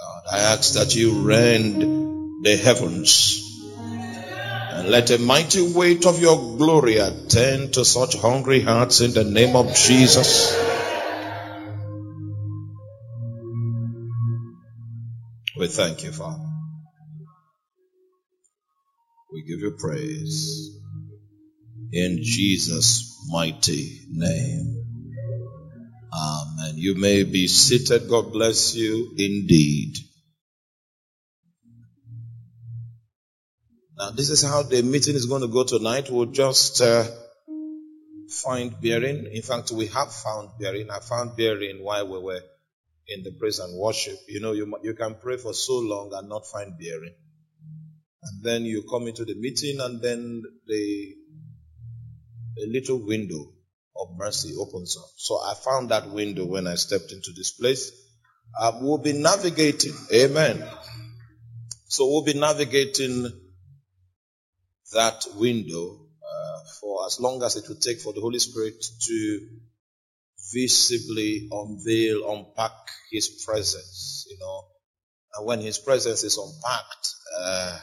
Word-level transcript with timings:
God, 0.00 0.22
I 0.32 0.38
ask 0.40 0.74
that 0.74 0.94
you 0.96 1.22
rend 1.22 2.44
the 2.44 2.56
heavens 2.56 3.40
and 4.58 4.88
let 4.88 5.10
a 5.10 5.18
mighty 5.18 5.72
weight 5.72 6.04
of 6.06 6.20
your 6.20 6.36
glory 6.58 6.96
attend 6.96 7.74
to 7.74 7.84
such 7.84 8.16
hungry 8.16 8.60
hearts 8.60 9.00
in 9.00 9.12
the 9.12 9.24
name 9.24 9.56
of 9.56 9.74
Jesus. 9.74 10.52
We 15.56 15.68
thank 15.68 16.02
you, 16.02 16.12
Father. 16.12 16.50
We 19.32 19.42
give 19.44 19.60
you 19.60 19.76
praise 19.78 20.70
in 21.92 22.18
Jesus' 22.22 23.16
mighty 23.30 24.00
name. 24.10 24.73
Amen. 26.14 26.74
You 26.76 26.94
may 26.94 27.24
be 27.24 27.48
seated. 27.48 28.08
God 28.08 28.32
bless 28.32 28.74
you 28.76 29.14
indeed. 29.18 29.96
Now, 33.96 34.10
this 34.10 34.30
is 34.30 34.42
how 34.42 34.62
the 34.62 34.82
meeting 34.82 35.14
is 35.14 35.26
going 35.26 35.42
to 35.42 35.48
go 35.48 35.64
tonight. 35.64 36.10
We'll 36.10 36.26
just 36.26 36.80
uh, 36.80 37.04
find 38.28 38.80
bearing. 38.80 39.28
In 39.32 39.42
fact, 39.42 39.72
we 39.72 39.86
have 39.88 40.12
found 40.12 40.50
bearing. 40.60 40.90
I 40.90 41.00
found 41.00 41.36
bearing 41.36 41.82
while 41.82 42.06
we 42.06 42.18
were 42.18 42.40
in 43.08 43.22
the 43.22 43.32
praise 43.38 43.58
and 43.58 43.78
worship. 43.78 44.16
You 44.28 44.40
know, 44.40 44.52
you, 44.52 44.72
you 44.82 44.94
can 44.94 45.16
pray 45.16 45.36
for 45.36 45.52
so 45.52 45.78
long 45.78 46.12
and 46.14 46.28
not 46.28 46.46
find 46.46 46.78
bearing. 46.78 47.14
And 48.22 48.42
then 48.42 48.64
you 48.64 48.84
come 48.88 49.06
into 49.06 49.24
the 49.24 49.34
meeting 49.34 49.80
and 49.80 50.00
then 50.00 50.42
the 50.66 51.14
a 52.62 52.66
little 52.66 53.04
window 53.04 53.52
of 54.00 54.16
mercy 54.16 54.54
opens 54.58 54.96
up. 54.96 55.08
So 55.16 55.36
I 55.36 55.54
found 55.54 55.90
that 55.90 56.10
window 56.10 56.44
when 56.44 56.66
I 56.66 56.74
stepped 56.74 57.12
into 57.12 57.32
this 57.32 57.52
place. 57.52 57.92
Uh, 58.58 58.78
we'll 58.80 58.98
be 58.98 59.12
navigating. 59.12 59.94
Amen. 60.12 60.64
So 61.86 62.06
we'll 62.06 62.24
be 62.24 62.34
navigating 62.34 63.30
that 64.92 65.24
window 65.36 66.00
uh, 66.22 66.64
for 66.80 67.06
as 67.06 67.20
long 67.20 67.42
as 67.42 67.56
it 67.56 67.68
will 67.68 67.76
take 67.76 68.00
for 68.00 68.12
the 68.12 68.20
Holy 68.20 68.38
Spirit 68.38 68.84
to 69.02 69.48
visibly 70.52 71.48
unveil, 71.50 72.30
unpack 72.32 72.72
His 73.10 73.44
presence, 73.46 74.26
you 74.30 74.38
know. 74.38 74.64
And 75.36 75.46
when 75.46 75.60
His 75.60 75.78
presence 75.78 76.22
is 76.22 76.38
unpacked, 76.38 77.08
uh, 77.38 77.78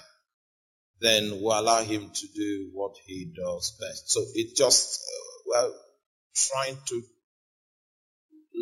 then 0.99 1.41
we'll 1.41 1.59
allow 1.59 1.83
Him 1.83 2.11
to 2.13 2.27
do 2.33 2.69
what 2.73 2.95
He 3.05 3.33
does 3.35 3.77
best. 3.79 4.11
So 4.11 4.21
it 4.35 4.55
just, 4.55 5.01
uh, 5.01 5.41
well, 5.47 5.73
trying 6.35 6.77
to 6.87 7.01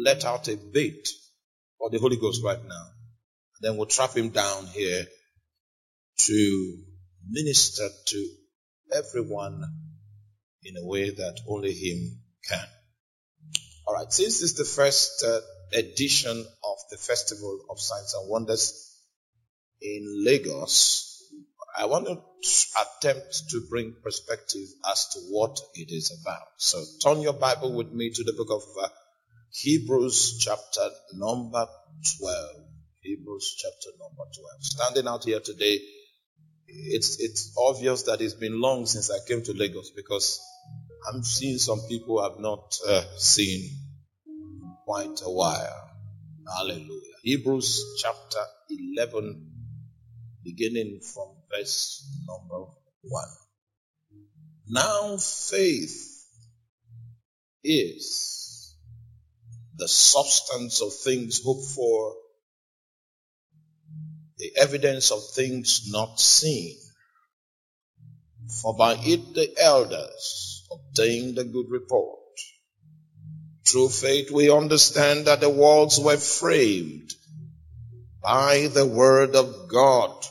let 0.04 0.26
out 0.26 0.48
a 0.48 0.58
bait 0.58 1.08
for 1.78 1.90
the 1.90 2.00
Holy 2.00 2.18
Ghost 2.18 2.44
right 2.44 2.64
now. 2.64 2.86
And 3.56 3.62
Then 3.62 3.78
we'll 3.78 3.88
trap 3.88 4.16
Him 4.16 4.30
down 4.30 4.68
here 4.68 5.06
to 6.26 6.78
minister 7.28 7.88
to 8.08 8.30
everyone 8.94 9.64
in 10.64 10.78
a 10.78 10.86
way 10.86 11.10
that 11.10 11.40
only 11.48 11.74
Him 11.74 12.20
can. 12.48 12.66
All 13.88 13.96
right, 13.96 14.12
since 14.12 14.40
this 14.40 14.52
is 14.52 14.54
the 14.56 14.66
first 14.66 15.24
uh, 15.24 15.40
edition 15.74 16.38
of 16.38 16.78
the 16.92 16.98
Festival 16.98 17.66
of 17.70 17.80
Signs 17.80 18.14
and 18.14 18.30
Wonders 18.30 18.96
in 19.82 20.24
Lagos, 20.26 21.09
I 21.78 21.86
want 21.86 22.08
to 22.08 22.14
attempt 22.14 23.50
to 23.50 23.62
bring 23.70 23.96
perspective 24.04 24.68
as 24.90 25.08
to 25.14 25.20
what 25.30 25.60
it 25.76 25.92
is 25.92 26.18
about. 26.22 26.48
So 26.58 26.84
turn 27.04 27.22
your 27.22 27.34
Bible 27.34 27.74
with 27.74 27.92
me 27.92 28.12
to 28.12 28.24
the 28.24 28.34
book 28.34 28.50
of 28.52 28.64
uh, 28.84 28.90
Hebrews, 29.52 30.40
chapter 30.40 30.90
number 31.14 31.68
12. 32.20 32.50
Hebrews, 33.02 33.56
chapter 33.58 33.98
number 34.00 34.24
12. 34.24 34.64
Standing 34.64 35.08
out 35.08 35.24
here 35.24 35.40
today, 35.40 35.80
it's, 36.68 37.20
it's 37.20 37.56
obvious 37.58 38.04
that 38.04 38.22
it's 38.22 38.36
been 38.36 38.60
long 38.60 38.86
since 38.86 39.10
I 39.10 39.18
came 39.28 39.44
to 39.44 39.54
Lagos 39.54 39.92
because 39.96 40.40
I'm 41.12 41.24
seeing 41.24 41.58
some 41.58 41.82
people 41.88 42.20
I've 42.20 42.40
not 42.40 42.76
uh, 42.88 43.04
seen 43.18 43.72
quite 44.86 45.22
a 45.24 45.32
while. 45.32 45.90
Hallelujah. 46.58 47.16
Hebrews 47.24 47.98
chapter 48.02 48.44
11, 48.70 49.52
beginning 50.44 51.00
from 51.14 51.39
verse 51.50 52.08
number 52.28 52.66
1. 53.02 53.24
Now 54.68 55.18
faith 55.18 56.26
is 57.64 58.76
the 59.76 59.88
substance 59.88 60.82
of 60.82 60.94
things 60.94 61.42
hoped 61.44 61.72
for, 61.74 62.16
the 64.38 64.52
evidence 64.58 65.12
of 65.12 65.20
things 65.36 65.90
not 65.90 66.20
seen. 66.20 66.78
For 68.62 68.76
by 68.76 68.96
it 68.96 69.34
the 69.34 69.54
elders 69.62 70.68
obtained 70.72 71.38
a 71.38 71.44
good 71.44 71.70
report. 71.70 72.20
Through 73.66 73.90
faith 73.90 74.32
we 74.32 74.52
understand 74.52 75.26
that 75.26 75.42
the 75.42 75.50
worlds 75.50 76.00
were 76.00 76.18
framed 76.18 77.14
by 78.22 78.68
the 78.68 78.86
word 78.86 79.36
of 79.36 79.68
God, 79.68 80.26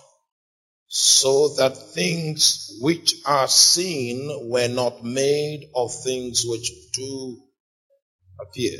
so 0.88 1.54
that 1.56 1.76
things 1.76 2.76
which 2.80 3.14
are 3.26 3.48
seen 3.48 4.50
were 4.50 4.68
not 4.68 5.04
made 5.04 5.70
of 5.74 5.92
things 6.02 6.44
which 6.46 6.70
do 6.94 7.38
appear. 8.40 8.78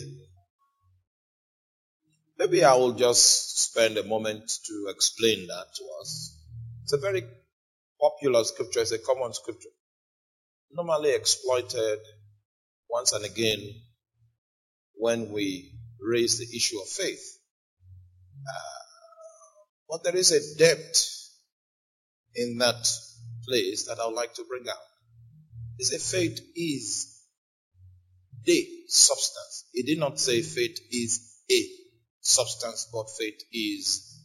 Maybe 2.38 2.64
I 2.64 2.74
will 2.74 2.92
just 2.92 3.60
spend 3.60 3.98
a 3.98 4.04
moment 4.04 4.50
to 4.66 4.86
explain 4.88 5.46
that 5.48 5.66
to 5.76 5.84
us. 6.00 6.36
It's 6.84 6.92
a 6.92 6.98
very 6.98 7.24
popular 8.00 8.44
scripture, 8.44 8.80
it's 8.80 8.92
a 8.92 8.98
common 8.98 9.32
scripture 9.34 9.70
normally 10.70 11.14
exploited 11.14 11.98
once 12.90 13.12
and 13.12 13.24
again 13.24 13.60
when 14.94 15.32
we 15.32 15.72
raise 16.00 16.38
the 16.38 16.56
issue 16.56 16.78
of 16.80 16.88
faith. 16.88 17.38
Uh, 18.46 18.78
but 19.88 20.04
there 20.04 20.16
is 20.16 20.32
a 20.32 20.58
depth 20.58 21.27
in 22.34 22.58
that 22.58 22.86
place 23.46 23.86
that 23.86 23.98
I 24.00 24.06
would 24.06 24.14
like 24.14 24.34
to 24.34 24.44
bring 24.48 24.68
out. 24.68 24.76
Is 25.78 25.92
a 25.92 25.98
faith 25.98 26.40
is 26.56 27.22
the 28.44 28.66
substance. 28.88 29.64
It 29.74 29.86
did 29.86 29.98
not 29.98 30.18
say 30.18 30.42
faith 30.42 30.78
is 30.90 31.36
a 31.50 31.66
substance, 32.20 32.88
but 32.92 33.06
faith 33.18 33.40
is 33.52 34.20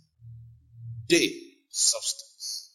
the 1.08 1.32
substance. 1.70 2.72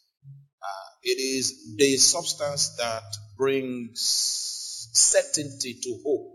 Uh, 0.62 0.90
it 1.02 1.18
is 1.18 1.76
the 1.76 1.96
substance 1.96 2.76
that 2.76 3.02
brings 3.36 4.00
certainty 4.92 5.74
to 5.82 6.00
hope. 6.04 6.34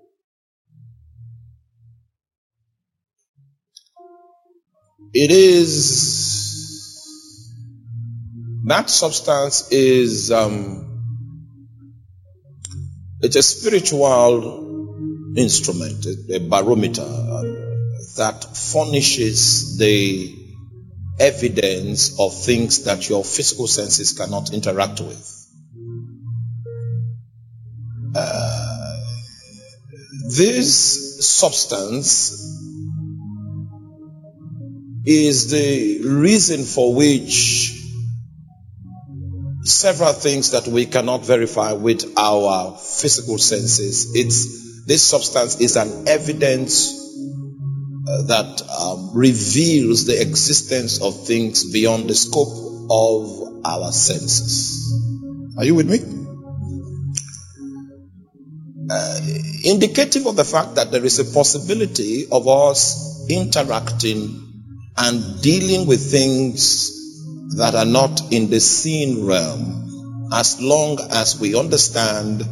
It 5.14 5.32
is 5.32 6.23
that 8.66 8.90
substance 8.90 9.72
is 9.72 10.32
um, 10.32 10.90
it's 13.22 13.36
a 13.36 13.44
spiritual 13.44 15.34
instrument, 15.36 16.06
a 16.32 16.40
barometer 16.40 17.02
uh, 17.02 17.44
that 18.18 18.46
furnishes 18.56 19.78
the 19.78 20.34
evidence 21.20 22.20
of 22.20 22.34
things 22.34 22.86
that 22.86 23.10
your 23.10 23.24
physical 23.24 23.68
senses 23.68 24.14
cannot 24.14 24.54
interact 24.54 25.02
with. 25.02 25.40
Uh, 28.16 29.00
this 30.30 31.26
substance 31.28 32.32
is 35.06 35.52
the 35.52 36.08
reason 36.08 36.64
for 36.64 36.94
which 36.96 37.83
several 39.64 40.14
things 40.14 40.52
that 40.52 40.68
we 40.68 40.86
cannot 40.86 41.26
verify 41.26 41.74
with 41.74 42.14
our 42.18 42.78
physical 42.78 43.38
senses. 43.38 44.14
It's 44.16 44.86
this 44.86 45.02
substance 45.02 45.62
is 45.62 45.78
an 45.78 46.08
evidence 46.08 46.92
uh, 48.06 48.24
that 48.24 48.62
um, 48.70 49.12
reveals 49.14 50.06
the 50.06 50.22
existence 50.22 51.02
of 51.02 51.26
things 51.26 51.72
beyond 51.72 52.10
the 52.10 52.16
scope 52.16 52.50
of 52.92 53.66
our 53.66 53.92
senses. 53.94 54.94
Are 55.58 55.64
you 55.64 55.76
with 55.76 55.90
me? 55.90 56.00
Uh, 58.90 59.20
indicative 59.64 60.26
of 60.28 60.36
the 60.36 60.44
fact 60.44 60.76
that 60.76 60.92
there 60.92 61.06
is 61.06 61.20
a 61.20 61.34
possibility 61.34 62.26
of 62.30 62.50
us 62.50 63.26
interacting 63.30 64.66
and 64.98 65.42
dealing 65.42 65.88
with 65.88 66.12
things 66.12 67.03
that 67.58 67.76
are 67.76 67.86
not 67.86 68.32
in 68.32 68.50
the 68.50 68.60
seen 68.60 69.26
realm 69.26 70.30
as 70.34 70.60
long 70.62 71.00
as 71.12 71.40
we 71.40 71.56
understand 71.58 72.44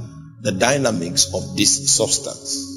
the 0.42 0.52
dynamics 0.52 1.34
of 1.34 1.56
this 1.56 1.92
substance. 1.96 2.68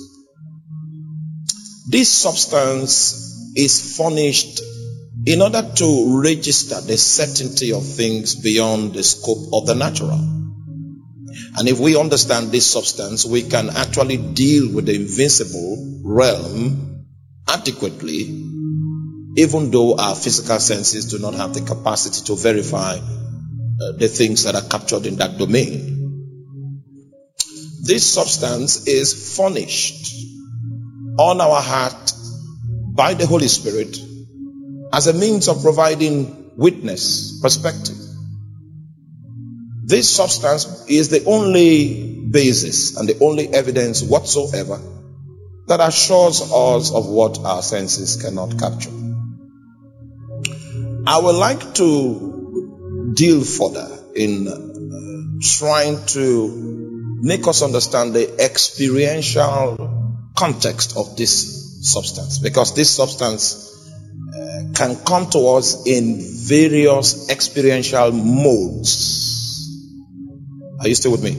This 1.88 2.09
substance 2.09 3.53
is 3.55 3.97
furnished 3.97 4.62
in 5.26 5.41
order 5.41 5.62
to 5.76 6.21
register 6.23 6.81
the 6.81 6.97
certainty 6.97 7.73
of 7.73 7.87
things 7.87 8.35
beyond 8.35 8.94
the 8.94 9.03
scope 9.03 9.53
of 9.53 9.67
the 9.67 9.75
natural. 9.75 10.19
And 11.56 11.69
if 11.69 11.79
we 11.79 11.97
understand 11.99 12.50
this 12.50 12.70
substance, 12.70 13.25
we 13.25 13.43
can 13.43 13.70
actually 13.70 14.17
deal 14.17 14.73
with 14.75 14.87
the 14.87 14.94
invincible 14.94 16.00
realm 16.03 17.06
adequately, 17.49 18.25
even 19.36 19.70
though 19.70 19.96
our 19.96 20.14
physical 20.14 20.60
senses 20.60 21.06
do 21.06 21.19
not 21.19 21.34
have 21.34 21.54
the 21.54 21.60
capacity 21.60 22.25
to 22.25 22.36
verify 22.36 22.96
uh, 22.96 23.92
the 23.98 24.08
things 24.08 24.44
that 24.44 24.54
are 24.54 24.69
captured 24.69 25.06
in 25.06 25.16
that 25.16 25.38
domain. 25.38 25.94
This 27.82 28.10
substance 28.12 28.86
is 28.86 29.36
furnished 29.36 30.14
on 31.19 31.40
our 31.40 31.60
heart 31.60 32.12
by 32.94 33.14
the 33.14 33.26
Holy 33.26 33.48
Spirit 33.48 33.98
as 34.92 35.06
a 35.08 35.12
means 35.12 35.48
of 35.48 35.62
providing 35.62 36.52
witness, 36.56 37.40
perspective. 37.40 37.96
This 39.84 40.08
substance 40.08 40.86
is 40.88 41.08
the 41.08 41.25
only 41.25 42.28
basis 42.31 42.96
and 42.96 43.08
the 43.08 43.19
only 43.20 43.48
evidence 43.48 44.02
whatsoever 44.02 44.81
that 45.66 45.81
assures 45.81 46.40
us 46.40 46.92
of 46.92 47.06
what 47.06 47.38
our 47.44 47.62
senses 47.62 48.22
cannot 48.22 48.58
capture. 48.58 49.04
I 51.06 51.19
would 51.19 51.37
like 51.37 51.75
to 51.75 53.12
deal 53.15 53.45
further 53.45 53.89
in 54.17 54.49
uh, 54.49 54.59
trying 55.43 56.06
to 56.06 57.19
make 57.21 57.47
us 57.47 57.61
understand 57.61 58.15
the 58.15 58.43
experiential 58.43 60.31
context 60.35 60.97
of 60.97 61.15
this 61.19 61.93
substance 61.93 62.39
because 62.39 62.75
this 62.75 62.89
substance 62.89 63.71
uh, 64.35 64.73
can 64.75 64.97
come 65.05 65.29
to 65.31 65.41
us 65.49 65.87
in 65.87 66.21
various 66.21 67.29
experiential 67.29 68.11
modes. 68.11 69.71
Are 70.81 70.89
you 70.89 70.95
still 70.95 71.12
with 71.12 71.23
me? 71.23 71.33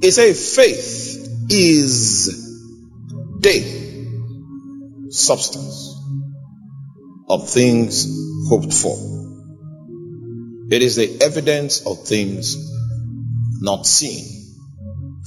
He 0.00 0.12
said, 0.12 0.36
faith 0.36 1.48
is 1.50 2.26
the 3.40 5.10
substance 5.10 5.89
of 7.30 7.48
things 7.48 8.06
hoped 8.48 8.74
for. 8.74 8.96
It 10.70 10.82
is 10.82 10.96
the 10.96 11.22
evidence 11.22 11.86
of 11.86 12.04
things 12.04 12.56
not 13.60 13.86
seen. 13.86 14.24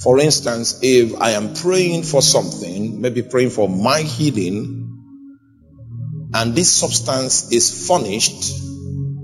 For 0.00 0.20
instance, 0.20 0.80
if 0.82 1.20
I 1.20 1.30
am 1.30 1.54
praying 1.54 2.02
for 2.02 2.20
something, 2.20 3.00
maybe 3.00 3.22
praying 3.22 3.50
for 3.50 3.68
my 3.68 4.02
healing, 4.02 4.82
and 6.34 6.54
this 6.54 6.70
substance 6.70 7.52
is 7.52 7.86
furnished 7.88 8.52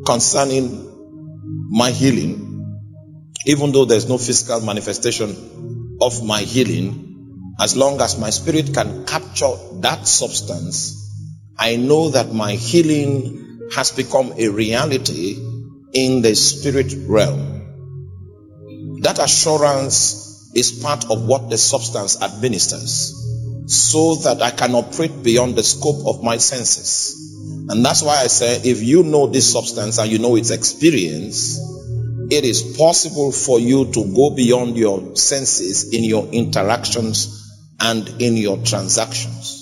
concerning 0.06 0.88
my 1.70 1.90
healing, 1.90 2.88
even 3.46 3.72
though 3.72 3.84
there's 3.84 4.08
no 4.08 4.16
physical 4.16 4.60
manifestation 4.60 5.98
of 6.00 6.24
my 6.24 6.40
healing, 6.40 7.54
as 7.60 7.76
long 7.76 8.00
as 8.00 8.18
my 8.18 8.30
spirit 8.30 8.72
can 8.72 9.04
capture 9.04 9.52
that 9.80 10.06
substance, 10.06 11.09
I 11.60 11.76
know 11.76 12.08
that 12.08 12.32
my 12.32 12.52
healing 12.52 13.68
has 13.74 13.92
become 13.92 14.32
a 14.38 14.48
reality 14.48 15.36
in 15.92 16.22
the 16.22 16.34
spirit 16.34 16.94
realm. 17.06 18.98
That 19.02 19.18
assurance 19.18 20.50
is 20.54 20.72
part 20.82 21.10
of 21.10 21.26
what 21.26 21.50
the 21.50 21.58
substance 21.58 22.22
administers 22.22 23.14
so 23.66 24.14
that 24.16 24.40
I 24.40 24.52
can 24.52 24.74
operate 24.74 25.22
beyond 25.22 25.54
the 25.54 25.62
scope 25.62 26.06
of 26.06 26.24
my 26.24 26.38
senses. 26.38 27.14
And 27.68 27.84
that's 27.84 28.02
why 28.02 28.16
I 28.16 28.28
say 28.28 28.56
if 28.64 28.82
you 28.82 29.02
know 29.02 29.26
this 29.26 29.52
substance 29.52 29.98
and 29.98 30.10
you 30.10 30.18
know 30.18 30.36
its 30.36 30.50
experience, 30.50 31.60
it 32.30 32.44
is 32.44 32.74
possible 32.78 33.32
for 33.32 33.60
you 33.60 33.92
to 33.92 34.14
go 34.14 34.30
beyond 34.30 34.78
your 34.78 35.14
senses 35.14 35.92
in 35.92 36.04
your 36.04 36.26
interactions 36.28 37.52
and 37.78 38.08
in 38.22 38.38
your 38.38 38.56
transactions. 38.64 39.59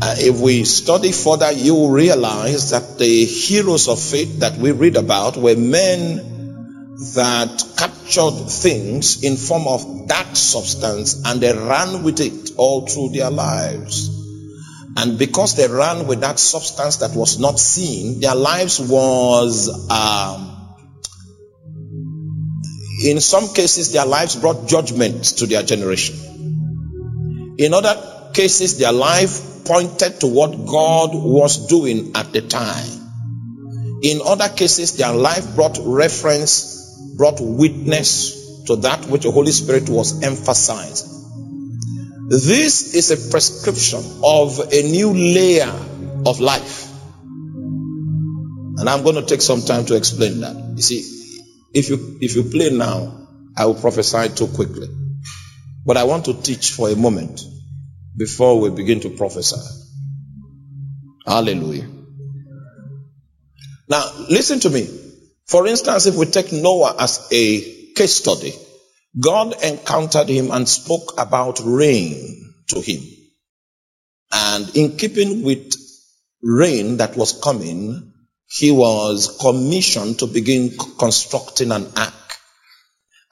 Uh, 0.00 0.14
if 0.18 0.40
we 0.40 0.64
study 0.64 1.12
further, 1.12 1.52
you 1.52 1.74
will 1.74 1.90
realize 1.90 2.70
that 2.70 2.98
the 2.98 3.24
heroes 3.24 3.88
of 3.88 3.98
faith 3.98 4.40
that 4.40 4.58
we 4.58 4.72
read 4.72 4.96
about 4.96 5.36
were 5.36 5.56
men 5.56 6.16
that 7.14 7.64
captured 7.76 8.48
things 8.48 9.22
in 9.22 9.36
form 9.36 9.66
of 9.66 10.08
that 10.08 10.36
substance 10.36 11.22
and 11.24 11.40
they 11.40 11.52
ran 11.52 12.02
with 12.02 12.20
it 12.20 12.52
all 12.56 12.86
through 12.86 13.10
their 13.10 13.30
lives. 13.30 14.10
And 14.96 15.18
because 15.18 15.56
they 15.56 15.68
ran 15.68 16.06
with 16.06 16.20
that 16.20 16.38
substance 16.38 16.98
that 16.98 17.14
was 17.14 17.38
not 17.38 17.58
seen, 17.58 18.20
their 18.20 18.34
lives 18.34 18.80
was, 18.80 19.90
um, 19.90 20.76
in 23.04 23.20
some 23.20 23.52
cases, 23.52 23.92
their 23.92 24.06
lives 24.06 24.36
brought 24.36 24.66
judgment 24.68 25.24
to 25.38 25.46
their 25.46 25.62
generation. 25.62 26.16
In 27.58 27.74
other 27.74 28.30
cases, 28.32 28.78
their 28.78 28.92
life 28.92 29.55
pointed 29.66 30.20
to 30.20 30.26
what 30.28 30.50
God 30.66 31.10
was 31.14 31.66
doing 31.66 32.12
at 32.14 32.32
the 32.32 32.42
time. 32.42 34.00
In 34.02 34.20
other 34.24 34.48
cases, 34.48 34.96
their 34.96 35.12
life 35.12 35.54
brought 35.54 35.78
reference, 35.82 37.14
brought 37.16 37.40
witness 37.40 38.64
to 38.66 38.76
that 38.76 39.06
which 39.06 39.22
the 39.22 39.30
Holy 39.30 39.52
Spirit 39.52 39.88
was 39.88 40.22
emphasizing. 40.22 41.12
This 42.28 42.94
is 42.94 43.10
a 43.10 43.30
prescription 43.30 44.02
of 44.22 44.58
a 44.72 44.82
new 44.82 45.12
layer 45.12 45.72
of 46.26 46.40
life. 46.40 46.92
And 48.78 48.88
I'm 48.88 49.02
going 49.04 49.16
to 49.16 49.22
take 49.22 49.42
some 49.42 49.62
time 49.62 49.86
to 49.86 49.96
explain 49.96 50.40
that. 50.40 50.54
You 50.76 50.82
see, 50.82 51.00
if 51.72 51.88
you 51.88 52.18
if 52.20 52.36
you 52.36 52.44
play 52.44 52.70
now, 52.70 53.28
I 53.56 53.66
will 53.66 53.74
prophesy 53.74 54.28
too 54.28 54.48
quickly. 54.48 54.88
But 55.84 55.96
I 55.96 56.04
want 56.04 56.24
to 56.26 56.34
teach 56.34 56.72
for 56.72 56.90
a 56.90 56.96
moment 56.96 57.40
before 58.16 58.60
we 58.60 58.70
begin 58.70 59.00
to 59.00 59.10
prophesy. 59.10 59.56
Hallelujah. 61.26 61.88
Now, 63.88 64.10
listen 64.28 64.60
to 64.60 64.70
me. 64.70 64.88
For 65.46 65.66
instance, 65.66 66.06
if 66.06 66.16
we 66.16 66.26
take 66.26 66.52
Noah 66.52 66.96
as 66.98 67.28
a 67.30 67.92
case 67.94 68.16
study, 68.16 68.52
God 69.18 69.62
encountered 69.62 70.28
him 70.28 70.50
and 70.50 70.68
spoke 70.68 71.14
about 71.18 71.60
rain 71.64 72.54
to 72.68 72.80
him. 72.80 73.02
And 74.32 74.76
in 74.76 74.96
keeping 74.96 75.42
with 75.44 75.74
rain 76.42 76.98
that 76.98 77.16
was 77.16 77.40
coming, 77.40 78.12
he 78.48 78.70
was 78.70 79.38
commissioned 79.40 80.18
to 80.20 80.26
begin 80.26 80.76
constructing 80.98 81.72
an 81.72 81.86
ark. 81.96 82.25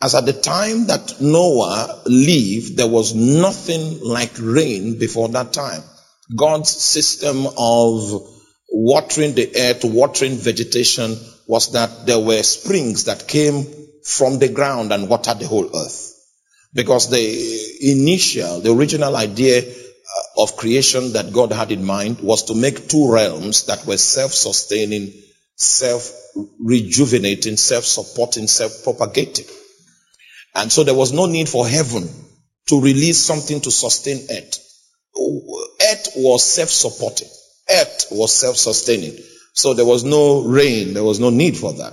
As 0.00 0.14
at 0.14 0.26
the 0.26 0.32
time 0.32 0.86
that 0.86 1.20
Noah 1.20 2.02
lived, 2.06 2.76
there 2.76 2.88
was 2.88 3.14
nothing 3.14 4.00
like 4.02 4.32
rain 4.38 4.98
before 4.98 5.28
that 5.30 5.52
time. 5.52 5.82
God's 6.34 6.70
system 6.70 7.46
of 7.56 8.28
watering 8.70 9.34
the 9.34 9.50
earth, 9.56 9.84
watering 9.84 10.36
vegetation 10.36 11.16
was 11.46 11.72
that 11.72 12.06
there 12.06 12.18
were 12.18 12.42
springs 12.42 13.04
that 13.04 13.28
came 13.28 13.64
from 14.02 14.38
the 14.38 14.48
ground 14.48 14.92
and 14.92 15.08
watered 15.08 15.38
the 15.38 15.46
whole 15.46 15.70
earth. 15.74 16.12
Because 16.74 17.08
the 17.08 17.78
initial, 17.82 18.60
the 18.60 18.72
original 18.72 19.16
idea 19.16 19.62
uh, 19.62 20.42
of 20.42 20.56
creation 20.56 21.12
that 21.12 21.32
God 21.32 21.52
had 21.52 21.70
in 21.70 21.84
mind 21.84 22.20
was 22.20 22.44
to 22.44 22.54
make 22.54 22.88
two 22.88 23.12
realms 23.12 23.66
that 23.66 23.86
were 23.86 23.96
self-sustaining, 23.96 25.12
self-rejuvenating, 25.54 27.56
self-supporting, 27.56 28.48
self-propagating. 28.48 29.46
And 30.54 30.70
so 30.70 30.84
there 30.84 30.94
was 30.94 31.12
no 31.12 31.26
need 31.26 31.48
for 31.48 31.66
heaven 31.66 32.08
to 32.66 32.80
release 32.80 33.18
something 33.18 33.60
to 33.60 33.70
sustain 33.70 34.18
earth. 34.30 34.60
Earth 35.16 36.08
was 36.16 36.44
self-supporting. 36.44 37.28
Earth 37.70 38.06
was 38.10 38.32
self-sustaining. 38.32 39.16
So 39.52 39.74
there 39.74 39.84
was 39.84 40.04
no 40.04 40.42
rain. 40.42 40.94
There 40.94 41.04
was 41.04 41.20
no 41.20 41.30
need 41.30 41.56
for 41.56 41.72
that. 41.74 41.92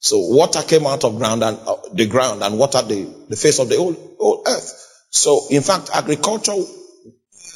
So 0.00 0.18
water 0.18 0.62
came 0.62 0.86
out 0.86 1.04
of 1.04 1.16
ground 1.16 1.42
and 1.42 1.58
uh, 1.66 1.76
the 1.92 2.06
ground 2.06 2.42
and 2.42 2.58
water 2.58 2.82
the, 2.82 3.12
the 3.28 3.36
face 3.36 3.58
of 3.58 3.68
the 3.68 3.76
whole 3.76 4.42
earth. 4.46 5.06
So 5.10 5.46
in 5.50 5.62
fact, 5.62 5.90
agriculture 5.92 6.54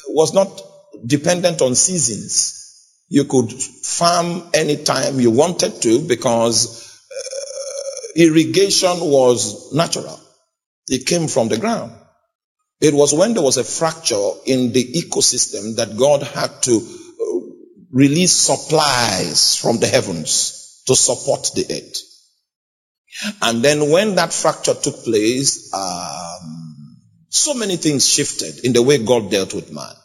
was 0.09 0.33
not 0.33 0.61
dependent 1.05 1.61
on 1.61 1.75
seasons. 1.75 2.59
You 3.07 3.25
could 3.25 3.51
farm 3.51 4.43
anytime 4.53 5.19
you 5.19 5.31
wanted 5.31 5.81
to 5.83 6.07
because 6.07 6.99
uh, 7.11 8.21
irrigation 8.21 8.99
was 8.99 9.73
natural. 9.73 10.19
It 10.87 11.05
came 11.05 11.27
from 11.27 11.47
the 11.49 11.57
ground. 11.57 11.93
It 12.81 12.93
was 12.93 13.13
when 13.13 13.33
there 13.33 13.43
was 13.43 13.57
a 13.57 13.63
fracture 13.63 14.31
in 14.45 14.73
the 14.73 14.83
ecosystem 14.83 15.77
that 15.77 15.95
God 15.97 16.23
had 16.23 16.61
to 16.63 16.75
uh, 16.75 17.39
release 17.91 18.33
supplies 18.33 19.55
from 19.55 19.79
the 19.79 19.87
heavens 19.87 20.83
to 20.87 20.95
support 20.95 21.51
the 21.55 21.65
earth. 21.71 22.01
And 23.41 23.63
then 23.63 23.89
when 23.89 24.15
that 24.15 24.33
fracture 24.33 24.73
took 24.73 25.03
place, 25.03 25.73
um, 25.73 26.97
so 27.29 27.53
many 27.53 27.77
things 27.77 28.07
shifted 28.07 28.65
in 28.65 28.73
the 28.73 28.81
way 28.81 28.97
God 28.97 29.31
dealt 29.31 29.53
with 29.53 29.71
man. 29.71 29.95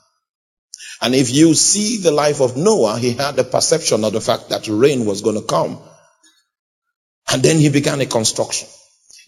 And 1.00 1.14
if 1.14 1.30
you 1.30 1.54
see 1.54 1.98
the 1.98 2.10
life 2.10 2.40
of 2.40 2.56
Noah, 2.56 2.98
he 2.98 3.12
had 3.12 3.38
a 3.38 3.44
perception 3.44 4.04
of 4.04 4.12
the 4.12 4.20
fact 4.20 4.50
that 4.50 4.68
rain 4.68 5.04
was 5.04 5.22
going 5.22 5.36
to 5.36 5.46
come. 5.46 5.80
And 7.30 7.42
then 7.42 7.58
he 7.58 7.70
began 7.70 8.00
a 8.00 8.06
construction. 8.06 8.68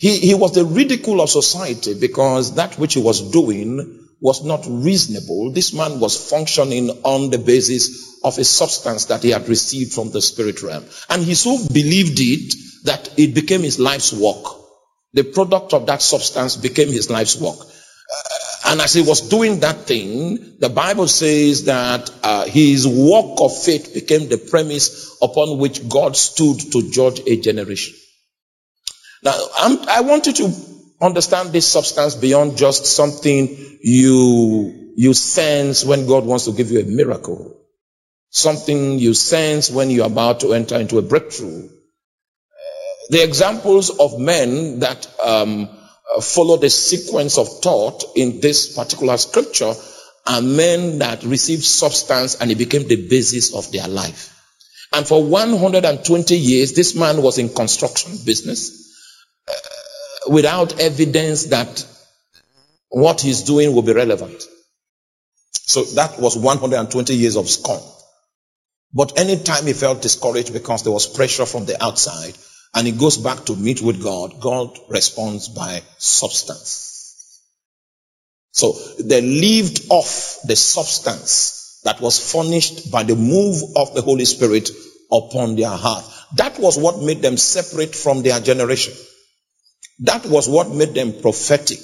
He, 0.01 0.17
he 0.17 0.35
was 0.35 0.53
the 0.55 0.65
ridicule 0.65 1.21
of 1.21 1.29
society 1.29 1.93
because 1.93 2.55
that 2.55 2.79
which 2.79 2.95
he 2.95 3.03
was 3.03 3.21
doing 3.21 4.09
was 4.19 4.43
not 4.43 4.65
reasonable. 4.67 5.53
This 5.53 5.75
man 5.75 6.01
was 6.01 6.31
functioning 6.31 6.89
on 7.05 7.29
the 7.29 7.37
basis 7.37 8.19
of 8.25 8.39
a 8.39 8.45
substance 8.45 9.05
that 9.07 9.23
he 9.23 9.29
had 9.29 9.47
received 9.47 9.93
from 9.93 10.11
the 10.11 10.23
spirit 10.23 10.63
realm. 10.63 10.87
And 11.11 11.23
he 11.23 11.35
so 11.35 11.59
believed 11.69 12.19
it 12.19 12.55
that 12.85 13.19
it 13.19 13.35
became 13.35 13.61
his 13.61 13.79
life's 13.79 14.15
work. 14.15 14.43
The 15.13 15.25
product 15.25 15.75
of 15.75 15.85
that 15.87 16.01
substance 16.01 16.57
became 16.57 16.89
his 16.89 17.11
life's 17.11 17.39
work. 17.39 17.59
Uh, 17.61 18.71
and 18.73 18.81
as 18.81 18.95
he 18.95 19.03
was 19.03 19.29
doing 19.29 19.61
that 19.61 19.87
thing, 19.87 20.57
the 20.61 20.71
Bible 20.71 21.09
says 21.09 21.65
that 21.65 22.11
uh, 22.23 22.47
his 22.47 22.89
work 22.89 23.39
of 23.43 23.63
faith 23.65 23.93
became 23.93 24.31
the 24.31 24.39
premise 24.39 25.15
upon 25.21 25.59
which 25.59 25.87
God 25.91 26.17
stood 26.17 26.59
to 26.73 26.91
judge 26.91 27.21
a 27.27 27.39
generation. 27.39 28.00
Now, 29.23 29.39
I'm, 29.59 29.89
i 29.89 30.01
want 30.01 30.27
you 30.27 30.33
to 30.33 30.53
understand 31.01 31.51
this 31.51 31.67
substance 31.67 32.15
beyond 32.15 32.57
just 32.57 32.87
something 32.87 33.79
you, 33.83 34.93
you 34.97 35.15
sense 35.15 35.85
when 35.85 36.07
God 36.07 36.25
wants 36.25 36.47
to 36.47 36.53
give 36.53 36.71
you 36.71 36.81
a 36.81 36.85
miracle. 36.85 37.57
Something 38.31 38.99
you 38.99 39.13
sense 39.15 39.71
when 39.71 39.91
you're 39.91 40.07
about 40.07 40.41
to 40.41 40.55
enter 40.55 40.77
into 40.77 40.99
a 40.99 41.03
breakthrough. 41.03 41.69
The 43.11 43.23
examples 43.25 43.91
of 43.91 44.19
men 44.21 44.81
that 44.81 45.07
um, 45.23 45.69
follow 46.23 46.57
the 46.57 46.71
sequence 46.71 47.39
of 47.39 47.49
thought 47.61 48.05
in 48.15 48.41
this 48.41 48.75
particular 48.77 49.17
scripture 49.17 49.75
are 50.27 50.43
men 50.43 50.99
that 51.01 51.25
received 51.25 51.65
substance 51.65 52.37
and 52.37 52.51
it 52.51 52.59
became 52.59 52.87
the 52.87 53.09
basis 53.09 53.55
of 53.55 53.71
their 53.73 53.89
life. 53.89 54.37
And 54.93 55.07
for 55.07 55.25
120 55.25 56.37
years, 56.37 56.73
this 56.73 56.95
man 56.95 57.23
was 57.23 57.39
in 57.39 57.49
construction 57.49 58.13
business 58.25 58.80
without 60.29 60.81
evidence 60.81 61.47
that 61.47 61.87
what 62.89 63.21
he's 63.21 63.43
doing 63.43 63.75
will 63.75 63.83
be 63.83 63.93
relevant. 63.93 64.43
So 65.53 65.85
that 65.85 66.19
was 66.19 66.37
120 66.37 67.15
years 67.15 67.37
of 67.37 67.49
scorn. 67.49 67.81
But 68.93 69.19
anytime 69.19 69.67
he 69.67 69.73
felt 69.73 70.03
discouraged 70.03 70.53
because 70.53 70.83
there 70.83 70.93
was 70.93 71.07
pressure 71.07 71.47
from 71.47 71.65
the 71.65 71.83
outside 71.83 72.37
and 72.75 72.87
he 72.87 72.93
goes 72.93 73.17
back 73.17 73.45
to 73.47 73.57
meet 73.57 73.81
with 73.81 74.03
God, 74.03 74.41
God 74.41 74.77
responds 74.89 75.49
by 75.49 75.83
substance. 75.99 76.91
So 78.53 78.73
they 78.99 79.21
lived 79.23 79.87
off 79.91 80.39
the 80.45 80.57
substance 80.57 81.81
that 81.85 82.01
was 82.01 82.33
furnished 82.33 82.91
by 82.91 83.05
the 83.05 83.15
move 83.15 83.63
of 83.77 83.95
the 83.95 84.03
Holy 84.03 84.25
Spirit 84.25 84.71
upon 85.11 85.57
their 85.57 85.71
heart. 85.71 86.05
That 86.35 86.59
was 86.59 86.77
what 86.77 87.01
made 87.01 87.23
them 87.23 87.37
separate 87.37 87.95
from 87.95 88.23
their 88.23 88.41
generation. 88.41 88.95
That 90.01 90.25
was 90.27 90.49
what 90.49 90.71
made 90.71 90.95
them 90.95 91.21
prophetic 91.21 91.81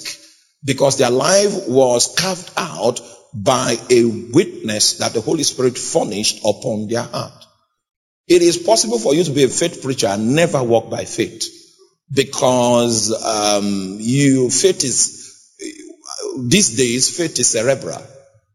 because 0.63 0.97
their 0.97 1.11
life 1.11 1.67
was 1.67 2.15
carved 2.15 2.51
out 2.57 2.99
by 3.33 3.77
a 3.89 4.03
witness 4.05 4.97
that 4.97 5.13
the 5.13 5.21
Holy 5.21 5.43
Spirit 5.43 5.77
furnished 5.77 6.39
upon 6.43 6.87
their 6.87 7.03
heart. 7.03 7.45
It 8.27 8.41
is 8.41 8.57
possible 8.57 8.99
for 8.99 9.13
you 9.13 9.23
to 9.23 9.31
be 9.31 9.43
a 9.43 9.49
faith 9.49 9.81
preacher 9.81 10.07
and 10.07 10.35
never 10.35 10.63
walk 10.63 10.89
by 10.89 11.05
faith 11.05 11.47
because 12.11 13.13
um, 13.23 13.97
you 13.99 14.49
faith 14.49 14.83
is 14.83 15.53
these 16.39 16.75
days 16.75 17.15
faith 17.15 17.39
is 17.39 17.49
cerebral. 17.49 18.01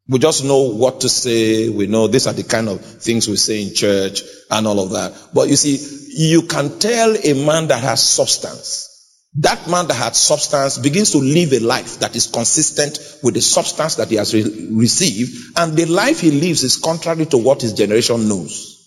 We 0.08 0.18
just 0.18 0.44
know 0.44 0.74
what 0.74 1.02
to 1.02 1.08
say. 1.08 1.68
We 1.68 1.86
know 1.86 2.08
these 2.08 2.26
are 2.26 2.32
the 2.32 2.42
kind 2.42 2.68
of 2.68 2.84
things 2.84 3.28
we 3.28 3.36
say 3.36 3.62
in 3.62 3.74
church 3.74 4.22
and 4.50 4.66
all 4.66 4.80
of 4.80 4.90
that. 4.90 5.14
But 5.32 5.48
you 5.48 5.56
see, 5.56 5.78
you 6.14 6.42
can 6.42 6.78
tell 6.80 7.16
a 7.16 7.46
man 7.46 7.68
that 7.68 7.82
has 7.82 8.02
substance 8.02 8.91
that 9.36 9.66
man 9.68 9.86
that 9.86 9.94
had 9.94 10.14
substance 10.14 10.76
begins 10.76 11.12
to 11.12 11.18
live 11.18 11.52
a 11.52 11.60
life 11.60 12.00
that 12.00 12.14
is 12.14 12.26
consistent 12.26 12.98
with 13.22 13.34
the 13.34 13.40
substance 13.40 13.94
that 13.94 14.08
he 14.08 14.16
has 14.16 14.34
re- 14.34 14.68
received, 14.72 15.58
and 15.58 15.74
the 15.74 15.86
life 15.86 16.20
he 16.20 16.30
lives 16.30 16.62
is 16.62 16.76
contrary 16.76 17.24
to 17.26 17.38
what 17.38 17.62
his 17.62 17.72
generation 17.72 18.28
knows. 18.28 18.78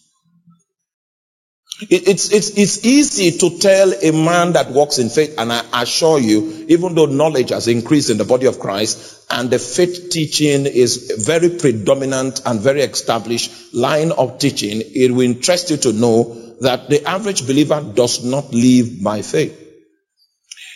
It, 1.81 2.07
it's, 2.07 2.31
it's, 2.31 2.49
it's 2.57 2.85
easy 2.85 3.37
to 3.39 3.57
tell 3.57 3.91
a 3.91 4.11
man 4.11 4.53
that 4.53 4.71
walks 4.71 4.99
in 4.99 5.09
faith, 5.09 5.35
and 5.37 5.51
I 5.51 5.81
assure 5.81 6.19
you, 6.19 6.67
even 6.69 6.93
though 6.93 7.07
knowledge 7.07 7.49
has 7.49 7.67
increased 7.67 8.11
in 8.11 8.17
the 8.17 8.23
body 8.23 8.45
of 8.45 8.59
Christ, 8.59 9.25
and 9.31 9.49
the 9.49 9.57
faith 9.57 10.09
teaching 10.11 10.67
is 10.67 11.25
very 11.25 11.49
predominant 11.49 12.41
and 12.45 12.61
very 12.61 12.81
established 12.81 13.73
line 13.73 14.11
of 14.11 14.37
teaching, 14.37 14.83
it 14.83 15.11
will 15.11 15.21
interest 15.21 15.71
you 15.71 15.77
to 15.77 15.91
know 15.91 16.55
that 16.61 16.87
the 16.87 17.03
average 17.03 17.47
believer 17.47 17.81
does 17.81 18.23
not 18.23 18.53
live 18.53 19.03
by 19.03 19.23
faith. 19.23 19.64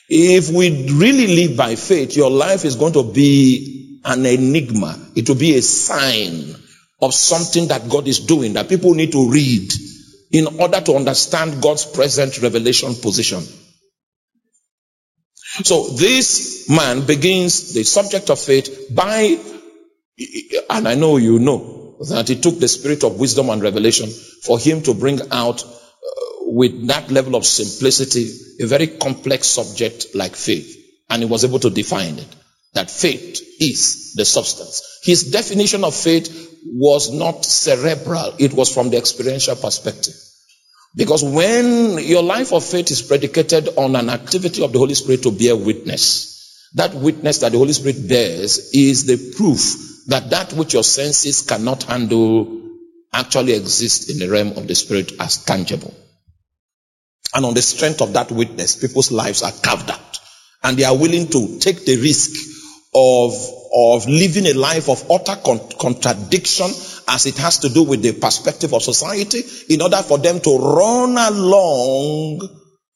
If 0.09 0.49
we 0.49 0.91
really 0.91 1.27
live 1.27 1.55
by 1.55 1.75
faith, 1.75 2.15
your 2.15 2.31
life 2.31 2.65
is 2.65 2.75
going 2.75 2.93
to 2.93 3.03
be 3.03 4.01
an 4.03 4.25
enigma. 4.25 4.97
It 5.15 5.29
will 5.29 5.35
be 5.35 5.55
a 5.55 5.61
sign 5.61 6.55
of 7.01 7.13
something 7.13 7.67
that 7.67 7.89
God 7.89 8.07
is 8.07 8.19
doing 8.19 8.53
that 8.53 8.69
people 8.69 8.93
need 8.95 9.11
to 9.11 9.29
read 9.29 9.71
in 10.31 10.47
order 10.59 10.81
to 10.81 10.95
understand 10.95 11.61
God's 11.61 11.85
present 11.85 12.41
revelation 12.41 12.95
position. 12.95 13.43
So 15.63 15.89
this 15.89 16.69
man 16.69 17.05
begins 17.05 17.73
the 17.73 17.83
subject 17.83 18.29
of 18.29 18.39
faith 18.39 18.87
by, 18.93 19.39
and 20.69 20.87
I 20.87 20.95
know 20.95 21.17
you 21.17 21.39
know 21.39 21.97
that 22.09 22.29
it 22.29 22.41
took 22.41 22.59
the 22.59 22.67
spirit 22.67 23.03
of 23.03 23.19
wisdom 23.19 23.49
and 23.49 23.61
revelation 23.61 24.09
for 24.43 24.57
him 24.57 24.81
to 24.83 24.93
bring 24.93 25.19
out 25.31 25.63
with 26.51 26.87
that 26.87 27.11
level 27.11 27.35
of 27.35 27.45
simplicity 27.45 28.27
a 28.59 28.65
very 28.65 28.87
complex 28.87 29.47
subject 29.47 30.15
like 30.15 30.35
faith. 30.35 30.75
And 31.09 31.21
he 31.23 31.29
was 31.29 31.45
able 31.45 31.59
to 31.59 31.69
define 31.69 32.17
it. 32.17 32.35
That 32.73 32.91
faith 32.91 33.41
is 33.59 34.13
the 34.15 34.25
substance. 34.25 34.99
His 35.03 35.31
definition 35.31 35.83
of 35.83 35.95
faith 35.95 36.59
was 36.65 37.11
not 37.11 37.45
cerebral. 37.45 38.35
It 38.37 38.53
was 38.53 38.73
from 38.73 38.89
the 38.89 38.97
experiential 38.97 39.55
perspective. 39.55 40.15
Because 40.95 41.23
when 41.23 41.99
your 41.99 42.23
life 42.23 42.51
of 42.51 42.63
faith 42.63 42.91
is 42.91 43.01
predicated 43.01 43.69
on 43.77 43.95
an 43.95 44.09
activity 44.09 44.63
of 44.63 44.73
the 44.73 44.79
Holy 44.79 44.95
Spirit 44.95 45.23
to 45.23 45.31
bear 45.31 45.55
witness, 45.55 46.69
that 46.73 46.93
witness 46.93 47.39
that 47.39 47.51
the 47.51 47.57
Holy 47.57 47.73
Spirit 47.73 48.07
bears 48.07 48.71
is 48.73 49.05
the 49.05 49.33
proof 49.35 50.05
that 50.07 50.31
that 50.31 50.53
which 50.53 50.73
your 50.73 50.83
senses 50.83 51.43
cannot 51.43 51.83
handle 51.83 52.61
actually 53.13 53.53
exists 53.53 54.09
in 54.09 54.19
the 54.19 54.29
realm 54.29 54.49
of 54.57 54.67
the 54.67 54.75
Spirit 54.75 55.13
as 55.19 55.43
tangible. 55.43 55.93
And 57.33 57.45
on 57.45 57.53
the 57.53 57.61
strength 57.61 58.01
of 58.01 58.13
that 58.13 58.31
witness, 58.31 58.75
people's 58.75 59.11
lives 59.11 59.43
are 59.43 59.51
carved 59.51 59.91
out. 59.91 60.19
And 60.63 60.77
they 60.77 60.83
are 60.83 60.97
willing 60.97 61.27
to 61.27 61.59
take 61.59 61.85
the 61.85 61.97
risk 61.97 62.31
of, 62.93 63.33
of 63.73 64.07
living 64.07 64.47
a 64.47 64.53
life 64.53 64.89
of 64.89 65.09
utter 65.11 65.35
con- 65.35 65.69
contradiction 65.79 66.67
as 67.07 67.25
it 67.25 67.37
has 67.37 67.59
to 67.59 67.69
do 67.69 67.83
with 67.83 68.01
the 68.01 68.13
perspective 68.13 68.73
of 68.73 68.81
society 68.81 69.43
in 69.73 69.81
order 69.81 69.97
for 69.97 70.17
them 70.17 70.39
to 70.39 70.57
run 70.57 71.17
along 71.17 72.49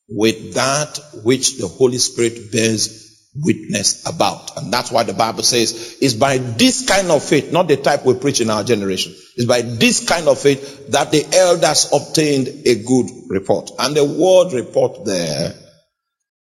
with 0.09 0.55
that 0.55 0.99
which 1.23 1.57
the 1.57 1.67
Holy 1.67 1.97
Spirit 1.97 2.51
bears 2.51 3.02
witness 3.35 4.07
about. 4.07 4.57
And 4.57 4.71
that's 4.71 4.91
why 4.91 5.03
the 5.03 5.13
Bible 5.13 5.43
says 5.43 5.97
it's 6.01 6.13
by 6.13 6.37
this 6.37 6.87
kind 6.87 7.09
of 7.09 7.23
faith, 7.23 7.51
not 7.51 7.67
the 7.67 7.77
type 7.77 8.05
we 8.05 8.13
preach 8.15 8.41
in 8.41 8.49
our 8.49 8.63
generation. 8.63 9.13
It's 9.35 9.45
by 9.45 9.61
this 9.61 10.07
kind 10.07 10.27
of 10.27 10.39
faith 10.39 10.91
that 10.91 11.11
the 11.11 11.25
elders 11.33 11.89
obtained 11.91 12.47
a 12.65 12.83
good 12.83 13.09
report. 13.29 13.71
And 13.79 13.95
the 13.95 14.05
word 14.05 14.53
report 14.53 15.05
there 15.05 15.55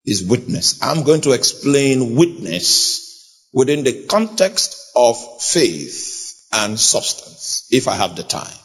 is 0.05 0.26
witness. 0.29 0.83
I'm 0.83 1.05
going 1.05 1.23
to 1.23 1.33
explain 1.33 2.17
witness 2.17 3.49
within 3.53 3.85
the 3.85 4.07
context 4.07 4.93
of 4.95 5.17
faith 5.43 6.47
and 6.53 6.79
substance, 6.79 7.67
if 7.71 7.88
I 7.88 7.95
have 7.95 8.17
the 8.17 8.23
time. 8.23 8.57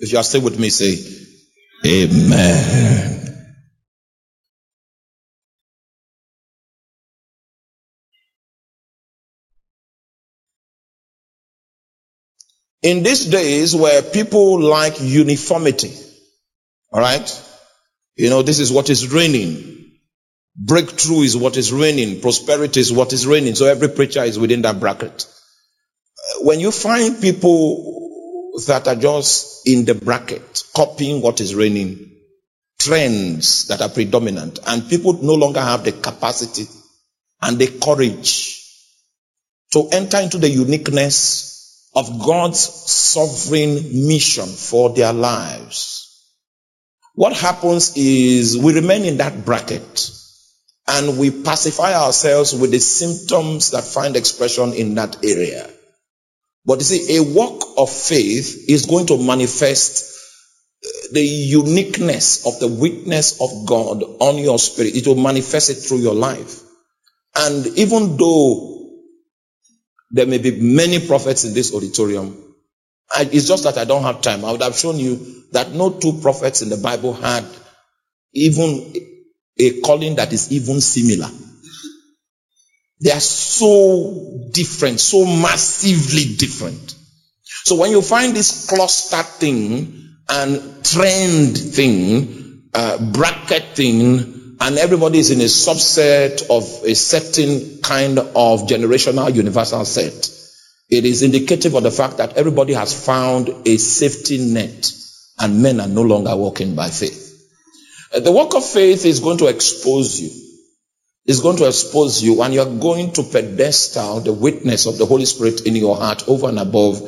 If 0.00 0.12
you 0.12 0.18
are 0.18 0.24
still 0.24 0.42
with 0.42 0.58
me, 0.58 0.70
say, 0.70 0.98
Amen. 1.84 3.31
In 12.82 13.04
these 13.04 13.26
days 13.26 13.76
where 13.76 14.02
people 14.02 14.60
like 14.60 15.00
uniformity, 15.00 15.92
all 16.92 17.00
right? 17.00 17.42
You 18.16 18.28
know, 18.28 18.42
this 18.42 18.58
is 18.58 18.72
what 18.72 18.90
is 18.90 19.12
reigning. 19.12 19.92
Breakthrough 20.56 21.22
is 21.22 21.36
what 21.36 21.56
is 21.56 21.72
reigning. 21.72 22.20
Prosperity 22.20 22.80
is 22.80 22.92
what 22.92 23.12
is 23.12 23.26
reigning. 23.26 23.54
So 23.54 23.66
every 23.66 23.88
preacher 23.88 24.22
is 24.24 24.38
within 24.38 24.62
that 24.62 24.80
bracket. 24.80 25.26
Uh, 26.18 26.44
when 26.44 26.60
you 26.60 26.72
find 26.72 27.20
people 27.20 28.52
that 28.66 28.86
are 28.86 28.96
just 28.96 29.66
in 29.66 29.84
the 29.84 29.94
bracket, 29.94 30.64
copying 30.74 31.22
what 31.22 31.40
is 31.40 31.54
reigning, 31.54 32.10
trends 32.78 33.68
that 33.68 33.80
are 33.80 33.88
predominant, 33.88 34.58
and 34.66 34.88
people 34.90 35.14
no 35.22 35.34
longer 35.34 35.60
have 35.60 35.84
the 35.84 35.92
capacity 35.92 36.66
and 37.40 37.58
the 37.58 37.78
courage 37.80 38.60
to 39.72 39.88
enter 39.90 40.18
into 40.18 40.38
the 40.38 40.50
uniqueness 40.50 41.51
of 41.94 42.24
God's 42.24 42.60
sovereign 42.60 44.06
mission 44.06 44.46
for 44.46 44.90
their 44.90 45.12
lives. 45.12 46.08
What 47.14 47.36
happens 47.36 47.96
is 47.96 48.56
we 48.56 48.74
remain 48.74 49.04
in 49.04 49.18
that 49.18 49.44
bracket 49.44 50.10
and 50.88 51.18
we 51.18 51.30
pacify 51.30 51.94
ourselves 51.94 52.54
with 52.54 52.70
the 52.70 52.80
symptoms 52.80 53.72
that 53.72 53.84
find 53.84 54.16
expression 54.16 54.72
in 54.72 54.94
that 54.94 55.24
area. 55.24 55.68
But 56.64 56.78
you 56.78 56.84
see, 56.84 57.16
a 57.16 57.22
walk 57.22 57.64
of 57.76 57.90
faith 57.90 58.64
is 58.68 58.86
going 58.86 59.06
to 59.06 59.18
manifest 59.18 60.04
uh, 60.84 60.88
the 61.12 61.22
uniqueness 61.22 62.46
of 62.46 62.58
the 62.60 62.68
witness 62.68 63.40
of 63.40 63.66
God 63.66 64.02
on 64.02 64.38
your 64.38 64.58
spirit. 64.58 64.96
It 64.96 65.06
will 65.06 65.16
manifest 65.16 65.70
it 65.70 65.74
through 65.74 65.98
your 65.98 66.14
life. 66.14 66.60
And 67.34 67.66
even 67.78 68.16
though 68.16 68.71
there 70.12 70.26
may 70.26 70.38
be 70.38 70.60
many 70.60 71.04
prophets 71.04 71.44
in 71.44 71.54
this 71.54 71.74
auditorium, 71.74 72.36
I, 73.10 73.28
it's 73.30 73.48
just 73.48 73.64
that 73.64 73.78
I 73.78 73.84
don't 73.84 74.02
have 74.02 74.20
time. 74.20 74.44
I 74.44 74.52
would 74.52 74.62
have 74.62 74.76
shown 74.76 74.98
you 74.98 75.44
that 75.52 75.72
no 75.72 75.90
two 75.90 76.20
prophets 76.20 76.62
in 76.62 76.68
the 76.68 76.76
Bible 76.76 77.14
had 77.14 77.44
even 78.34 78.94
a 79.58 79.80
calling 79.80 80.16
that 80.16 80.32
is 80.32 80.52
even 80.52 80.80
similar. 80.80 81.28
They 83.00 83.10
are 83.10 83.20
so 83.20 84.48
different, 84.52 85.00
so 85.00 85.24
massively 85.24 86.36
different. 86.36 86.94
So 87.64 87.76
when 87.76 87.90
you 87.90 88.00
find 88.00 88.34
this 88.34 88.66
cluster 88.68 89.22
thing 89.22 90.16
and 90.28 90.84
trend 90.84 91.58
thing, 91.58 92.70
uh, 92.72 93.12
bracket 93.12 93.76
thing, 93.76 94.41
and 94.62 94.78
everybody 94.78 95.18
is 95.18 95.30
in 95.30 95.40
a 95.40 95.44
subset 95.44 96.42
of 96.48 96.84
a 96.84 96.94
certain 96.94 97.80
kind 97.82 98.18
of 98.18 98.66
generational 98.68 99.34
universal 99.34 99.84
set, 99.84 100.30
it 100.88 101.04
is 101.04 101.22
indicative 101.22 101.74
of 101.74 101.82
the 101.82 101.90
fact 101.90 102.18
that 102.18 102.36
everybody 102.36 102.72
has 102.72 102.94
found 103.06 103.48
a 103.66 103.76
safety 103.76 104.38
net 104.38 104.92
and 105.38 105.62
men 105.62 105.80
are 105.80 105.88
no 105.88 106.02
longer 106.02 106.34
walking 106.36 106.74
by 106.74 106.88
faith. 106.88 107.28
Uh, 108.14 108.20
the 108.20 108.32
work 108.32 108.54
of 108.54 108.64
faith 108.64 109.04
is 109.04 109.20
going 109.20 109.38
to 109.38 109.48
expose 109.48 110.20
you 110.20 110.30
It's 111.24 111.40
going 111.40 111.56
to 111.58 111.68
expose 111.68 112.20
you 112.22 112.42
and 112.42 112.52
you're 112.52 112.78
going 112.80 113.12
to 113.12 113.22
pedestal 113.22 114.20
the 114.20 114.32
witness 114.32 114.86
of 114.86 114.98
the 114.98 115.06
Holy 115.06 115.24
Spirit 115.24 115.66
in 115.66 115.76
your 115.76 115.96
heart 115.96 116.28
over 116.28 116.48
and 116.48 116.58
above 116.58 117.00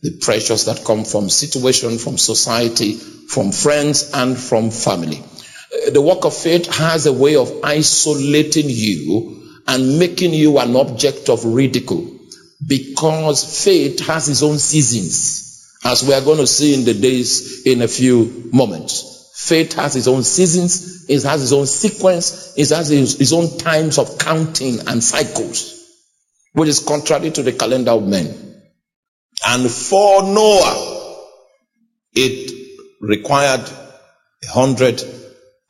the 0.00 0.18
pressures 0.22 0.64
that 0.64 0.84
come 0.84 1.04
from 1.04 1.28
situation, 1.28 1.98
from 1.98 2.16
society, 2.16 2.94
from 2.94 3.52
friends, 3.52 4.12
and 4.14 4.38
from 4.38 4.70
family. 4.70 5.22
The 5.92 6.00
work 6.00 6.24
of 6.24 6.34
faith 6.34 6.66
has 6.76 7.06
a 7.06 7.12
way 7.12 7.36
of 7.36 7.60
isolating 7.62 8.66
you 8.68 9.60
and 9.66 9.98
making 9.98 10.32
you 10.32 10.58
an 10.58 10.76
object 10.76 11.28
of 11.28 11.44
ridicule 11.44 12.18
because 12.66 13.64
faith 13.64 14.00
has 14.06 14.28
its 14.28 14.42
own 14.42 14.58
seasons, 14.58 15.78
as 15.84 16.02
we 16.06 16.14
are 16.14 16.22
going 16.22 16.38
to 16.38 16.46
see 16.46 16.74
in 16.74 16.84
the 16.84 16.94
days 16.94 17.66
in 17.66 17.82
a 17.82 17.88
few 17.88 18.48
moments. 18.52 19.30
Faith 19.34 19.74
has 19.74 19.94
its 19.94 20.08
own 20.08 20.24
seasons, 20.24 21.08
it 21.08 21.22
has 21.22 21.42
its 21.42 21.52
own 21.52 21.66
sequence, 21.66 22.54
it 22.56 22.68
has 22.70 22.90
its 22.90 23.32
own 23.32 23.58
times 23.58 23.98
of 23.98 24.18
counting 24.18 24.80
and 24.88 25.04
cycles, 25.04 25.84
which 26.52 26.68
is 26.68 26.80
contrary 26.80 27.30
to 27.30 27.42
the 27.42 27.52
calendar 27.52 27.92
of 27.92 28.08
men. 28.08 28.62
And 29.46 29.70
for 29.70 30.22
Noah, 30.22 31.24
it 32.14 32.52
required 33.00 33.70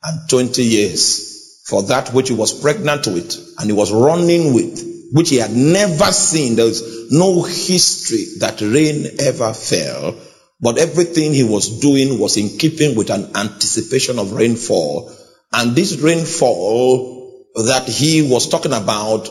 120 0.01 0.63
years 0.63 1.63
for 1.65 1.83
that 1.83 2.13
which 2.13 2.29
he 2.29 2.35
was 2.35 2.59
pregnant 2.59 3.07
with 3.07 3.55
and 3.57 3.69
he 3.69 3.73
was 3.73 3.91
running 3.91 4.53
with, 4.53 5.09
which 5.11 5.29
he 5.29 5.37
had 5.37 5.51
never 5.51 6.11
seen. 6.11 6.55
There 6.55 6.65
was 6.65 7.11
no 7.11 7.43
history 7.43 8.25
that 8.39 8.61
rain 8.61 9.05
ever 9.19 9.53
fell 9.53 10.15
but 10.61 10.77
everything 10.77 11.33
he 11.33 11.43
was 11.43 11.79
doing 11.79 12.19
was 12.19 12.35
in 12.35 12.57
keeping 12.57 12.95
with 12.95 13.09
an 13.09 13.31
anticipation 13.35 14.19
of 14.19 14.33
rainfall. 14.33 15.15
And 15.53 15.75
this 15.75 15.97
rainfall 15.97 17.45
that 17.55 17.87
he 17.87 18.29
was 18.29 18.49
talking 18.49 18.73
about, 18.73 19.29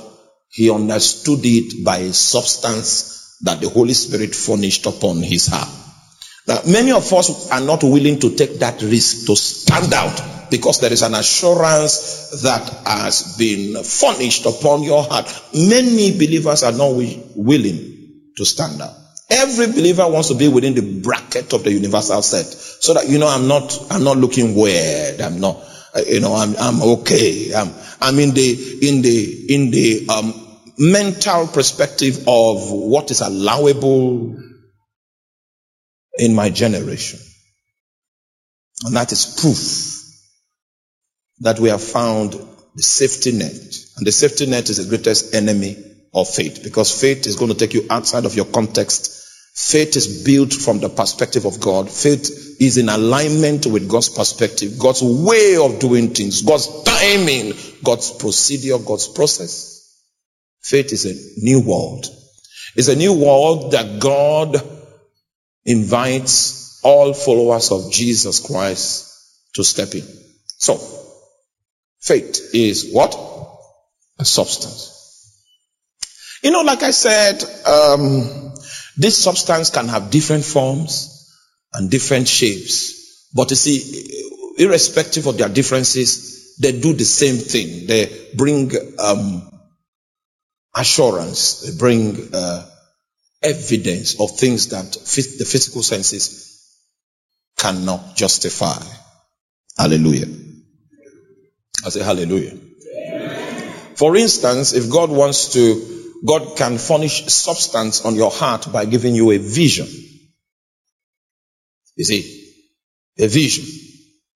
he 0.49 0.71
understood 0.71 1.41
it 1.43 1.85
by 1.85 1.99
a 1.99 2.13
substance 2.15 3.37
that 3.43 3.61
the 3.61 3.69
Holy 3.69 3.93
Spirit 3.93 4.35
furnished 4.35 4.87
upon 4.87 5.23
his 5.23 5.47
heart. 5.49 5.69
Now, 6.47 6.61
many 6.67 6.93
of 6.93 7.13
us 7.13 7.51
are 7.51 7.61
not 7.61 7.85
willing 7.85 8.19
to 8.21 8.35
take 8.35 8.59
that 8.61 8.81
risk 8.81 9.27
to 9.27 9.37
stand 9.37 9.93
out 9.93 10.38
because 10.51 10.81
there 10.81 10.93
is 10.93 11.03
an 11.03 11.15
assurance 11.15 12.43
that 12.43 12.69
has 12.87 13.37
been 13.37 13.83
furnished 13.83 14.47
upon 14.47 14.83
your 14.83 15.03
heart. 15.05 15.27
Many 15.55 16.13
believers 16.13 16.63
are 16.63 16.73
not 16.73 16.93
willing 17.37 18.33
to 18.37 18.45
stand 18.45 18.81
up. 18.81 18.97
Every 19.31 19.67
believer 19.67 20.09
wants 20.09 20.29
to 20.29 20.35
be 20.35 20.49
within 20.49 20.75
the 20.75 21.01
bracket 21.03 21.53
of 21.53 21.65
the 21.65 21.73
universal 21.73 22.23
set. 22.23 22.47
So 22.47 22.95
that, 22.95 23.09
you 23.09 23.19
know, 23.19 23.29
I'm 23.29 23.47
not, 23.47 23.79
I'm 23.91 24.05
not 24.05 24.17
looking 24.17 24.55
weird. 24.55 25.21
I'm 25.21 25.41
not, 25.41 25.57
uh, 25.95 26.01
you 26.07 26.21
know, 26.21 26.35
I'm, 26.35 26.57
I'm 26.57 26.83
okay. 26.83 27.55
I'm, 27.55 27.71
I'm 28.01 28.19
in 28.19 28.33
the, 28.33 28.79
in 28.83 29.03
the, 29.03 29.55
in 29.55 29.71
the, 29.71 30.09
um, 30.09 30.45
mental 30.79 31.49
perspective 31.49 32.25
of 32.29 32.71
what 32.71 33.11
is 33.11 33.21
allowable 33.21 34.37
in 36.19 36.35
my 36.35 36.51
generation. 36.51 37.19
And 38.85 38.95
that 38.95 39.11
is 39.11 39.37
proof 39.41 39.98
that 41.41 41.59
we 41.59 41.69
have 41.69 41.83
found 41.83 42.33
the 42.75 42.83
safety 42.83 43.33
net. 43.33 43.79
And 43.97 44.07
the 44.07 44.13
safety 44.13 44.47
net 44.47 44.71
is 44.71 44.77
the 44.79 44.89
greatest 44.89 45.35
enemy 45.35 45.77
of 46.15 46.29
faith 46.29 46.63
because 46.63 47.01
faith 47.01 47.27
is 47.27 47.37
going 47.37 47.53
to 47.53 47.59
take 47.59 47.75
you 47.75 47.87
outside 47.91 48.25
of 48.25 48.35
your 48.35 48.47
context 48.47 49.19
Faith 49.59 49.97
is 49.97 50.23
built 50.23 50.53
from 50.53 50.79
the 50.79 50.89
perspective 50.89 51.45
of 51.45 51.59
God. 51.59 51.91
Faith 51.91 52.57
is 52.61 52.79
in 52.79 52.89
alignment 52.89 53.67
with 53.67 53.89
God's 53.89 54.09
perspective, 54.09 54.79
God's 54.79 55.03
way 55.03 55.57
of 55.57 55.81
doing 55.81 56.15
things, 56.15 56.43
God's 56.43 56.85
timing, 56.85 57.55
God's 57.83 58.13
procedure, 58.13 58.79
God's 58.79 59.09
process. 59.09 60.01
Faith 60.63 60.93
is 60.93 61.07
a 61.07 61.45
new 61.45 61.61
world. 61.61 62.07
It's 62.77 62.87
a 62.87 62.95
new 62.95 63.13
world 63.13 63.73
that 63.73 63.99
God 63.99 64.63
invites 65.65 66.81
all 66.85 67.13
followers 67.13 67.73
of 67.73 67.91
Jesus 67.91 68.39
Christ 68.39 69.13
to 69.55 69.65
step 69.65 69.93
in. 69.93 70.05
So, 70.59 70.77
faith 72.01 72.51
is 72.55 72.91
what? 72.93 73.15
A 74.19 74.25
substance. 74.25 74.95
You 76.43 76.51
know, 76.51 76.63
like 76.63 76.83
I 76.83 76.93
said, 76.93 77.43
um, 77.67 78.55
this 78.97 79.23
substance 79.23 79.71
can 79.71 79.89
have 79.89 80.11
different 80.11 80.45
forms 80.45 81.35
and 81.73 81.91
different 81.91 82.29
shapes. 82.29 83.31
But 83.35 83.51
you 83.51 83.57
see, 83.57 84.25
irrespective 84.59 85.27
of 85.27 85.39
their 85.39 85.49
differences, 85.49 86.57
they 86.61 86.81
do 86.81 86.93
the 86.93 87.05
same 87.05 87.37
thing. 87.37 87.87
They 87.87 88.31
bring 88.35 88.73
um, 88.99 89.51
assurance, 90.75 91.63
they 91.63 91.79
bring 91.79 92.31
uh, 92.33 92.67
evidence 93.43 94.21
of 94.21 94.37
things 94.37 94.69
that 94.69 94.93
the 94.93 95.45
physical 95.45 95.83
senses 95.83 96.49
cannot 97.57 98.17
justify. 98.17 98.81
Hallelujah. 99.77 100.48
I 101.85 101.91
say 101.91 102.03
hallelujah. 102.03 102.57
For 103.97 104.17
instance, 104.17 104.73
if 104.73 104.91
God 104.91 105.11
wants 105.11 105.53
to 105.55 105.99
God 106.25 106.57
can 106.57 106.79
furnish 106.79 107.27
substance 107.27 108.05
on 108.05 108.17
your 108.17 108.31
heart 108.31 108.73
by 108.73 108.85
giving 108.85 109.15
you 109.15 109.31
a 109.31 109.39
vision. 109.39 109.87
You 111.97 112.05
see, 112.05 112.55
a 113.19 113.29
vision. 113.29 113.67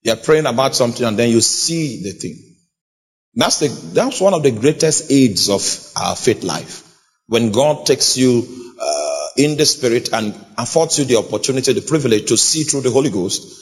You're 0.03 0.17
praying 0.17 0.47
about 0.47 0.75
something 0.75 1.05
and 1.05 1.19
then 1.19 1.31
you 1.31 1.41
see 1.41 2.03
the 2.03 2.13
thing. 2.13 2.39
That's 3.35 3.61
the, 3.61 3.69
that's 3.95 4.21
one 4.21 4.35
of 4.35 4.43
the 4.43 4.51
greatest 4.51 5.11
aids 5.11 5.49
of 5.49 5.63
our 5.97 6.17
faith 6.17 6.43
life. 6.43 6.89
When 7.27 7.51
God 7.51 7.87
takes 7.87 8.17
you 8.17 8.47
uh, 8.81 9.29
in 9.37 9.57
the 9.57 9.65
spirit 9.65 10.13
and 10.13 10.35
affords 10.59 10.99
you 10.99 11.05
the 11.05 11.17
opportunity, 11.17 11.73
the 11.73 11.81
privilege 11.81 12.29
to 12.29 12.37
see 12.37 12.65
through 12.65 12.83
the 12.83 12.91
Holy 12.91 13.11
Ghost, 13.11 13.62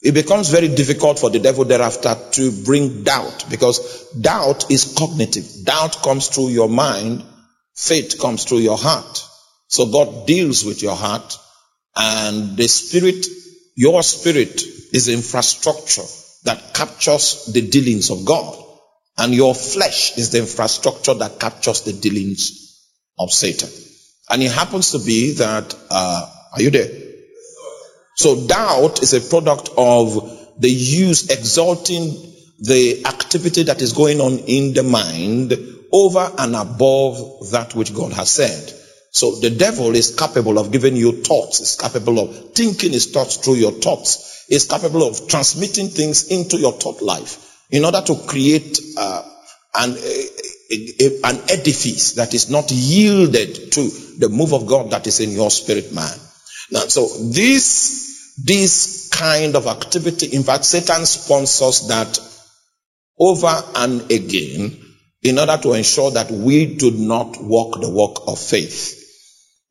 it 0.00 0.12
becomes 0.12 0.50
very 0.50 0.68
difficult 0.68 1.18
for 1.18 1.30
the 1.30 1.40
devil 1.40 1.64
thereafter 1.64 2.16
to 2.32 2.52
bring 2.64 3.02
doubt 3.02 3.46
because 3.50 4.10
doubt 4.12 4.70
is 4.70 4.94
cognitive. 4.96 5.46
Doubt 5.64 6.02
comes 6.02 6.28
through 6.28 6.48
your 6.48 6.68
mind. 6.68 7.24
Faith 7.74 8.20
comes 8.20 8.44
through 8.44 8.58
your 8.58 8.78
heart. 8.78 9.24
So 9.66 9.86
God 9.86 10.26
deals 10.26 10.64
with 10.64 10.82
your 10.82 10.94
heart 10.94 11.36
and 11.96 12.56
the 12.56 12.68
spirit, 12.68 13.26
your 13.74 14.02
spirit 14.04 14.62
is 14.92 15.08
infrastructure 15.08 16.06
that 16.44 16.74
captures 16.74 17.46
the 17.52 17.68
dealings 17.68 18.10
of 18.10 18.24
God. 18.24 18.64
And 19.16 19.34
your 19.34 19.52
flesh 19.52 20.16
is 20.16 20.30
the 20.30 20.38
infrastructure 20.38 21.14
that 21.14 21.40
captures 21.40 21.82
the 21.82 21.92
dealings 21.92 22.86
of 23.18 23.32
Satan. 23.32 23.68
And 24.30 24.42
it 24.42 24.52
happens 24.52 24.92
to 24.92 25.00
be 25.04 25.34
that, 25.34 25.74
uh, 25.90 26.30
are 26.52 26.62
you 26.62 26.70
there? 26.70 26.88
So 28.18 28.48
doubt 28.48 29.00
is 29.00 29.14
a 29.14 29.20
product 29.20 29.70
of 29.76 30.58
the 30.58 30.68
use 30.68 31.30
exalting 31.30 32.16
the 32.58 33.06
activity 33.06 33.62
that 33.62 33.80
is 33.80 33.92
going 33.92 34.20
on 34.20 34.40
in 34.40 34.74
the 34.74 34.82
mind 34.82 35.52
over 35.92 36.28
and 36.36 36.56
above 36.56 37.52
that 37.52 37.76
which 37.76 37.94
God 37.94 38.12
has 38.14 38.28
said. 38.28 38.74
So 39.12 39.36
the 39.36 39.50
devil 39.50 39.94
is 39.94 40.16
capable 40.16 40.58
of 40.58 40.72
giving 40.72 40.96
you 40.96 41.22
thoughts, 41.22 41.60
is 41.60 41.76
capable 41.76 42.18
of 42.18 42.54
thinking 42.54 42.90
his 42.90 43.06
thoughts 43.06 43.36
through 43.36 43.54
your 43.54 43.70
thoughts, 43.70 44.46
is 44.50 44.66
capable 44.66 45.06
of 45.06 45.28
transmitting 45.28 45.86
things 45.86 46.26
into 46.26 46.56
your 46.56 46.72
thought 46.72 47.00
life 47.00 47.64
in 47.70 47.84
order 47.84 48.00
to 48.00 48.16
create 48.26 48.80
uh, 48.96 49.22
an, 49.76 49.90
a, 49.96 50.28
a, 50.72 51.20
an 51.22 51.36
edifice 51.50 52.14
that 52.14 52.34
is 52.34 52.50
not 52.50 52.68
yielded 52.72 53.70
to 53.74 53.88
the 54.18 54.28
move 54.28 54.54
of 54.54 54.66
God 54.66 54.90
that 54.90 55.06
is 55.06 55.20
in 55.20 55.30
your 55.30 55.52
spirit 55.52 55.94
man. 55.94 56.18
Now, 56.70 56.80
so 56.80 57.06
this, 57.30 58.07
this 58.44 59.08
kind 59.12 59.56
of 59.56 59.66
activity, 59.66 60.26
in 60.26 60.42
fact, 60.42 60.64
Satan 60.64 61.04
sponsors 61.06 61.88
that 61.88 62.18
over 63.18 63.62
and 63.76 64.10
again 64.10 64.78
in 65.22 65.38
order 65.38 65.58
to 65.60 65.72
ensure 65.72 66.12
that 66.12 66.30
we 66.30 66.76
do 66.76 66.92
not 66.92 67.42
walk 67.42 67.80
the 67.80 67.90
walk 67.90 68.24
of 68.28 68.38
faith. 68.38 68.94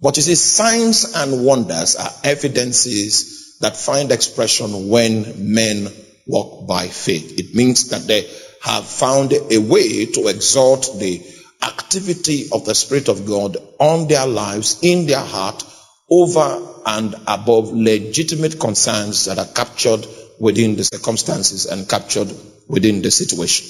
But 0.02 0.18
you 0.18 0.24
see, 0.24 0.36
signs 0.36 1.16
and 1.16 1.46
wonders 1.46 1.96
are 1.96 2.12
evidences 2.24 3.58
that 3.62 3.78
find 3.78 4.12
expression 4.12 4.90
when 4.90 5.54
men 5.54 5.88
walk 6.28 6.68
by 6.68 6.88
faith. 6.88 7.40
It 7.40 7.56
means 7.56 7.90
that 7.90 8.06
they 8.06 8.30
have 8.62 8.86
found 8.86 9.34
a 9.34 9.58
way 9.58 10.06
to 10.06 10.28
exalt 10.28 11.00
the 11.00 11.26
activity 11.64 12.50
of 12.52 12.66
the 12.66 12.76
Spirit 12.76 13.08
of 13.08 13.26
God 13.26 13.58
on 13.80 14.08
their 14.08 14.28
lives, 14.28 14.80
in 14.84 15.08
their 15.08 15.24
heart, 15.24 15.64
over 16.10 16.77
and 16.88 17.14
above 17.28 17.74
legitimate 17.74 18.60
concerns 18.60 19.26
that 19.26 19.38
are 19.38 19.54
captured 19.54 20.08
within 20.40 20.78
the 20.78 20.86
circumstances 20.86 21.66
and 21.66 21.88
captured 21.88 22.32
within 22.70 23.02
the 23.02 23.12
situation. 23.12 23.68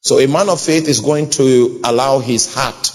So 0.00 0.20
a 0.20 0.28
man 0.28 0.48
of 0.48 0.60
faith 0.60 0.88
is 0.88 1.00
going 1.00 1.30
to 1.30 1.80
allow 1.82 2.20
his 2.20 2.54
heart 2.54 2.92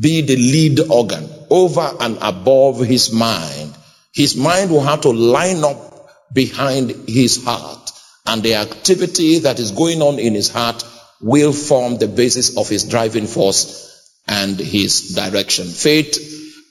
be 0.00 0.22
the 0.22 0.36
lead 0.36 0.80
organ 0.90 1.28
over 1.50 1.96
and 2.00 2.16
above 2.22 2.80
his 2.80 3.12
mind. 3.12 3.76
His 4.14 4.36
mind 4.36 4.70
will 4.70 4.80
have 4.80 5.02
to 5.02 5.10
line 5.10 5.62
up 5.64 6.10
behind 6.32 6.90
his 7.08 7.44
heart 7.44 7.92
and 8.26 8.42
the 8.42 8.54
activity 8.54 9.40
that 9.40 9.58
is 9.58 9.72
going 9.72 10.00
on 10.00 10.18
in 10.18 10.34
his 10.34 10.48
heart 10.48 10.82
will 11.20 11.52
form 11.52 11.98
the 11.98 12.08
basis 12.08 12.56
of 12.56 12.68
his 12.68 12.84
driving 12.84 13.26
force 13.26 14.16
and 14.26 14.58
his 14.58 15.14
direction. 15.14 15.66
Faith 15.66 16.16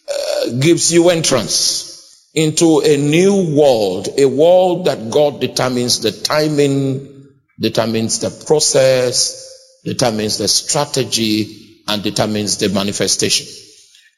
uh, 0.10 0.52
gives 0.60 0.92
you 0.92 1.10
entrance 1.10 1.87
into 2.38 2.82
a 2.82 2.98
new 2.98 3.58
world, 3.58 4.10
a 4.16 4.26
world 4.26 4.86
that 4.86 5.10
God 5.10 5.42
determines 5.42 6.02
the 6.02 6.12
timing, 6.12 7.26
determines 7.60 8.20
the 8.20 8.30
process, 8.46 9.82
determines 9.84 10.38
the 10.38 10.48
strategy, 10.48 11.82
and 11.88 12.04
determines 12.04 12.58
the 12.58 12.70
manifestation. 12.70 13.48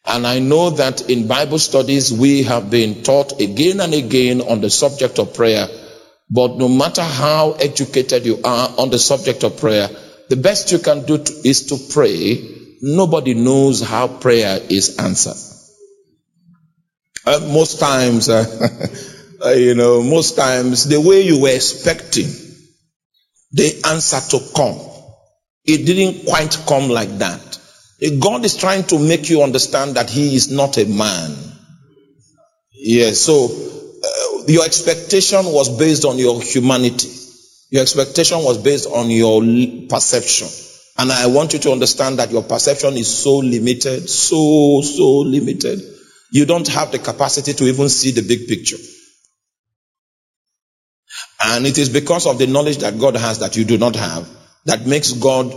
And 0.06 0.28
I 0.28 0.40
know 0.40 0.72
that 0.72 1.10
in 1.10 1.30
Bible 1.30 1.60
studies, 1.60 2.12
we 2.12 2.44
have 2.44 2.70
been 2.70 3.04
taught 3.04 3.40
again 3.40 3.80
and 3.80 3.94
again 3.94 4.42
on 4.42 4.60
the 4.60 4.70
subject 4.70 5.18
of 5.18 5.34
prayer. 5.34 5.70
But 6.30 6.58
no 6.58 6.68
matter 6.68 7.04
how 7.04 7.54
educated 7.54 8.26
you 8.26 8.42
are 8.44 8.70
on 8.78 8.90
the 8.90 9.00
subject 9.00 9.46
of 9.46 9.62
prayer, 9.62 9.90
the 10.28 10.36
best 10.36 10.74
you 10.74 10.80
can 10.80 11.06
do 11.06 11.20
to, 11.20 11.34
is 11.48 11.68
to 11.68 11.94
pray. 11.94 12.76
Nobody 12.82 13.34
knows 13.34 13.80
how 13.82 14.10
prayer 14.10 14.60
is 14.70 14.98
answered. 14.98 15.49
Uh, 17.26 17.40
most 17.52 17.80
times, 17.80 18.30
uh, 18.30 18.46
uh, 19.46 19.50
you 19.50 19.76
know, 19.76 20.02
most 20.02 20.36
times 20.36 20.86
the 20.86 21.00
way 21.00 21.22
you 21.22 21.42
were 21.42 21.56
expecting 21.56 22.28
the 23.52 23.82
answer 23.86 24.20
to 24.38 24.40
come 24.56 24.90
it 25.70 25.86
didn't 25.86 26.26
quite 26.26 26.58
come 26.68 26.90
like 26.90 27.18
that. 27.20 27.60
God 28.20 28.44
is 28.44 28.56
trying 28.58 28.86
to 28.86 28.98
make 28.98 29.30
you 29.30 29.44
understand 29.44 29.96
that 29.96 30.10
He 30.10 30.36
is 30.36 30.50
not 30.50 30.78
a 30.78 30.86
man. 30.86 31.36
Yes, 32.74 33.20
so 33.20 33.46
uh, 33.46 34.46
your 34.48 34.66
expectation 34.66 35.46
was 35.46 35.78
based 35.78 36.06
on 36.06 36.18
your 36.18 36.42
humanity. 36.42 37.10
Your 37.70 37.84
expectation 37.84 38.40
was 38.40 38.58
based 38.58 38.88
on 38.88 39.12
your 39.12 39.42
perception. 39.90 40.48
And 40.98 41.12
I 41.12 41.28
want 41.28 41.54
you 41.54 41.60
to 41.60 41.72
understand 41.72 42.20
that 42.20 42.32
your 42.32 42.44
perception 42.44 42.96
is 42.96 43.16
so 43.16 43.38
limited, 43.38 44.10
so, 44.10 44.82
so 44.82 45.20
limited. 45.20 45.82
You 46.32 46.46
don't 46.46 46.68
have 46.68 46.92
the 46.92 47.00
capacity 47.00 47.54
to 47.54 47.66
even 47.66 47.90
see 47.90 48.12
the 48.12 48.22
big 48.22 48.48
picture. 48.48 48.78
And 51.44 51.66
it 51.66 51.78
is 51.78 51.90
because 51.90 52.28
of 52.28 52.38
the 52.38 52.48
knowledge 52.48 52.78
that 52.78 53.00
God 53.00 53.16
has 53.16 53.40
that 53.40 53.56
you 53.56 53.66
do 53.66 53.78
not 53.78 53.96
have 53.96 54.28
that 54.66 54.86
makes 54.86 55.14
God 55.14 55.52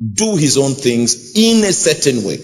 do 0.00 0.36
his 0.36 0.56
own 0.56 0.72
things 0.74 1.32
in 1.36 1.64
a 1.64 1.72
certain 1.72 2.24
way. 2.24 2.38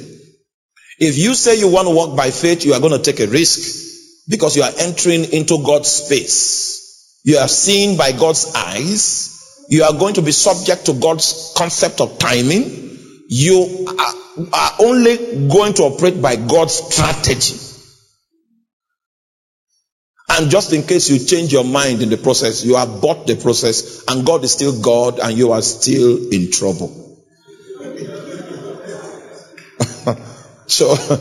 If 0.99 1.19
you 1.19 1.35
say 1.35 1.59
you 1.59 1.69
want 1.69 1.89
to 1.89 1.95
walk 1.95 2.17
by 2.17 2.31
faith, 2.31 2.65
you 2.65 2.75
are 2.75 2.81
going 2.81 2.93
to 2.93 3.13
take 3.13 3.21
a 3.21 3.31
risk 3.31 4.29
because 4.29 4.57
you 4.57 4.63
are 4.63 4.73
entering 4.79 5.25
into 5.33 5.63
God's 5.65 5.89
space. 5.89 7.21
You 7.25 7.39
are 7.39 7.49
seen 7.49 7.97
by 7.97 8.13
God's 8.13 8.55
eyes. 8.55 9.67
You 9.69 9.85
are 9.85 9.93
going 9.93 10.15
to 10.15 10.23
be 10.23 10.33
subject 10.33 10.87
to 10.87 10.93
God's 10.93 11.53
concept 11.57 12.01
of 12.01 12.19
timing. 12.19 12.99
You 13.29 13.87
are, 13.99 14.47
are 14.53 14.73
only 14.81 15.49
going 15.49 15.75
to 15.75 15.85
operate 15.85 16.21
by 16.21 16.37
God's 16.37 16.75
strategy. 16.75 17.64
And 20.37 20.51
just 20.51 20.73
in 20.73 20.83
case 20.83 21.09
you 21.11 21.25
change 21.25 21.53
your 21.53 21.63
mind 21.63 22.03
in 22.03 22.11
the 22.11 22.17
process, 22.17 22.65
you 22.65 22.75
have 22.75 23.01
bought 23.01 23.27
the 23.29 23.37
process 23.37 24.05
and 24.09 24.27
God 24.27 24.43
is 24.43 24.53
still 24.53 24.81
God 24.83 25.21
and 25.21 25.39
you 25.39 25.53
are 25.53 25.63
still 25.63 26.29
in 26.33 26.51
trouble. 26.51 26.89
so, 30.67 30.91
uh, 30.91 31.17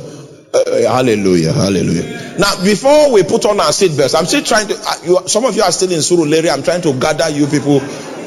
hallelujah, 0.95 1.53
hallelujah. 1.53 2.37
Now, 2.39 2.63
before 2.63 3.11
we 3.11 3.21
put 3.21 3.45
on 3.45 3.59
our 3.59 3.69
seatbelts, 3.69 4.17
I'm 4.17 4.25
still 4.25 4.43
trying 4.43 4.67
to, 4.69 4.75
uh, 4.75 4.95
you, 5.03 5.27
some 5.27 5.45
of 5.45 5.55
you 5.55 5.61
are 5.61 5.71
still 5.71 5.91
in 5.91 5.99
Surulere. 5.99 6.51
I'm 6.51 6.63
trying 6.63 6.81
to 6.81 6.93
gather 6.99 7.29
you 7.29 7.45
people. 7.45 7.81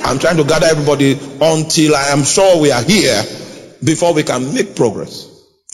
I'm 0.04 0.20
trying 0.20 0.36
to 0.36 0.44
gather 0.44 0.66
everybody 0.66 1.14
until 1.14 1.96
I 1.96 2.08
am 2.10 2.22
sure 2.22 2.60
we 2.60 2.70
are 2.70 2.82
here 2.82 3.24
before 3.82 4.14
we 4.14 4.22
can 4.22 4.54
make 4.54 4.76
progress. 4.76 5.28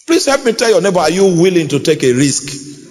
Please 0.07 0.25
help 0.25 0.45
me 0.47 0.53
tell 0.53 0.71
your 0.71 0.81
neighbor, 0.81 1.01
are 1.01 1.11
you 1.11 1.25
willing 1.25 1.69
to 1.69 1.81
take 1.81 2.03
a 2.03 2.13
risk? 2.15 2.82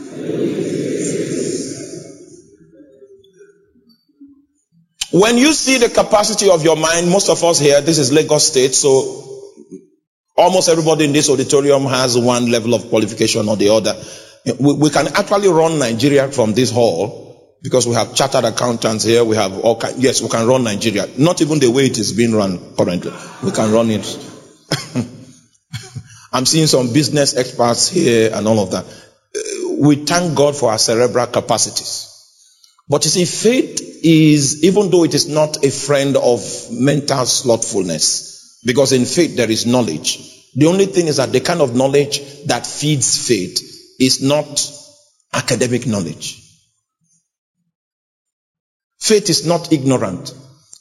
When 5.12 5.38
you 5.38 5.52
see 5.54 5.78
the 5.78 5.90
capacity 5.90 6.50
of 6.50 6.64
your 6.64 6.78
mind, 6.78 7.10
most 7.10 7.30
of 7.30 7.44
us 7.44 7.60
here, 7.60 7.82
this 7.82 7.98
is 7.98 8.14
Lagos 8.14 8.48
State, 8.48 8.74
so 8.74 9.32
almost 10.38 10.70
everybody 10.70 11.04
in 11.04 11.12
this 11.12 11.30
auditorium 11.30 11.84
has 11.84 12.18
one 12.18 12.50
level 12.50 12.74
of 12.74 12.88
qualification 12.90 13.50
or 13.50 13.58
the 13.58 13.70
other. 13.70 13.94
We, 14.58 14.74
we 14.74 14.90
can 14.90 15.08
actually 15.08 15.50
run 15.50 15.80
Nigeria 15.80 16.32
from 16.32 16.54
this 16.54 16.72
hall 16.72 17.58
because 17.62 17.86
we 17.86 17.94
have 17.96 18.16
chartered 18.16 18.46
accountants 18.46 19.04
here. 19.04 19.26
We 19.26 19.36
have 19.36 19.58
all 19.60 19.78
yes, 19.98 20.22
we 20.22 20.30
can 20.30 20.48
run 20.48 20.64
Nigeria. 20.64 21.08
Not 21.18 21.42
even 21.42 21.60
the 21.60 21.70
way 21.70 21.88
it 21.88 22.00
is 22.00 22.14
being 22.14 22.34
run 22.34 22.76
currently. 22.78 23.12
We 23.44 23.52
can 23.52 23.70
run 23.72 23.90
it. 23.90 24.28
I'm 26.32 26.46
seeing 26.46 26.68
some 26.68 26.94
business 26.94 27.36
experts 27.36 27.90
here 27.90 28.32
and 28.34 28.48
all 28.48 28.60
of 28.62 28.72
that. 28.72 28.86
Uh, 28.86 29.74
we 29.78 29.98
thank 29.98 30.36
God 30.38 30.56
for 30.56 30.72
our 30.72 30.78
cerebral 30.78 31.28
capacities. 31.28 32.08
But 32.88 33.04
you 33.04 33.12
see, 33.12 33.26
faith 33.26 33.91
is, 34.04 34.64
even 34.64 34.90
though 34.90 35.04
it 35.04 35.14
is 35.14 35.28
not 35.28 35.64
a 35.64 35.72
friend 35.72 36.18
of 36.18 36.42
mental 36.72 37.26
slothfulness, 37.26 38.60
because 38.66 38.92
in 38.92 39.06
faith 39.06 39.36
there 39.36 39.50
is 39.50 39.66
knowledge. 39.66 40.52
The 40.56 40.68
only 40.68 40.86
thing 40.86 41.08
is 41.08 41.18
that 41.18 41.32
the 41.32 41.40
kind 41.40 41.62
of 41.62 41.76
knowledge 41.76 42.46
that 42.46 42.68
feeds 42.68 43.28
faith 43.28 43.60
is 44.00 44.22
not 44.22 44.72
academic 45.34 45.88
knowledge. 45.88 46.38
Faith 49.00 49.30
is 49.30 49.46
not 49.46 49.72
ignorant. 49.72 50.34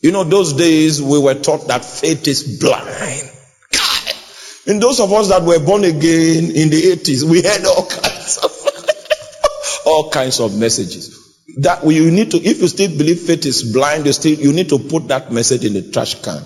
You 0.03 0.13
know, 0.13 0.25
those 0.25 0.55
days 0.55 1.01
we 1.01 1.19
were 1.19 1.35
taught 1.35 1.69
that 1.69 1.85
faith 1.85 2.27
is 2.27 2.59
blind. 2.59 3.31
God. 3.73 4.81
Those 4.81 5.01
of 5.01 5.13
us 5.13 5.29
that 5.29 5.43
were 5.43 5.61
born 5.61 5.85
again 5.85 6.45
in 6.51 6.71
the 6.71 6.83
80s, 6.97 7.23
we 7.23 7.43
had 7.43 7.65
all 7.65 7.87
kinds 7.87 8.39
of, 8.39 9.83
all 9.87 10.11
kinds 10.11 10.41
of 10.41 10.59
messages 10.59 11.20
that 11.59 11.85
you 11.85 12.11
need 12.11 12.31
to, 12.33 12.37
if 12.39 12.61
you 12.61 12.69
still 12.69 12.97
believe 12.97 13.21
faith 13.21 13.47
is 13.47 13.73
blind, 13.73 14.07
you 14.07 14.13
still, 14.13 14.39
you 14.39 14.53
need 14.53 14.69
to 14.69 14.79
put 14.79 15.09
that 15.09 15.33
message 15.33 15.65
in 15.65 15.75
the 15.75 15.91
trash 15.91 16.23
can. 16.23 16.43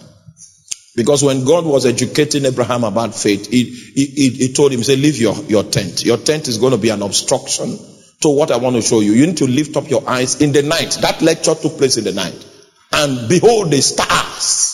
Because 0.97 1.25
when 1.25 1.45
God 1.45 1.65
was 1.65 1.87
educating 1.87 2.45
Abraham 2.45 2.85
about 2.85 3.15
faith, 3.15 3.51
he, 3.51 3.65
he, 3.65 4.31
he 4.31 4.53
told 4.53 4.73
him, 4.73 4.83
say, 4.85 4.97
leave 4.97 5.17
your, 5.17 5.35
your 5.45 5.65
tent. 5.65 6.05
Your 6.05 6.19
tent 6.19 6.47
is 6.47 6.59
going 6.59 6.73
to 6.73 6.79
be 6.79 6.91
an 6.91 7.03
obstruction 7.03 7.79
to 8.21 8.29
what 8.29 8.51
I 8.51 8.59
want 8.59 8.77
to 8.77 8.83
show 8.83 9.01
you. 9.01 9.13
You 9.13 9.27
need 9.27 9.39
to 9.39 9.47
lift 9.47 9.77
up 9.77 9.91
your 9.91 10.09
eyes 10.09 10.41
in 10.41 10.53
the 10.53 10.63
night. 10.63 10.99
That 11.01 11.21
lecture 11.21 11.55
took 11.55 11.79
place 11.79 11.97
in 11.97 12.05
the 12.05 12.13
night. 12.13 12.47
And 12.93 13.29
behold 13.29 13.73
the 13.73 13.83
stars. 13.83 14.71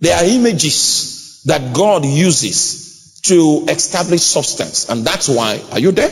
They 0.00 0.12
are 0.12 0.24
images 0.24 1.42
that 1.46 1.74
God 1.74 2.04
uses 2.04 3.20
to 3.22 3.66
establish 3.68 4.22
substance. 4.22 4.88
And 4.88 5.04
that's 5.04 5.28
why, 5.28 5.60
are 5.72 5.80
you 5.80 5.90
there? 5.90 6.10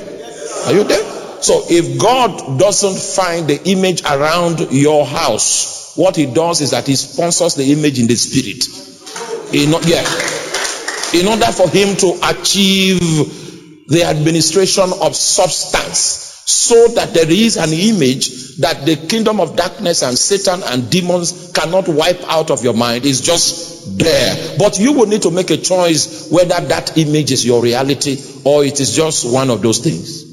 Are 0.67 0.73
you 0.73 0.85
there? 0.85 1.08
So 1.41 1.63
if 1.69 2.01
God 2.01 2.59
doesn't 2.59 2.99
find 2.99 3.49
the 3.49 3.61
image 3.69 4.03
around 4.05 4.73
your 4.73 5.07
house, 5.07 5.97
what 5.97 6.17
he 6.17 6.27
does 6.27 6.61
is 6.61 6.71
that 6.73 6.87
he 6.87 6.97
sponsors 6.97 7.55
the 7.55 7.73
image 7.73 7.99
in 7.99 8.07
the 8.07 8.17
spirit. 8.17 8.65
Not, 9.71 9.87
yeah. 9.87 10.05
in 11.15 11.27
order 11.27 11.51
for 11.53 11.69
him 11.69 11.97
to 11.97 12.19
achieve 12.25 13.87
the 13.89 14.05
administration 14.05 14.91
of 15.01 15.17
substance 15.17 16.25
so 16.47 16.89
that 16.89 17.15
there 17.15 17.31
is 17.31 17.57
an 17.57 17.73
image 17.73 18.57
that 18.57 18.85
the 18.85 18.97
kingdom 18.97 19.41
of 19.41 19.57
darkness 19.57 20.03
and 20.03 20.17
Satan 20.17 20.63
and 20.65 20.91
demons 20.91 21.53
cannot 21.55 21.89
wipe 21.89 22.23
out 22.25 22.51
of 22.51 22.63
your 22.63 22.75
mind. 22.75 23.07
It's 23.07 23.21
just 23.21 23.99
there. 23.99 24.57
But 24.59 24.79
you 24.79 24.93
will 24.93 25.07
need 25.07 25.23
to 25.23 25.31
make 25.31 25.51
a 25.51 25.57
choice 25.57 26.31
whether 26.31 26.61
that 26.61 26.97
image 26.99 27.33
is 27.33 27.45
your 27.45 27.63
reality 27.63 28.19
or 28.45 28.65
it 28.65 28.81
is 28.81 28.95
just 28.95 29.33
one 29.33 29.51
of 29.51 29.63
those 29.63 29.79
things. 29.79 30.28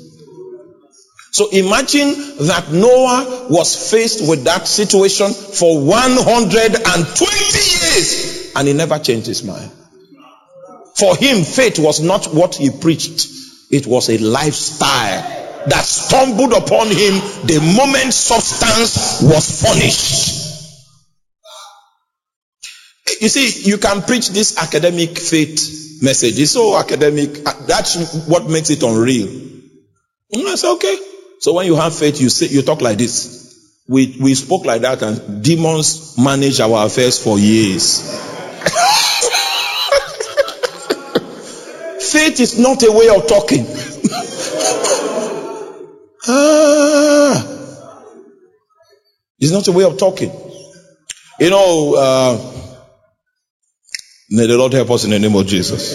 So 1.35 1.49
imagine 1.49 2.15
that 2.47 2.71
Noah 2.71 3.47
was 3.49 3.91
faced 3.91 4.25
with 4.25 4.45
that 4.45 4.69
situation 4.69 5.33
for 5.33 5.81
120 5.83 7.25
years 7.25 8.53
and 8.55 8.65
he 8.65 8.73
never 8.73 8.99
changed 8.99 9.27
his 9.27 9.43
mind. 9.43 9.69
For 10.95 11.13
him, 11.17 11.43
faith 11.43 11.77
was 11.77 11.99
not 11.99 12.27
what 12.27 12.55
he 12.55 12.69
preached, 12.69 13.27
it 13.69 13.85
was 13.85 14.07
a 14.09 14.17
lifestyle 14.17 15.23
that 15.67 15.83
stumbled 15.83 16.53
upon 16.53 16.87
him 16.87 17.19
the 17.43 17.59
moment 17.75 18.13
substance 18.13 19.21
was 19.21 19.61
furnished. 19.61 20.45
You 23.19 23.27
see, 23.27 23.69
you 23.69 23.77
can 23.77 24.03
preach 24.03 24.29
this 24.29 24.57
academic 24.57 25.17
faith 25.17 25.99
message. 26.01 26.39
It's 26.39 26.51
so 26.51 26.77
academic. 26.77 27.43
That's 27.67 28.25
what 28.25 28.49
makes 28.49 28.69
it 28.69 28.83
unreal. 28.83 29.27
And 30.31 30.47
I 30.47 30.55
say, 30.55 30.71
okay. 30.75 30.97
So 31.39 31.53
when 31.53 31.65
you 31.65 31.75
have 31.75 31.95
faith, 31.95 32.21
you 32.21 32.29
say, 32.29 32.47
you 32.47 32.61
talk 32.61 32.81
like 32.81 32.97
this. 32.97 33.43
We, 33.87 34.17
we 34.19 34.33
spoke 34.33 34.65
like 34.65 34.81
that 34.81 35.03
and 35.03 35.43
demons 35.43 36.17
manage 36.17 36.59
our 36.59 36.87
affairs 36.87 37.23
for 37.23 37.37
years. 37.37 38.01
faith 42.11 42.39
is 42.39 42.57
not 42.57 42.81
a 42.83 42.91
way 42.91 43.09
of 43.09 43.27
talking. 43.27 43.65
ah, 46.27 47.47
it's 49.37 49.51
not 49.51 49.67
a 49.67 49.71
way 49.71 49.83
of 49.83 49.99
talking. 49.99 50.31
You 51.39 51.49
know, 51.49 51.95
uh, 51.95 52.37
may 54.29 54.47
the 54.47 54.57
Lord 54.57 54.73
help 54.73 54.89
us 54.91 55.03
in 55.03 55.11
the 55.11 55.19
name 55.19 55.35
of 55.35 55.45
Jesus. 55.45 55.93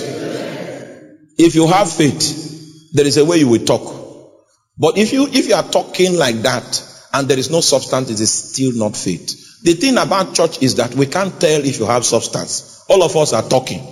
If 1.38 1.54
you 1.54 1.66
have 1.66 1.90
faith, 1.90 2.92
there 2.92 3.06
is 3.06 3.16
a 3.16 3.24
way 3.24 3.38
you 3.38 3.48
will 3.48 3.64
talk. 3.64 3.99
But 4.80 4.96
if 4.96 5.12
you 5.12 5.28
if 5.30 5.46
you 5.46 5.54
are 5.54 5.62
talking 5.62 6.16
like 6.16 6.36
that 6.36 6.82
and 7.12 7.28
there 7.28 7.38
is 7.38 7.50
no 7.50 7.60
substance, 7.60 8.10
it 8.10 8.18
is 8.18 8.32
still 8.32 8.72
not 8.72 8.96
faith. 8.96 9.62
The 9.62 9.74
thing 9.74 9.98
about 9.98 10.34
church 10.34 10.62
is 10.62 10.76
that 10.76 10.94
we 10.94 11.04
can't 11.04 11.38
tell 11.38 11.62
if 11.62 11.78
you 11.78 11.84
have 11.84 12.04
substance. 12.06 12.82
All 12.88 13.02
of 13.02 13.14
us 13.14 13.34
are 13.34 13.42
talking. 13.42 13.86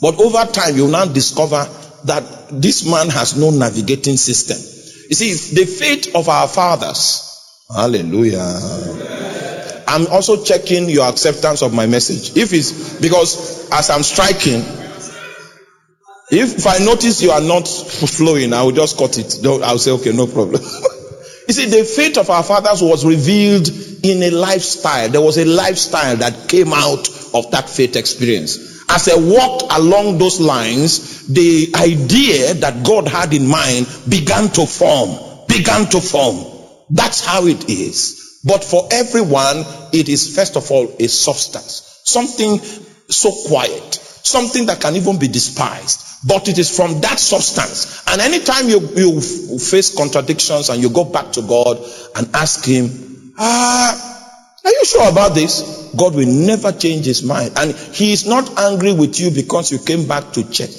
But 0.00 0.18
over 0.18 0.44
time, 0.50 0.76
you 0.76 0.88
now 0.88 1.04
discover 1.04 1.64
that 2.06 2.24
this 2.50 2.84
man 2.90 3.08
has 3.08 3.36
no 3.36 3.50
navigating 3.50 4.16
system. 4.16 4.58
You 5.08 5.14
see, 5.14 5.54
the 5.54 5.64
faith 5.64 6.16
of 6.16 6.28
our 6.28 6.48
fathers. 6.48 7.28
Hallelujah. 7.72 8.42
I'm 9.86 10.08
also 10.08 10.42
checking 10.42 10.88
your 10.88 11.08
acceptance 11.08 11.62
of 11.62 11.72
my 11.72 11.86
message. 11.86 12.36
If 12.36 12.52
it's 12.52 13.00
because 13.00 13.70
as 13.70 13.90
I'm 13.90 14.02
striking, 14.02 14.64
if, 16.32 16.66
I 16.66 16.78
notice 16.78 17.22
you 17.22 17.30
are 17.30 17.42
not 17.42 17.68
flowing, 17.68 18.54
I 18.54 18.62
will 18.62 18.72
just 18.72 18.96
cut 18.96 19.18
it. 19.18 19.46
I'll 19.46 19.78
say, 19.78 19.90
okay, 19.92 20.12
no 20.12 20.26
problem. 20.26 20.62
you 21.48 21.54
see, 21.54 21.66
the 21.66 21.84
faith 21.84 22.16
of 22.16 22.30
our 22.30 22.42
fathers 22.42 22.80
was 22.80 23.04
revealed 23.04 23.68
in 24.02 24.22
a 24.22 24.30
lifestyle. 24.30 25.10
There 25.10 25.20
was 25.20 25.36
a 25.36 25.44
lifestyle 25.44 26.16
that 26.16 26.48
came 26.48 26.72
out 26.72 27.06
of 27.34 27.50
that 27.50 27.68
faith 27.68 27.96
experience. 27.96 28.82
As 28.88 29.10
I 29.10 29.16
walked 29.16 29.64
along 29.70 30.16
those 30.16 30.40
lines, 30.40 31.26
the 31.26 31.72
idea 31.76 32.54
that 32.54 32.84
God 32.84 33.08
had 33.08 33.34
in 33.34 33.46
mind 33.46 33.86
began 34.08 34.48
to 34.52 34.66
form, 34.66 35.46
began 35.48 35.86
to 35.90 36.00
form. 36.00 36.46
That's 36.88 37.24
how 37.24 37.46
it 37.46 37.68
is. 37.68 38.40
But 38.42 38.64
for 38.64 38.88
everyone, 38.90 39.64
it 39.92 40.08
is 40.08 40.34
first 40.34 40.56
of 40.56 40.70
all 40.70 40.96
a 40.98 41.08
substance. 41.08 42.00
Something 42.04 42.58
so 43.08 43.32
quiet. 43.48 43.98
Something 44.22 44.66
that 44.66 44.80
can 44.80 44.96
even 44.96 45.18
be 45.18 45.28
despised. 45.28 46.26
But 46.26 46.48
it 46.48 46.58
is 46.58 46.74
from 46.74 47.00
that 47.00 47.18
substance. 47.18 48.04
And 48.08 48.20
anytime 48.20 48.68
you, 48.68 48.80
you 48.94 49.20
face 49.20 49.96
contradictions 49.96 50.68
and 50.68 50.80
you 50.80 50.90
go 50.90 51.04
back 51.04 51.32
to 51.32 51.42
God 51.42 51.78
and 52.16 52.28
ask 52.34 52.64
Him, 52.64 53.34
ah, 53.38 54.12
are 54.64 54.70
you 54.70 54.84
sure 54.84 55.10
about 55.10 55.34
this? 55.34 55.90
God 55.96 56.14
will 56.14 56.28
never 56.28 56.72
change 56.72 57.06
his 57.06 57.22
mind. 57.22 57.52
And 57.56 57.74
he 57.74 58.12
is 58.12 58.26
not 58.26 58.58
angry 58.58 58.92
with 58.92 59.18
you 59.18 59.30
because 59.30 59.72
you 59.72 59.78
came 59.78 60.06
back 60.06 60.32
to 60.34 60.48
check. 60.50 60.70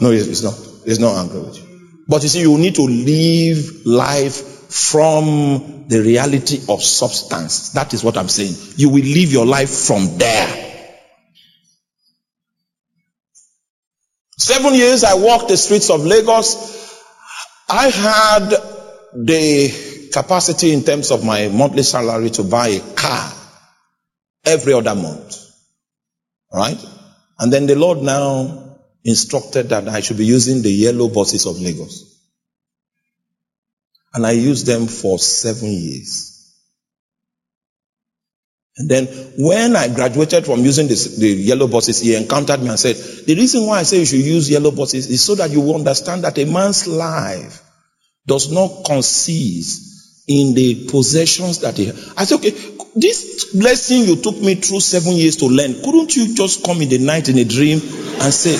No, 0.00 0.10
he's 0.10 0.44
not. 0.44 0.54
He's 0.84 0.98
not 0.98 1.16
angry 1.16 1.40
with 1.40 1.56
you. 1.56 1.64
But 2.06 2.22
you 2.22 2.28
see, 2.28 2.40
you 2.42 2.56
need 2.58 2.74
to 2.74 2.82
live 2.82 3.86
life 3.86 4.34
from 4.70 5.86
the 5.88 6.02
reality 6.02 6.60
of 6.68 6.82
substance. 6.82 7.70
That 7.70 7.94
is 7.94 8.04
what 8.04 8.18
I'm 8.18 8.28
saying. 8.28 8.54
You 8.76 8.90
will 8.90 9.02
live 9.02 9.32
your 9.32 9.46
life 9.46 9.70
from 9.70 10.18
there. 10.18 10.67
Seven 14.38 14.72
years 14.74 15.02
I 15.02 15.14
walked 15.14 15.48
the 15.48 15.56
streets 15.56 15.90
of 15.90 16.06
Lagos. 16.06 16.94
I 17.68 17.88
had 17.88 18.50
the 19.12 20.10
capacity 20.12 20.72
in 20.72 20.84
terms 20.84 21.10
of 21.10 21.24
my 21.24 21.48
monthly 21.48 21.82
salary 21.82 22.30
to 22.30 22.44
buy 22.44 22.68
a 22.68 22.94
car 22.94 23.32
every 24.44 24.74
other 24.74 24.94
month. 24.94 25.36
Right? 26.54 26.78
And 27.40 27.52
then 27.52 27.66
the 27.66 27.74
Lord 27.74 27.98
now 27.98 28.78
instructed 29.04 29.70
that 29.70 29.88
I 29.88 30.00
should 30.00 30.18
be 30.18 30.26
using 30.26 30.62
the 30.62 30.70
yellow 30.70 31.08
buses 31.08 31.44
of 31.44 31.60
Lagos. 31.60 32.04
And 34.14 34.24
I 34.24 34.32
used 34.32 34.66
them 34.66 34.86
for 34.86 35.18
seven 35.18 35.68
years. 35.68 36.27
And 38.78 38.88
then 38.88 39.06
when 39.36 39.74
I 39.74 39.88
graduated 39.92 40.46
from 40.46 40.60
using 40.60 40.86
this, 40.86 41.16
the 41.16 41.28
yellow 41.28 41.66
buses, 41.66 42.00
he 42.00 42.14
encountered 42.14 42.62
me 42.62 42.68
and 42.68 42.78
said, 42.78 42.96
the 43.26 43.34
reason 43.34 43.66
why 43.66 43.80
I 43.80 43.82
say 43.82 43.98
you 43.98 44.06
should 44.06 44.20
use 44.20 44.48
yellow 44.48 44.70
buses 44.70 45.10
is 45.10 45.22
so 45.22 45.34
that 45.34 45.50
you 45.50 45.74
understand 45.74 46.22
that 46.24 46.38
a 46.38 46.44
man's 46.44 46.86
life 46.86 47.62
does 48.26 48.52
not 48.52 48.84
consist 48.84 50.24
in 50.28 50.54
the 50.54 50.86
possessions 50.88 51.60
that 51.60 51.76
he 51.76 51.86
has. 51.86 52.12
I 52.16 52.24
said, 52.24 52.36
okay, 52.36 52.50
this 52.94 53.52
blessing 53.52 54.04
you 54.04 54.16
took 54.16 54.38
me 54.40 54.54
through 54.54 54.80
seven 54.80 55.14
years 55.14 55.36
to 55.36 55.46
learn, 55.46 55.82
couldn't 55.82 56.14
you 56.14 56.34
just 56.34 56.64
come 56.64 56.80
in 56.80 56.88
the 56.88 56.98
night 56.98 57.28
in 57.28 57.38
a 57.38 57.44
dream 57.44 57.80
and 57.80 58.32
say, 58.32 58.52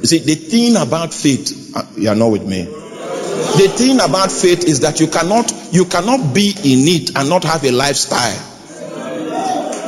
you 0.00 0.06
see, 0.06 0.18
the 0.18 0.34
thing 0.34 0.76
about 0.76 1.14
faith, 1.14 1.74
uh, 1.74 1.86
you 1.96 2.10
are 2.10 2.14
not 2.14 2.30
with 2.30 2.46
me. 2.46 2.64
The 2.64 3.72
thing 3.74 3.96
about 4.00 4.30
faith 4.30 4.64
is 4.64 4.80
that 4.80 5.00
you 5.00 5.06
cannot, 5.06 5.50
you 5.72 5.86
cannot 5.86 6.34
be 6.34 6.50
in 6.50 6.86
it 6.88 7.16
and 7.16 7.30
not 7.30 7.44
have 7.44 7.64
a 7.64 7.70
lifestyle. 7.70 8.53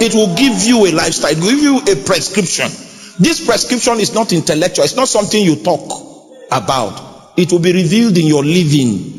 It 0.00 0.14
will 0.14 0.35
give 0.37 0.62
you 0.62 0.87
a 0.87 0.92
lifestyle, 0.92 1.35
give 1.35 1.59
you 1.59 1.78
a 1.78 1.96
prescription. 2.04 2.70
This 3.18 3.44
prescription 3.44 3.98
is 4.00 4.12
not 4.14 4.32
intellectual, 4.32 4.85
it's 4.85 4.96
not 4.96 5.09
something 5.09 5.42
you 5.42 5.56
talk 5.56 5.90
about. 6.50 7.32
It 7.37 7.52
will 7.52 7.61
be 7.61 7.72
revealed 7.72 8.16
in 8.18 8.26
your 8.26 8.44
living. 8.44 9.12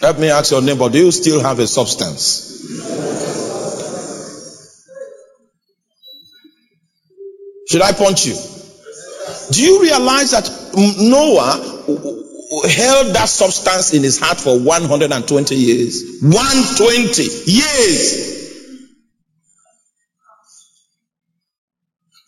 Let 0.00 0.18
me 0.18 0.30
ask 0.30 0.50
your 0.50 0.62
neighbor, 0.62 0.88
do 0.88 0.98
you 0.98 1.12
still 1.12 1.40
have 1.40 1.60
a 1.60 1.66
substance? 1.66 2.48
Should 7.68 7.82
I 7.82 7.92
punch 7.92 8.26
you? 8.26 8.36
Do 9.52 9.62
you 9.62 9.80
realize 9.80 10.32
that 10.32 10.50
Noah 10.98 11.71
held 12.60 13.14
that 13.14 13.28
substance 13.28 13.94
in 13.94 14.02
his 14.02 14.18
heart 14.18 14.38
for 14.38 14.58
120 14.58 15.54
years. 15.54 16.20
120 16.22 17.22
years. 17.50 18.32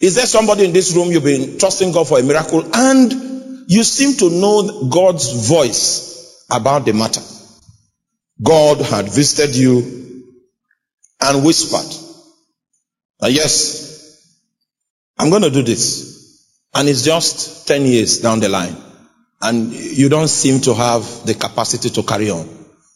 Is 0.00 0.14
there 0.16 0.26
somebody 0.26 0.64
in 0.64 0.72
this 0.72 0.94
room 0.94 1.10
you've 1.12 1.24
been 1.24 1.58
trusting 1.58 1.92
God 1.92 2.08
for 2.08 2.18
a 2.18 2.22
miracle 2.22 2.64
and 2.74 3.70
you 3.70 3.84
seem 3.84 4.16
to 4.18 4.30
know 4.30 4.88
God's 4.88 5.48
voice 5.48 6.44
about 6.50 6.84
the 6.84 6.92
matter? 6.92 7.22
God 8.42 8.80
had 8.80 9.06
visited 9.08 9.56
you 9.56 10.24
and 11.20 11.44
whispered, 11.44 11.90
yes, 13.30 14.20
I'm 15.18 15.30
going 15.30 15.42
to 15.42 15.50
do 15.50 15.62
this. 15.62 16.12
And 16.74 16.88
it's 16.88 17.04
just 17.04 17.68
10 17.68 17.82
years 17.82 18.20
down 18.20 18.40
the 18.40 18.48
line 18.48 18.83
and 19.44 19.72
you 19.72 20.08
don't 20.08 20.28
seem 20.28 20.60
to 20.62 20.74
have 20.74 21.26
the 21.26 21.34
capacity 21.34 21.90
to 21.90 22.02
carry 22.02 22.30
on. 22.30 22.48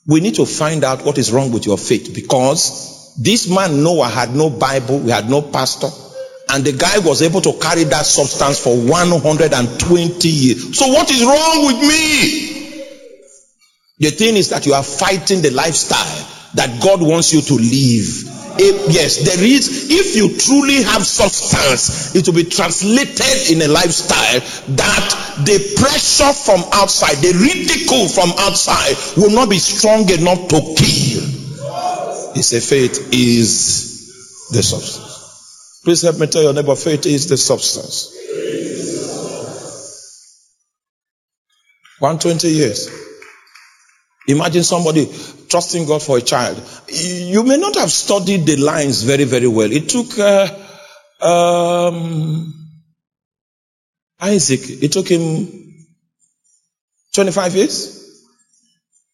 We 0.06 0.20
need 0.20 0.36
to 0.36 0.46
find 0.46 0.82
out 0.82 1.04
what 1.04 1.18
is 1.18 1.30
wrong 1.30 1.52
with 1.52 1.66
your 1.66 1.76
faith 1.76 2.14
because 2.14 3.14
this 3.22 3.50
man 3.50 3.82
Noah 3.82 4.08
had 4.08 4.34
no 4.34 4.48
Bible, 4.48 5.00
he 5.02 5.10
had 5.10 5.28
no 5.28 5.42
pastor, 5.42 5.88
and 6.48 6.64
the 6.64 6.72
guy 6.72 7.00
was 7.00 7.20
able 7.20 7.42
to 7.42 7.52
carry 7.60 7.84
that 7.84 8.06
substance 8.06 8.58
for 8.58 8.74
120 8.74 10.28
years. 10.28 10.78
So 10.78 10.86
what 10.88 11.10
is 11.10 11.22
wrong 11.22 11.66
with 11.66 11.80
me? 11.80 12.58
The 13.98 14.10
thing 14.10 14.36
is 14.36 14.48
that 14.50 14.64
you 14.64 14.72
are 14.72 14.82
fighting 14.82 15.42
the 15.42 15.50
lifestyle 15.50 16.26
that 16.54 16.80
God 16.82 17.02
wants 17.02 17.34
you 17.34 17.42
to 17.42 17.54
live. 17.54 18.47
Yes, 18.58 19.24
there 19.24 19.44
is. 19.44 19.88
If 19.90 20.16
you 20.16 20.36
truly 20.36 20.82
have 20.82 21.06
substance, 21.06 22.14
it 22.16 22.26
will 22.26 22.34
be 22.34 22.44
translated 22.44 23.50
in 23.50 23.62
a 23.62 23.68
lifestyle 23.72 24.40
that 24.76 25.44
the 25.44 25.76
pressure 25.78 26.32
from 26.32 26.64
outside, 26.72 27.16
the 27.22 27.32
ridicule 27.38 28.08
from 28.08 28.30
outside, 28.38 28.96
will 29.16 29.30
not 29.30 29.48
be 29.48 29.58
strong 29.58 30.10
enough 30.10 30.48
to 30.48 30.60
kill. 30.76 31.24
He 32.34 32.42
said, 32.42 32.62
faith 32.62 33.10
is 33.12 34.48
the 34.50 34.62
substance. 34.62 35.80
Please 35.84 36.02
help 36.02 36.18
me 36.18 36.26
tell 36.26 36.42
your 36.42 36.52
neighbor, 36.52 36.74
faith 36.74 37.06
is 37.06 37.28
the 37.28 37.36
substance. 37.36 38.14
120 42.00 42.48
years. 42.48 42.90
Imagine 44.28 44.62
somebody 44.62 45.06
trusting 45.48 45.86
God 45.86 46.02
for 46.02 46.18
a 46.18 46.20
child. 46.20 46.62
You 46.88 47.42
may 47.42 47.56
not 47.56 47.76
have 47.76 47.90
studied 47.90 48.46
the 48.46 48.56
lines 48.56 49.02
very, 49.02 49.24
very 49.24 49.48
well. 49.48 49.70
It 49.70 49.88
took 49.88 50.18
uh, 50.18 50.48
um, 51.20 52.54
Isaac, 54.20 54.60
it 54.82 54.92
took 54.92 55.08
him 55.08 55.74
25 57.14 57.54
years? 57.54 58.24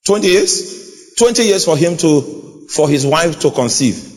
20 0.06 0.26
years? 0.26 1.14
20 1.16 1.42
years 1.42 1.64
for 1.64 1.76
him 1.76 1.96
to, 1.98 2.66
for 2.70 2.88
his 2.88 3.06
wife 3.06 3.38
to 3.40 3.50
conceive. 3.50 4.10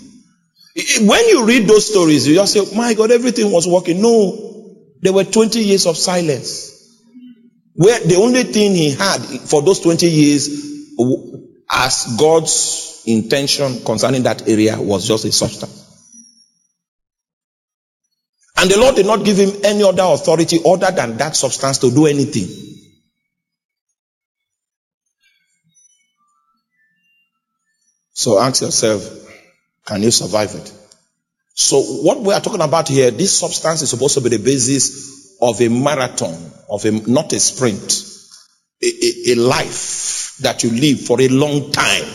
When 1.02 1.28
you 1.30 1.46
read 1.46 1.68
those 1.68 1.90
stories, 1.90 2.28
you 2.28 2.36
just 2.36 2.54
say, 2.54 2.76
my 2.76 2.94
God, 2.94 3.12
everything 3.12 3.52
was 3.52 3.68
working. 3.68 4.02
No, 4.02 4.94
there 5.02 5.14
were 5.14 5.24
20 5.24 5.60
years 5.60 5.86
of 5.86 5.98
silence. 5.98 6.74
Where 7.74 8.00
the 8.00 8.16
only 8.16 8.44
thing 8.44 8.74
he 8.74 8.92
had 8.92 9.20
for 9.22 9.62
those 9.62 9.80
20 9.80 10.08
years 10.08 10.50
as 11.70 12.16
God's 12.18 13.04
intention 13.06 13.84
concerning 13.84 14.24
that 14.24 14.48
area 14.48 14.80
was 14.80 15.08
just 15.08 15.26
a 15.26 15.32
substance. 15.32 15.84
And 18.58 18.72
the 18.72 18.80
Lord 18.80 18.96
did 18.96 19.06
not 19.06 19.24
give 19.24 19.38
him 19.38 19.52
any 19.64 19.84
other 19.84 20.04
authority 20.04 20.60
other 20.66 20.92
than 20.92 21.18
that 21.18 21.36
substance 21.36 21.78
to 21.80 21.92
do 21.92 22.08
anything. 22.08 22.48
So 28.14 28.40
ask 28.40 28.64
yourself, 28.64 29.08
can 29.86 30.02
you 30.02 30.10
survive 30.10 30.56
it? 30.56 30.74
So 31.54 31.82
what 31.82 32.20
we 32.20 32.34
are 32.34 32.42
talking 32.42 32.62
about 32.62 32.88
here, 32.88 33.12
this 33.12 33.38
substance 33.38 33.84
is 33.84 33.92
supposed 33.92 34.16
to 34.16 34.22
be 34.22 34.30
the 34.30 34.44
basis 34.44 35.38
of 35.40 35.62
a 35.62 35.70
marathon, 35.70 36.36
of 36.70 36.84
a, 36.86 36.92
not 36.92 37.32
a 37.34 37.40
sprint, 37.40 38.04
a, 38.82 38.88
a, 38.88 39.32
a 39.32 39.36
life 39.36 40.17
that 40.42 40.64
you 40.64 40.72
live 40.72 41.02
for 41.02 41.22
a 41.22 41.28
long 41.28 41.72
time. 41.72 42.06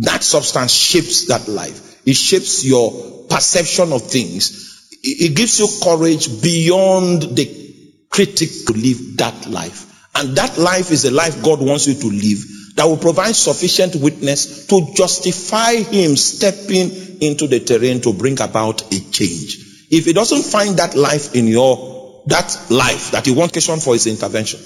That 0.00 0.22
substance 0.22 0.72
shapes 0.72 1.26
that 1.26 1.48
life. 1.48 2.06
It 2.06 2.16
shapes 2.16 2.64
your 2.64 3.26
perception 3.28 3.92
of 3.92 4.02
things. 4.02 4.88
It, 5.02 5.36
gives 5.36 5.60
you 5.60 5.68
courage 5.82 6.42
beyond 6.42 7.22
the 7.22 7.74
critic 8.10 8.48
to 8.66 8.72
live 8.72 9.16
that 9.18 9.46
life. 9.48 9.86
And 10.14 10.36
that 10.36 10.58
life 10.58 10.90
is 10.90 11.04
a 11.04 11.10
life 11.10 11.42
God 11.42 11.60
wants 11.60 11.86
you 11.86 11.94
to 11.94 12.06
live 12.08 12.44
that 12.76 12.84
will 12.84 12.96
provide 12.96 13.34
sufficient 13.34 13.96
witness 13.96 14.66
to 14.68 14.92
justify 14.94 15.74
him 15.74 16.16
stepping 16.16 16.90
into 17.20 17.46
the 17.46 17.60
terrain 17.60 18.00
to 18.02 18.12
bring 18.12 18.40
about 18.40 18.82
a 18.92 19.10
change. 19.10 19.86
If 19.90 20.04
he 20.04 20.12
doesn't 20.12 20.44
find 20.44 20.76
that 20.78 20.94
life 20.94 21.34
in 21.34 21.46
your, 21.46 22.22
that 22.26 22.66
life 22.70 23.12
that 23.12 23.26
he 23.26 23.32
wants 23.32 23.66
for 23.84 23.94
his 23.94 24.06
intervention. 24.06 24.60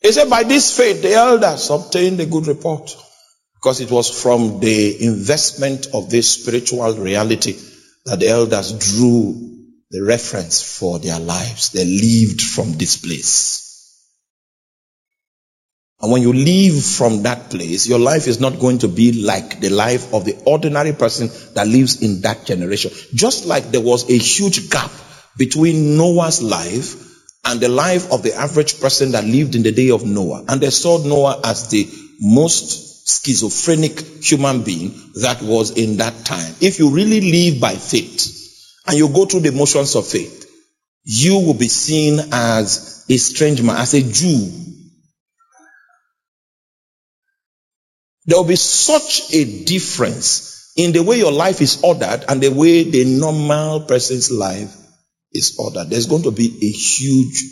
He 0.00 0.12
said, 0.12 0.30
by 0.30 0.44
this 0.44 0.76
faith, 0.76 1.02
the 1.02 1.12
elders 1.12 1.68
obtained 1.70 2.20
a 2.20 2.26
good 2.26 2.46
report 2.46 2.96
because 3.54 3.80
it 3.80 3.90
was 3.90 4.22
from 4.22 4.60
the 4.60 5.04
investment 5.04 5.88
of 5.92 6.08
this 6.08 6.40
spiritual 6.40 6.94
reality 6.94 7.58
that 8.06 8.20
the 8.20 8.28
elders 8.28 8.72
drew 8.72 9.50
the 9.90 10.02
reference 10.02 10.62
for 10.62 10.98
their 10.98 11.20
lives. 11.20 11.70
They 11.70 11.84
lived 11.84 12.40
from 12.40 12.78
this 12.78 12.96
place. 12.96 13.66
And 16.00 16.10
when 16.10 16.22
you 16.22 16.32
leave 16.32 16.82
from 16.82 17.24
that 17.24 17.50
place, 17.50 17.86
your 17.86 17.98
life 17.98 18.26
is 18.26 18.40
not 18.40 18.58
going 18.58 18.78
to 18.78 18.88
be 18.88 19.22
like 19.22 19.60
the 19.60 19.68
life 19.68 20.14
of 20.14 20.24
the 20.24 20.42
ordinary 20.46 20.94
person 20.94 21.28
that 21.54 21.68
lives 21.68 22.00
in 22.02 22.22
that 22.22 22.46
generation. 22.46 22.90
Just 23.12 23.44
like 23.44 23.64
there 23.64 23.82
was 23.82 24.08
a 24.08 24.16
huge 24.16 24.70
gap 24.70 24.90
between 25.36 25.98
Noah's 25.98 26.40
life 26.40 27.09
and 27.44 27.60
the 27.60 27.68
life 27.68 28.12
of 28.12 28.22
the 28.22 28.34
average 28.34 28.80
person 28.80 29.12
that 29.12 29.24
lived 29.24 29.54
in 29.54 29.62
the 29.62 29.72
day 29.72 29.90
of 29.90 30.04
Noah. 30.04 30.44
And 30.48 30.60
they 30.60 30.70
saw 30.70 30.98
Noah 30.98 31.40
as 31.44 31.68
the 31.70 31.88
most 32.20 32.90
schizophrenic 33.08 34.00
human 34.22 34.62
being 34.62 34.94
that 35.20 35.42
was 35.42 35.72
in 35.72 35.96
that 35.96 36.24
time. 36.24 36.54
If 36.60 36.78
you 36.78 36.90
really 36.90 37.20
live 37.20 37.60
by 37.60 37.74
faith 37.74 38.36
and 38.86 38.96
you 38.96 39.08
go 39.08 39.24
through 39.24 39.40
the 39.40 39.52
motions 39.52 39.94
of 39.96 40.06
faith, 40.06 40.46
you 41.04 41.34
will 41.34 41.54
be 41.54 41.68
seen 41.68 42.20
as 42.30 43.06
a 43.08 43.16
strange 43.16 43.62
man, 43.62 43.76
as 43.76 43.94
a 43.94 44.02
Jew. 44.02 44.50
There 48.26 48.38
will 48.38 48.44
be 48.44 48.56
such 48.56 49.32
a 49.32 49.64
difference 49.64 50.72
in 50.76 50.92
the 50.92 51.02
way 51.02 51.18
your 51.18 51.32
life 51.32 51.60
is 51.60 51.82
ordered 51.82 52.24
and 52.28 52.40
the 52.40 52.50
way 52.50 52.84
the 52.84 53.04
normal 53.18 53.80
person's 53.80 54.30
life 54.30 54.76
is 55.32 55.56
ordered. 55.58 55.90
There's 55.90 56.06
going 56.06 56.24
to 56.24 56.30
be 56.30 56.46
a 56.46 56.70
huge 56.70 57.44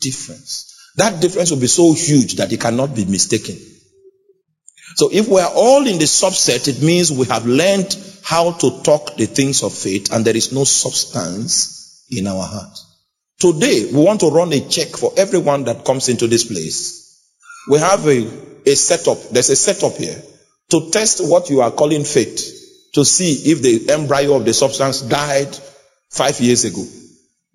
difference. 0.00 0.92
That 0.96 1.20
difference 1.20 1.50
will 1.50 1.60
be 1.60 1.66
so 1.66 1.92
huge 1.92 2.36
that 2.36 2.52
it 2.52 2.60
cannot 2.60 2.94
be 2.94 3.04
mistaken. 3.04 3.56
So 4.96 5.08
if 5.12 5.28
we 5.28 5.40
are 5.40 5.52
all 5.54 5.86
in 5.86 5.98
the 5.98 6.04
subset, 6.04 6.66
it 6.66 6.82
means 6.82 7.12
we 7.12 7.26
have 7.26 7.46
learned 7.46 7.96
how 8.24 8.52
to 8.52 8.82
talk 8.82 9.16
the 9.16 9.26
things 9.26 9.62
of 9.62 9.72
faith 9.72 10.12
and 10.12 10.24
there 10.24 10.36
is 10.36 10.52
no 10.52 10.64
substance 10.64 12.06
in 12.10 12.26
our 12.26 12.42
heart. 12.42 12.78
Today, 13.38 13.90
we 13.92 14.02
want 14.02 14.20
to 14.20 14.30
run 14.30 14.52
a 14.52 14.60
check 14.68 14.88
for 14.88 15.12
everyone 15.16 15.64
that 15.64 15.84
comes 15.84 16.08
into 16.08 16.26
this 16.26 16.44
place. 16.44 17.00
We 17.70 17.78
have 17.78 18.06
a, 18.06 18.28
a 18.66 18.74
setup. 18.74 19.30
There's 19.30 19.48
a 19.50 19.56
setup 19.56 19.96
here 19.96 20.20
to 20.70 20.90
test 20.90 21.20
what 21.26 21.50
you 21.50 21.60
are 21.62 21.70
calling 21.70 22.04
faith 22.04 22.90
to 22.94 23.04
see 23.04 23.50
if 23.50 23.62
the 23.62 23.92
embryo 23.92 24.34
of 24.34 24.44
the 24.44 24.52
substance 24.52 25.00
died 25.02 25.56
five 26.10 26.38
years 26.40 26.64
ago. 26.64 26.84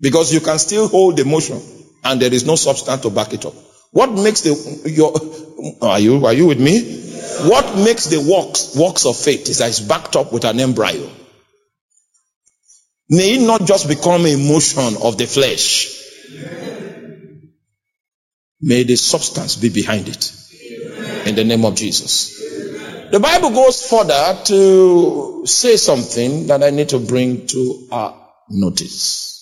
Because 0.00 0.32
you 0.32 0.40
can 0.40 0.58
still 0.58 0.88
hold 0.88 1.16
the 1.16 1.24
motion 1.24 1.60
and 2.04 2.20
there 2.20 2.32
is 2.32 2.44
no 2.44 2.56
substance 2.56 3.02
to 3.02 3.10
back 3.10 3.32
it 3.32 3.44
up. 3.46 3.54
What 3.92 4.12
makes 4.12 4.42
the, 4.42 4.90
your, 4.90 5.12
oh, 5.14 5.88
are 5.88 5.98
you, 5.98 6.24
are 6.26 6.32
you 6.32 6.46
with 6.46 6.60
me? 6.60 7.02
What 7.48 7.76
makes 7.76 8.06
the 8.06 8.20
works, 8.20 8.76
works 8.76 9.06
of 9.06 9.16
faith 9.16 9.48
is 9.48 9.58
that 9.58 9.68
it's 9.68 9.80
backed 9.80 10.16
up 10.16 10.32
with 10.32 10.44
an 10.44 10.60
embryo. 10.60 11.10
May 13.08 13.36
it 13.36 13.46
not 13.46 13.64
just 13.64 13.88
become 13.88 14.26
a 14.26 14.36
motion 14.36 14.96
of 15.02 15.16
the 15.16 15.26
flesh. 15.26 15.92
May 18.60 18.82
the 18.82 18.96
substance 18.96 19.56
be 19.56 19.68
behind 19.68 20.08
it. 20.08 20.32
In 21.26 21.34
the 21.34 21.44
name 21.44 21.64
of 21.64 21.74
Jesus. 21.74 22.40
The 23.10 23.20
Bible 23.20 23.50
goes 23.50 23.88
further 23.88 24.40
to 24.46 25.46
say 25.46 25.76
something 25.76 26.48
that 26.48 26.62
I 26.62 26.70
need 26.70 26.88
to 26.90 26.98
bring 26.98 27.46
to 27.48 27.88
our 27.92 28.30
notice. 28.48 29.35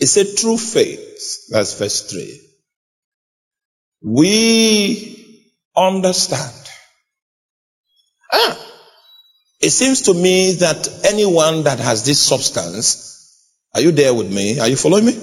It 0.00 0.16
a 0.16 0.34
true 0.34 0.56
faith. 0.56 1.48
That's 1.50 1.78
verse 1.78 2.10
3. 2.10 2.40
We 4.02 5.44
understand. 5.76 6.56
Ah, 8.32 8.58
it 9.60 9.70
seems 9.70 10.02
to 10.02 10.14
me 10.14 10.54
that 10.54 10.88
anyone 11.04 11.64
that 11.64 11.80
has 11.80 12.04
this 12.06 12.18
substance, 12.18 13.44
are 13.74 13.82
you 13.82 13.92
there 13.92 14.14
with 14.14 14.32
me? 14.32 14.58
Are 14.58 14.68
you 14.68 14.76
following 14.76 15.04
me? 15.04 15.20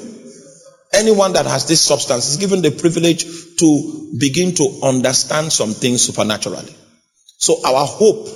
Anyone 0.94 1.34
that 1.34 1.48
has 1.48 1.68
this 1.68 1.82
substance 1.82 2.30
is 2.30 2.38
given 2.38 2.62
the 2.62 2.72
privilege 2.72 3.26
to 3.58 4.12
begin 4.20 4.54
to 4.56 4.80
understand 4.84 5.52
some 5.52 5.74
things 5.74 6.04
supernaturally. 6.04 6.76
So 7.40 7.62
our 7.66 7.86
hope 7.88 8.28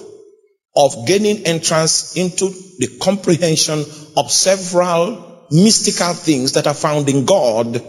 of 0.75 1.05
gaining 1.05 1.45
entrance 1.45 2.15
into 2.17 2.49
the 2.79 2.97
comprehension 2.99 3.85
of 4.17 4.31
several 4.31 5.30
mystical 5.51 6.13
things 6.13 6.53
that 6.53 6.67
are 6.67 6.73
found 6.73 7.09
in 7.09 7.25
God 7.25 7.83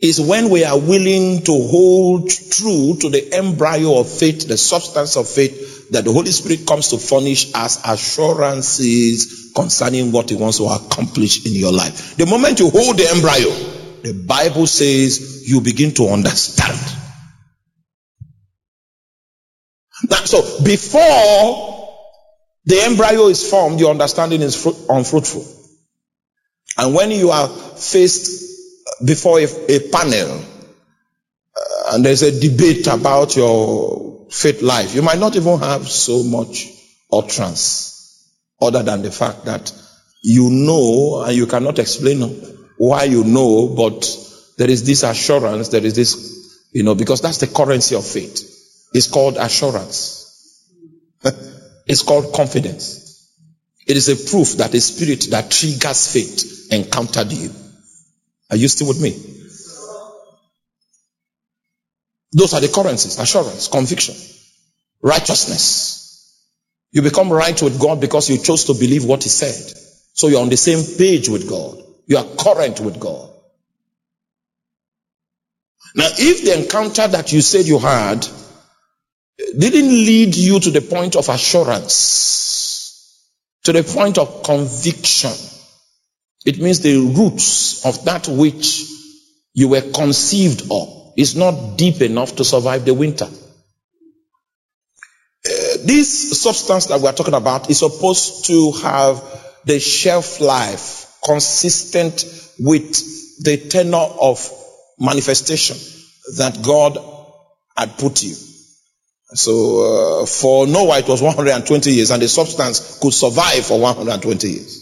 is 0.00 0.20
when 0.20 0.50
we 0.50 0.64
are 0.64 0.78
willing 0.78 1.42
to 1.44 1.52
hold 1.52 2.28
true 2.28 2.96
to 3.00 3.08
the 3.08 3.32
embryo 3.32 3.98
of 4.00 4.08
faith, 4.10 4.48
the 4.48 4.56
substance 4.56 5.16
of 5.16 5.28
faith 5.28 5.90
that 5.90 6.04
the 6.04 6.12
Holy 6.12 6.32
Spirit 6.32 6.66
comes 6.66 6.88
to 6.88 6.98
furnish 6.98 7.52
as 7.54 7.80
assurances 7.84 9.52
concerning 9.54 10.10
what 10.10 10.28
He 10.28 10.36
wants 10.36 10.58
to 10.58 10.64
accomplish 10.64 11.46
in 11.46 11.52
your 11.52 11.72
life. 11.72 12.16
The 12.16 12.26
moment 12.26 12.58
you 12.58 12.70
hold 12.70 12.96
the 12.96 13.08
embryo, 13.14 13.50
the 14.02 14.24
Bible 14.26 14.66
says 14.66 15.48
you 15.48 15.60
begin 15.60 15.92
to 15.94 16.08
understand. 16.08 16.78
Now, 20.10 20.16
so 20.24 20.64
before 20.64 21.88
the 22.64 22.80
embryo 22.80 23.26
is 23.26 23.48
formed, 23.48 23.78
your 23.78 23.90
understanding 23.90 24.40
is 24.42 24.66
unfruitful. 24.88 25.46
And 26.78 26.94
when 26.94 27.10
you 27.10 27.30
are 27.30 27.48
faced 27.48 29.04
before 29.04 29.40
a, 29.40 29.44
a 29.44 29.90
panel 29.90 30.44
uh, 31.56 31.92
and 31.92 32.04
there's 32.04 32.22
a 32.22 32.40
debate 32.40 32.86
about 32.86 33.36
your 33.36 34.26
faith 34.30 34.62
life, 34.62 34.94
you 34.94 35.02
might 35.02 35.18
not 35.18 35.36
even 35.36 35.58
have 35.58 35.88
so 35.88 36.22
much 36.22 36.68
utterance 37.12 38.28
other 38.60 38.82
than 38.82 39.02
the 39.02 39.10
fact 39.10 39.44
that 39.44 39.72
you 40.22 40.48
know 40.50 41.22
and 41.26 41.36
you 41.36 41.46
cannot 41.46 41.78
explain 41.78 42.20
why 42.78 43.04
you 43.04 43.24
know, 43.24 43.68
but 43.68 44.06
there 44.56 44.70
is 44.70 44.84
this 44.84 45.02
assurance, 45.02 45.68
there 45.68 45.84
is 45.84 45.94
this, 45.94 46.68
you 46.72 46.82
know, 46.82 46.94
because 46.94 47.20
that's 47.20 47.38
the 47.38 47.46
currency 47.46 47.94
of 47.96 48.06
faith. 48.06 48.88
It's 48.94 49.08
called 49.08 49.36
assurance. 49.36 50.66
it's 51.86 52.02
called 52.02 52.32
confidence. 52.34 53.02
It 53.86 53.96
is 53.96 54.08
a 54.08 54.30
proof 54.30 54.54
that 54.58 54.74
a 54.74 54.80
spirit 54.80 55.26
that 55.30 55.50
triggers 55.50 56.12
faith 56.12 56.61
encountered 56.72 57.32
you. 57.32 57.50
Are 58.50 58.56
you 58.56 58.68
still 58.68 58.88
with 58.88 59.00
me? 59.00 59.10
Those 62.32 62.54
are 62.54 62.60
the 62.60 62.68
currencies 62.68 63.18
assurance, 63.18 63.68
conviction, 63.68 64.14
righteousness. 65.02 66.00
You 66.90 67.02
become 67.02 67.32
right 67.32 67.60
with 67.62 67.80
God 67.80 68.00
because 68.00 68.30
you 68.30 68.38
chose 68.38 68.64
to 68.64 68.74
believe 68.74 69.04
what 69.04 69.22
He 69.22 69.28
said. 69.28 69.78
So 70.14 70.28
you're 70.28 70.42
on 70.42 70.48
the 70.50 70.56
same 70.56 70.82
page 70.98 71.28
with 71.28 71.48
God. 71.48 71.82
You 72.06 72.18
are 72.18 72.24
current 72.38 72.80
with 72.80 73.00
God. 73.00 73.30
Now, 75.94 76.08
if 76.10 76.44
the 76.44 76.58
encounter 76.62 77.06
that 77.06 77.32
you 77.32 77.40
said 77.42 77.66
you 77.66 77.78
had 77.78 78.26
didn't 79.58 79.88
lead 79.88 80.34
you 80.34 80.60
to 80.60 80.70
the 80.70 80.80
point 80.80 81.16
of 81.16 81.28
assurance, 81.28 81.98
to 83.64 83.72
the 83.72 83.82
point 83.82 84.18
of 84.18 84.42
conviction, 84.42 85.32
it 86.44 86.58
means 86.58 86.80
the 86.80 86.96
roots 86.98 87.84
of 87.86 88.04
that 88.04 88.28
which 88.28 88.84
you 89.54 89.68
were 89.68 89.80
conceived 89.80 90.70
of 90.70 91.12
is 91.16 91.36
not 91.36 91.76
deep 91.76 92.00
enough 92.00 92.36
to 92.36 92.44
survive 92.44 92.84
the 92.84 92.94
winter. 92.94 93.26
Uh, 95.44 95.76
this 95.84 96.40
substance 96.40 96.86
that 96.86 97.00
we're 97.00 97.12
talking 97.12 97.34
about 97.34 97.68
is 97.68 97.80
supposed 97.80 98.46
to 98.46 98.72
have 98.82 99.22
the 99.64 99.78
shelf 99.78 100.40
life 100.40 101.16
consistent 101.24 102.24
with 102.58 103.42
the 103.42 103.56
tenor 103.68 104.06
of 104.20 104.50
manifestation 104.98 105.76
that 106.36 106.62
God 106.62 106.98
had 107.76 107.98
put 107.98 108.22
you. 108.22 108.34
So 109.34 110.22
uh, 110.22 110.26
for 110.26 110.66
Noah 110.66 110.98
it 110.98 111.08
was 111.08 111.22
120 111.22 111.90
years 111.90 112.10
and 112.10 112.22
the 112.22 112.28
substance 112.28 112.98
could 113.00 113.14
survive 113.14 113.64
for 113.66 113.80
120 113.80 114.48
years. 114.48 114.81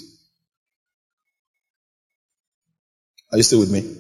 Are 3.33 3.37
you 3.37 3.43
still 3.43 3.61
with 3.61 3.71
me? 3.71 3.97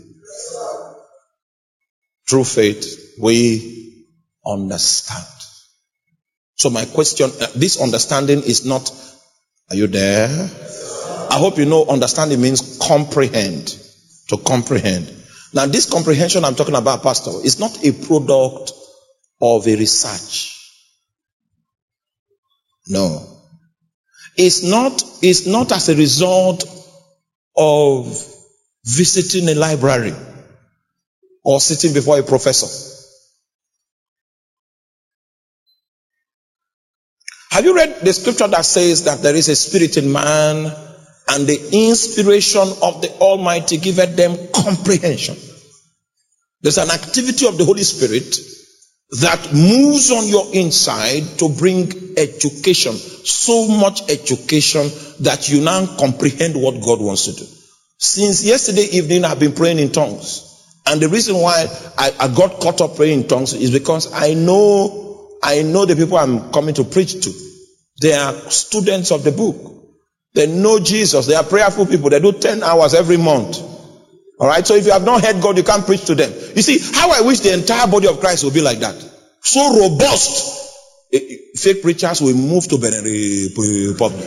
Through 2.28 2.44
faith, 2.44 3.16
we 3.20 4.06
understand. 4.46 5.26
So 6.56 6.70
my 6.70 6.84
question, 6.84 7.30
uh, 7.40 7.46
this 7.56 7.80
understanding 7.80 8.42
is 8.42 8.64
not, 8.64 8.92
are 9.70 9.76
you 9.76 9.86
there? 9.86 10.28
I 11.30 11.38
hope 11.38 11.58
you 11.58 11.64
know 11.64 11.86
understanding 11.86 12.40
means 12.40 12.78
comprehend, 12.78 13.76
to 14.28 14.36
comprehend. 14.36 15.12
Now 15.54 15.66
this 15.66 15.90
comprehension 15.90 16.44
I'm 16.44 16.54
talking 16.54 16.74
about, 16.74 17.02
pastor, 17.02 17.30
is 17.44 17.58
not 17.58 17.84
a 17.84 17.92
product 17.92 18.72
of 19.40 19.66
a 19.66 19.76
research. 19.76 20.56
No. 22.86 23.26
It's 24.36 24.62
not, 24.62 25.02
it's 25.22 25.46
not 25.46 25.72
as 25.72 25.88
a 25.88 25.96
result 25.96 26.64
of 27.56 28.39
visiting 28.84 29.48
a 29.48 29.54
library 29.54 30.14
or 31.44 31.60
sitting 31.60 31.92
before 31.94 32.18
a 32.18 32.22
professor. 32.22 32.68
Have 37.50 37.64
you 37.64 37.74
read 37.74 38.00
the 38.02 38.12
scripture 38.12 38.48
that 38.48 38.64
says 38.64 39.04
that 39.04 39.22
there 39.22 39.34
is 39.34 39.48
a 39.48 39.56
spirit 39.56 39.96
in 39.96 40.12
man 40.12 40.72
and 41.28 41.46
the 41.46 41.88
inspiration 41.88 42.60
of 42.60 43.02
the 43.02 43.10
Almighty 43.20 43.78
giveth 43.78 44.16
them 44.16 44.36
comprehension? 44.52 45.36
There's 46.62 46.78
an 46.78 46.90
activity 46.90 47.46
of 47.46 47.58
the 47.58 47.64
Holy 47.64 47.82
Spirit 47.82 48.38
that 49.20 49.52
moves 49.52 50.12
on 50.12 50.28
your 50.28 50.54
inside 50.54 51.38
to 51.38 51.48
bring 51.48 51.92
education, 52.16 52.92
so 52.92 53.66
much 53.66 54.08
education 54.08 54.88
that 55.20 55.48
you 55.48 55.62
now 55.62 55.84
comprehend 55.96 56.54
what 56.54 56.80
God 56.80 57.00
wants 57.00 57.24
to 57.24 57.32
do. 57.32 57.59
Since 58.02 58.44
yesterday 58.44 58.88
evening, 58.92 59.26
I've 59.26 59.38
been 59.38 59.52
praying 59.52 59.78
in 59.78 59.92
tongues. 59.92 60.46
And 60.86 61.02
the 61.02 61.08
reason 61.08 61.36
why 61.36 61.66
I, 61.98 62.12
I 62.18 62.28
got 62.34 62.58
caught 62.58 62.80
up 62.80 62.96
praying 62.96 63.20
in 63.20 63.28
tongues 63.28 63.52
is 63.52 63.70
because 63.70 64.10
I 64.14 64.32
know, 64.32 65.28
I 65.42 65.60
know 65.60 65.84
the 65.84 65.96
people 65.96 66.16
I'm 66.16 66.50
coming 66.50 66.74
to 66.76 66.84
preach 66.84 67.22
to. 67.22 67.32
They 68.00 68.14
are 68.14 68.32
students 68.32 69.10
of 69.12 69.22
the 69.22 69.32
book. 69.32 69.56
They 70.32 70.46
know 70.46 70.80
Jesus. 70.80 71.26
They 71.26 71.34
are 71.34 71.44
prayerful 71.44 71.84
people. 71.84 72.08
They 72.08 72.20
do 72.20 72.32
10 72.32 72.62
hours 72.62 72.94
every 72.94 73.18
month. 73.18 73.60
Alright, 74.40 74.66
so 74.66 74.76
if 74.76 74.86
you 74.86 74.92
have 74.92 75.04
not 75.04 75.22
heard 75.22 75.42
God, 75.42 75.58
you 75.58 75.62
can't 75.62 75.84
preach 75.84 76.06
to 76.06 76.14
them. 76.14 76.32
You 76.56 76.62
see, 76.62 76.78
how 76.78 77.10
I 77.10 77.20
wish 77.20 77.40
the 77.40 77.52
entire 77.52 77.86
body 77.86 78.08
of 78.08 78.18
Christ 78.20 78.44
would 78.44 78.54
be 78.54 78.62
like 78.62 78.78
that. 78.78 78.94
So 79.42 79.78
robust. 79.78 80.56
Eh, 81.12 81.18
eh, 81.18 81.36
fake 81.54 81.82
preachers 81.82 82.22
will 82.22 82.34
move 82.34 82.66
to 82.68 82.78
Benin 82.78 83.04
Republic. 83.04 84.26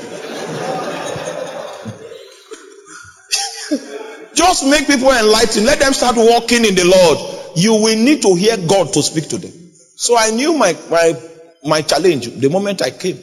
Just 4.53 4.67
make 4.69 4.85
people 4.85 5.09
enlightened. 5.09 5.65
Let 5.65 5.79
them 5.79 5.93
start 5.93 6.15
walking 6.15 6.63
in 6.63 6.75
the 6.75 6.85
Lord. 6.85 7.57
You 7.57 7.73
will 7.73 7.97
need 7.97 8.21
to 8.21 8.35
hear 8.35 8.55
God 8.55 8.93
to 8.93 9.01
speak 9.01 9.27
to 9.29 9.39
them. 9.39 9.51
So 9.95 10.15
I 10.15 10.29
knew 10.29 10.53
my, 10.55 10.77
my, 10.91 11.19
my 11.63 11.81
challenge 11.81 12.27
the 12.27 12.51
moment 12.51 12.83
I 12.83 12.91
came. 12.91 13.17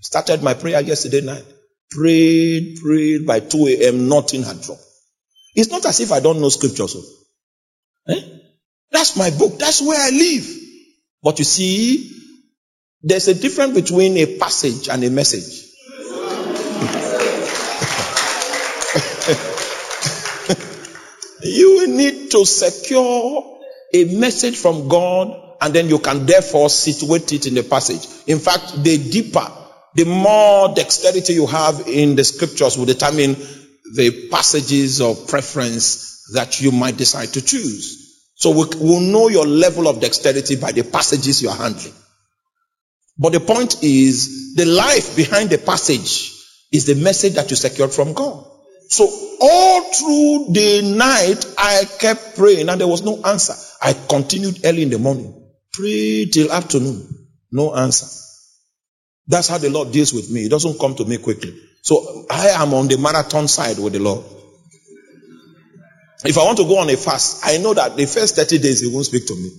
Started 0.00 0.42
my 0.42 0.54
prayer 0.54 0.80
yesterday 0.80 1.20
night. 1.20 1.44
Prayed, 1.88 2.80
prayed 2.82 3.24
by 3.28 3.38
2 3.38 3.78
a.m. 3.78 4.08
Nothing 4.08 4.42
had 4.42 4.60
dropped. 4.60 4.82
It's 5.54 5.70
not 5.70 5.86
as 5.86 6.00
if 6.00 6.10
I 6.10 6.18
don't 6.18 6.40
know 6.40 6.48
scriptures. 6.48 6.94
So. 6.94 7.00
Eh? 8.08 8.20
That's 8.90 9.16
my 9.16 9.30
book. 9.30 9.56
That's 9.60 9.82
where 9.82 10.00
I 10.00 10.10
live. 10.10 10.48
But 11.22 11.38
you 11.38 11.44
see, 11.44 12.10
there's 13.04 13.28
a 13.28 13.34
difference 13.34 13.74
between 13.74 14.16
a 14.16 14.36
passage 14.36 14.88
and 14.88 15.04
a 15.04 15.10
message. 15.10 15.64
You 21.44 21.86
need 21.88 22.30
to 22.32 22.44
secure 22.44 23.58
a 23.92 24.04
message 24.16 24.56
from 24.56 24.88
God 24.88 25.56
and 25.60 25.74
then 25.74 25.88
you 25.88 25.98
can 25.98 26.26
therefore 26.26 26.68
situate 26.68 27.32
it 27.32 27.46
in 27.46 27.54
the 27.54 27.62
passage. 27.62 28.06
In 28.26 28.38
fact, 28.38 28.82
the 28.82 28.98
deeper, 28.98 29.46
the 29.94 30.04
more 30.04 30.74
dexterity 30.74 31.34
you 31.34 31.46
have 31.46 31.86
in 31.86 32.16
the 32.16 32.24
scriptures 32.24 32.76
will 32.76 32.86
determine 32.86 33.36
the 33.94 34.28
passages 34.30 35.00
of 35.00 35.28
preference 35.28 36.30
that 36.32 36.60
you 36.60 36.72
might 36.72 36.96
decide 36.96 37.28
to 37.28 37.44
choose. 37.44 38.32
So 38.34 38.50
we 38.50 38.64
will 38.80 39.00
know 39.00 39.28
your 39.28 39.46
level 39.46 39.86
of 39.86 40.00
dexterity 40.00 40.56
by 40.56 40.72
the 40.72 40.82
passages 40.82 41.42
you 41.42 41.50
are 41.50 41.56
handling. 41.56 41.94
But 43.16 43.32
the 43.32 43.40
point 43.40 43.82
is, 43.82 44.54
the 44.56 44.66
life 44.66 45.14
behind 45.16 45.50
the 45.50 45.58
passage 45.58 46.32
is 46.72 46.86
the 46.86 46.96
message 46.96 47.34
that 47.34 47.50
you 47.50 47.56
secured 47.56 47.92
from 47.92 48.12
God. 48.12 48.44
So 48.88 49.06
all 49.40 49.82
through 49.92 50.52
the 50.52 50.94
night, 50.96 51.44
I 51.58 51.84
kept 51.98 52.36
praying 52.36 52.68
and 52.68 52.80
there 52.80 52.88
was 52.88 53.02
no 53.02 53.20
answer. 53.24 53.54
I 53.80 53.92
continued 53.92 54.64
early 54.64 54.82
in 54.82 54.90
the 54.90 54.98
morning, 54.98 55.32
pray 55.72 56.26
till 56.26 56.52
afternoon, 56.52 57.28
no 57.52 57.74
answer. 57.74 58.06
That's 59.26 59.48
how 59.48 59.58
the 59.58 59.70
Lord 59.70 59.92
deals 59.92 60.12
with 60.12 60.30
me. 60.30 60.42
It 60.46 60.50
doesn't 60.50 60.78
come 60.78 60.94
to 60.96 61.04
me 61.04 61.18
quickly. 61.18 61.58
So 61.82 62.26
I 62.30 62.48
am 62.48 62.74
on 62.74 62.88
the 62.88 62.98
marathon 62.98 63.48
side 63.48 63.78
with 63.78 63.92
the 63.92 64.00
Lord. 64.00 64.24
If 66.24 66.38
I 66.38 66.44
want 66.44 66.58
to 66.58 66.64
go 66.64 66.78
on 66.78 66.88
a 66.88 66.96
fast, 66.96 67.40
I 67.44 67.58
know 67.58 67.74
that 67.74 67.96
the 67.96 68.06
first 68.06 68.36
30 68.36 68.58
days 68.58 68.80
He 68.80 68.92
won't 68.92 69.06
speak 69.06 69.26
to 69.26 69.34
me. 69.34 69.50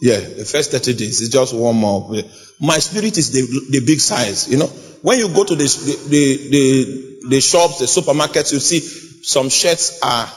Yeah, 0.00 0.18
the 0.18 0.46
first 0.46 0.72
30 0.72 0.94
days 0.94 1.20
is 1.20 1.28
just 1.28 1.54
one 1.54 1.76
more. 1.76 2.10
My 2.58 2.78
spirit 2.78 3.18
is 3.18 3.32
the, 3.32 3.42
the 3.70 3.84
big 3.84 4.00
size, 4.00 4.48
you 4.48 4.56
know. 4.56 4.66
When 5.02 5.18
you 5.18 5.28
go 5.28 5.44
to 5.44 5.54
the, 5.54 5.64
the, 6.08 6.48
the, 6.50 7.09
the 7.30 7.40
shops, 7.40 7.78
the 7.78 7.86
supermarkets, 7.86 8.52
you 8.52 8.58
see 8.58 8.80
some 9.22 9.48
shirts 9.48 10.00
are 10.02 10.28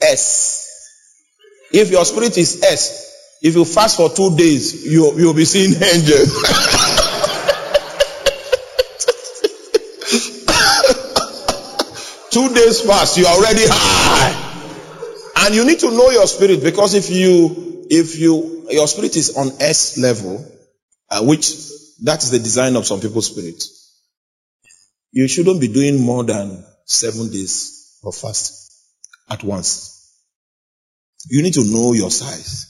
S. 0.00 0.68
If 1.72 1.90
your 1.90 2.04
spirit 2.04 2.36
is 2.36 2.62
S, 2.62 3.38
if 3.40 3.54
you 3.54 3.64
fast 3.64 3.96
for 3.96 4.10
two 4.10 4.36
days, 4.36 4.86
you, 4.86 5.18
you'll 5.18 5.34
be 5.34 5.46
seeing 5.46 5.72
angels. 5.82 6.32
two 12.30 12.54
days 12.54 12.82
fast, 12.82 13.16
you're 13.16 13.26
already 13.26 13.62
high. 13.64 14.48
And 15.46 15.54
you 15.54 15.64
need 15.64 15.78
to 15.80 15.90
know 15.90 16.10
your 16.10 16.26
spirit 16.26 16.62
because 16.62 16.94
if 16.94 17.10
you, 17.10 17.86
if 17.88 18.18
you, 18.18 18.66
your 18.70 18.86
spirit 18.86 19.16
is 19.16 19.34
on 19.36 19.50
S 19.60 19.96
level, 19.96 20.46
uh, 21.10 21.22
which 21.22 21.54
that 22.02 22.22
is 22.22 22.30
the 22.30 22.38
design 22.38 22.76
of 22.76 22.86
some 22.86 23.00
people's 23.00 23.26
spirit. 23.26 23.62
You 25.12 25.28
shouldn't 25.28 25.60
be 25.60 25.68
doing 25.68 26.00
more 26.00 26.24
than 26.24 26.64
seven 26.86 27.30
days 27.30 27.98
of 28.02 28.14
fasting 28.14 28.56
at 29.30 29.44
once. 29.44 29.90
You 31.28 31.42
need 31.42 31.54
to 31.54 31.64
know 31.64 31.92
your 31.92 32.10
size. 32.10 32.68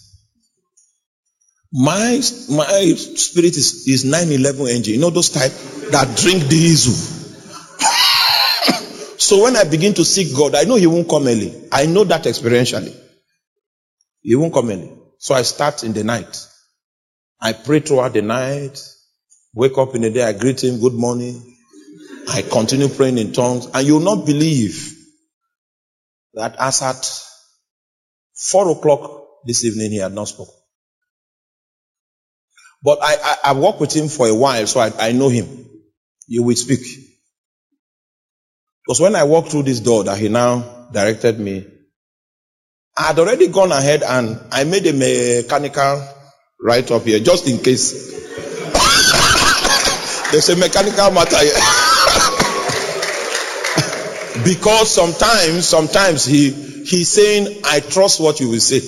My 1.72 2.20
my 2.50 2.92
spirit 2.94 3.56
is, 3.56 3.86
is 3.88 4.04
911 4.04 4.68
engine. 4.68 4.94
You 4.94 5.00
know 5.00 5.10
those 5.10 5.30
type 5.30 5.52
that 5.90 6.18
drink 6.18 6.48
diesel. 6.48 6.92
so 9.18 9.42
when 9.44 9.56
I 9.56 9.64
begin 9.64 9.94
to 9.94 10.04
seek 10.04 10.36
God, 10.36 10.54
I 10.54 10.64
know 10.64 10.74
He 10.74 10.86
won't 10.86 11.08
come 11.08 11.26
early. 11.28 11.68
I 11.72 11.86
know 11.86 12.04
that 12.04 12.24
experientially. 12.24 12.94
He 14.20 14.34
won't 14.34 14.52
come 14.52 14.68
early. 14.70 14.92
So 15.18 15.34
I 15.34 15.42
start 15.42 15.82
in 15.84 15.94
the 15.94 16.04
night. 16.04 16.46
I 17.40 17.54
pray 17.54 17.80
throughout 17.80 18.12
the 18.12 18.22
night. 18.22 18.78
Wake 19.54 19.78
up 19.78 19.94
in 19.94 20.02
the 20.02 20.10
day, 20.10 20.24
I 20.24 20.32
greet 20.32 20.62
him, 20.64 20.80
good 20.80 20.94
morning. 20.94 21.40
I 22.28 22.42
continue 22.42 22.88
praying 22.88 23.18
in 23.18 23.32
tongues, 23.32 23.66
and 23.72 23.86
you'll 23.86 24.00
not 24.00 24.26
believe 24.26 24.92
that 26.34 26.56
as 26.58 26.82
at 26.82 27.20
four 28.34 28.70
o'clock 28.70 29.26
this 29.46 29.64
evening, 29.64 29.90
he 29.90 29.98
had 29.98 30.12
not 30.12 30.28
spoken. 30.28 30.54
But 32.82 32.98
I, 33.02 33.16
I, 33.22 33.36
I 33.50 33.52
worked 33.54 33.80
with 33.80 33.94
him 33.94 34.08
for 34.08 34.28
a 34.28 34.34
while, 34.34 34.66
so 34.66 34.80
I, 34.80 34.92
I 34.98 35.12
know 35.12 35.28
him. 35.28 35.46
He 36.26 36.40
will 36.40 36.56
speak. 36.56 36.80
Because 38.84 39.00
when 39.00 39.14
I 39.14 39.24
walked 39.24 39.50
through 39.50 39.64
this 39.64 39.80
door 39.80 40.04
that 40.04 40.18
he 40.18 40.28
now 40.28 40.88
directed 40.92 41.38
me, 41.38 41.66
I 42.96 43.02
had 43.04 43.18
already 43.18 43.48
gone 43.48 43.72
ahead 43.72 44.02
and 44.02 44.38
I 44.50 44.64
made 44.64 44.86
a 44.86 44.92
mechanical 44.92 46.06
write 46.60 46.90
up 46.90 47.04
here, 47.04 47.20
just 47.20 47.48
in 47.48 47.58
case. 47.58 47.92
There's 50.32 50.48
a 50.48 50.56
mechanical 50.56 51.10
matter 51.10 51.38
here. 51.38 51.54
because 54.44 54.90
sometimes, 54.90 55.66
sometimes 55.66 56.24
he 56.24 56.50
he's 56.50 57.08
saying, 57.08 57.60
I 57.64 57.80
trust 57.80 58.20
what 58.20 58.40
you 58.40 58.48
will 58.50 58.60
say. 58.60 58.80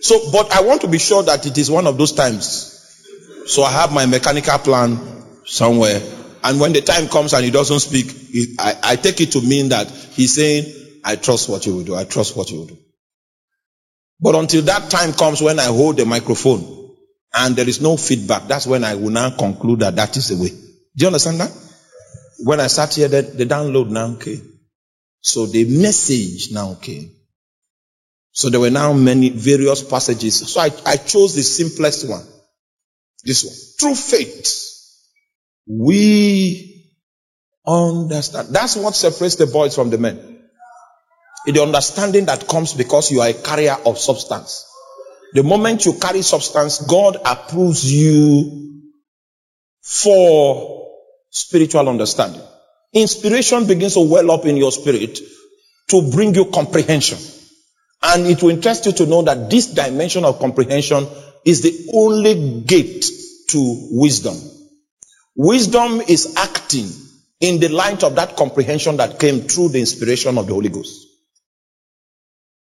So, 0.00 0.30
but 0.32 0.52
I 0.52 0.62
want 0.62 0.82
to 0.82 0.88
be 0.88 0.98
sure 0.98 1.22
that 1.22 1.46
it 1.46 1.56
is 1.56 1.70
one 1.70 1.86
of 1.86 1.96
those 1.96 2.12
times. 2.12 2.70
So 3.46 3.62
I 3.62 3.70
have 3.70 3.92
my 3.92 4.06
mechanical 4.06 4.58
plan 4.58 4.98
somewhere. 5.44 6.00
And 6.42 6.60
when 6.60 6.72
the 6.72 6.82
time 6.82 7.08
comes 7.08 7.32
and 7.32 7.44
he 7.44 7.50
doesn't 7.50 7.80
speak, 7.80 8.10
he, 8.10 8.56
I, 8.58 8.76
I 8.82 8.96
take 8.96 9.20
it 9.20 9.32
to 9.32 9.40
mean 9.40 9.70
that 9.70 9.88
he's 9.88 10.34
saying, 10.34 11.00
I 11.04 11.16
trust 11.16 11.48
what 11.48 11.64
you 11.66 11.76
will 11.76 11.84
do. 11.84 11.94
I 11.94 12.04
trust 12.04 12.36
what 12.36 12.50
you 12.50 12.58
will 12.58 12.66
do. 12.66 12.78
But 14.20 14.34
until 14.34 14.62
that 14.62 14.90
time 14.90 15.12
comes 15.12 15.42
when 15.42 15.58
I 15.58 15.64
hold 15.64 15.96
the 15.96 16.06
microphone 16.06 16.94
and 17.34 17.56
there 17.56 17.68
is 17.68 17.80
no 17.80 17.96
feedback, 17.96 18.46
that's 18.46 18.66
when 18.66 18.84
I 18.84 18.94
will 18.94 19.10
now 19.10 19.30
conclude 19.30 19.80
that 19.80 19.96
that 19.96 20.16
is 20.16 20.28
the 20.28 20.42
way. 20.42 20.50
Do 20.50 20.58
you 20.96 21.06
understand 21.06 21.40
that? 21.40 21.50
When 22.40 22.60
I 22.60 22.66
sat 22.68 22.94
here, 22.94 23.08
the, 23.08 23.22
the 23.22 23.46
download 23.46 23.88
now 23.90 24.14
came. 24.16 24.53
So 25.24 25.46
the 25.46 25.64
message 25.64 26.52
now 26.52 26.74
came. 26.74 27.10
So 28.32 28.50
there 28.50 28.60
were 28.60 28.68
now 28.68 28.92
many 28.92 29.30
various 29.30 29.82
passages. 29.82 30.52
So 30.52 30.60
I, 30.60 30.70
I 30.84 30.98
chose 30.98 31.34
the 31.34 31.42
simplest 31.42 32.06
one. 32.06 32.26
This 33.24 33.42
one. 33.42 33.54
Through 33.80 33.94
faith, 33.94 34.62
we 35.66 36.92
understand. 37.66 38.48
That's 38.50 38.76
what 38.76 38.94
separates 38.94 39.36
the 39.36 39.46
boys 39.46 39.74
from 39.74 39.88
the 39.88 39.96
men. 39.96 40.42
The 41.46 41.62
understanding 41.62 42.26
that 42.26 42.46
comes 42.46 42.74
because 42.74 43.10
you 43.10 43.22
are 43.22 43.28
a 43.28 43.32
carrier 43.32 43.78
of 43.86 43.96
substance. 43.96 44.70
The 45.32 45.42
moment 45.42 45.86
you 45.86 45.94
carry 45.94 46.20
substance, 46.20 46.86
God 46.86 47.16
approves 47.24 47.90
you 47.90 48.82
for 49.80 50.86
spiritual 51.30 51.88
understanding. 51.88 52.42
Inspiration 52.94 53.66
begins 53.66 53.94
to 53.94 54.08
well 54.08 54.30
up 54.30 54.46
in 54.46 54.56
your 54.56 54.70
spirit 54.70 55.18
to 55.88 56.10
bring 56.12 56.34
you 56.34 56.46
comprehension. 56.46 57.18
And 58.02 58.26
it 58.26 58.42
will 58.42 58.50
interest 58.50 58.86
you 58.86 58.92
to 58.92 59.06
know 59.06 59.22
that 59.22 59.50
this 59.50 59.66
dimension 59.66 60.24
of 60.24 60.38
comprehension 60.38 61.06
is 61.44 61.62
the 61.62 61.90
only 61.92 62.60
gate 62.62 63.04
to 63.48 63.88
wisdom. 63.90 64.36
Wisdom 65.34 66.00
is 66.02 66.34
acting 66.36 66.88
in 67.40 67.58
the 67.60 67.68
light 67.68 68.04
of 68.04 68.14
that 68.14 68.36
comprehension 68.36 68.96
that 68.98 69.18
came 69.18 69.40
through 69.40 69.70
the 69.70 69.80
inspiration 69.80 70.38
of 70.38 70.46
the 70.46 70.52
Holy 70.54 70.68
Ghost. 70.68 71.08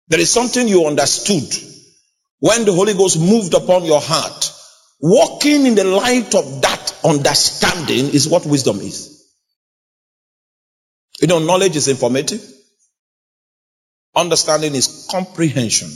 There 0.08 0.20
is 0.20 0.30
something 0.30 0.66
you 0.66 0.86
understood 0.86 1.54
when 2.40 2.64
the 2.64 2.72
Holy 2.72 2.94
Ghost 2.94 3.20
moved 3.20 3.54
upon 3.54 3.84
your 3.84 4.00
heart. 4.00 4.50
Walking 5.00 5.66
in 5.66 5.74
the 5.74 5.84
light 5.84 6.34
of 6.34 6.62
that 6.62 6.94
understanding 7.04 8.06
is 8.14 8.28
what 8.28 8.46
wisdom 8.46 8.78
is. 8.78 9.11
You 11.22 11.28
know, 11.28 11.38
knowledge 11.38 11.76
is 11.76 11.86
informative. 11.86 12.42
Understanding 14.16 14.74
is 14.74 15.06
comprehension. 15.08 15.88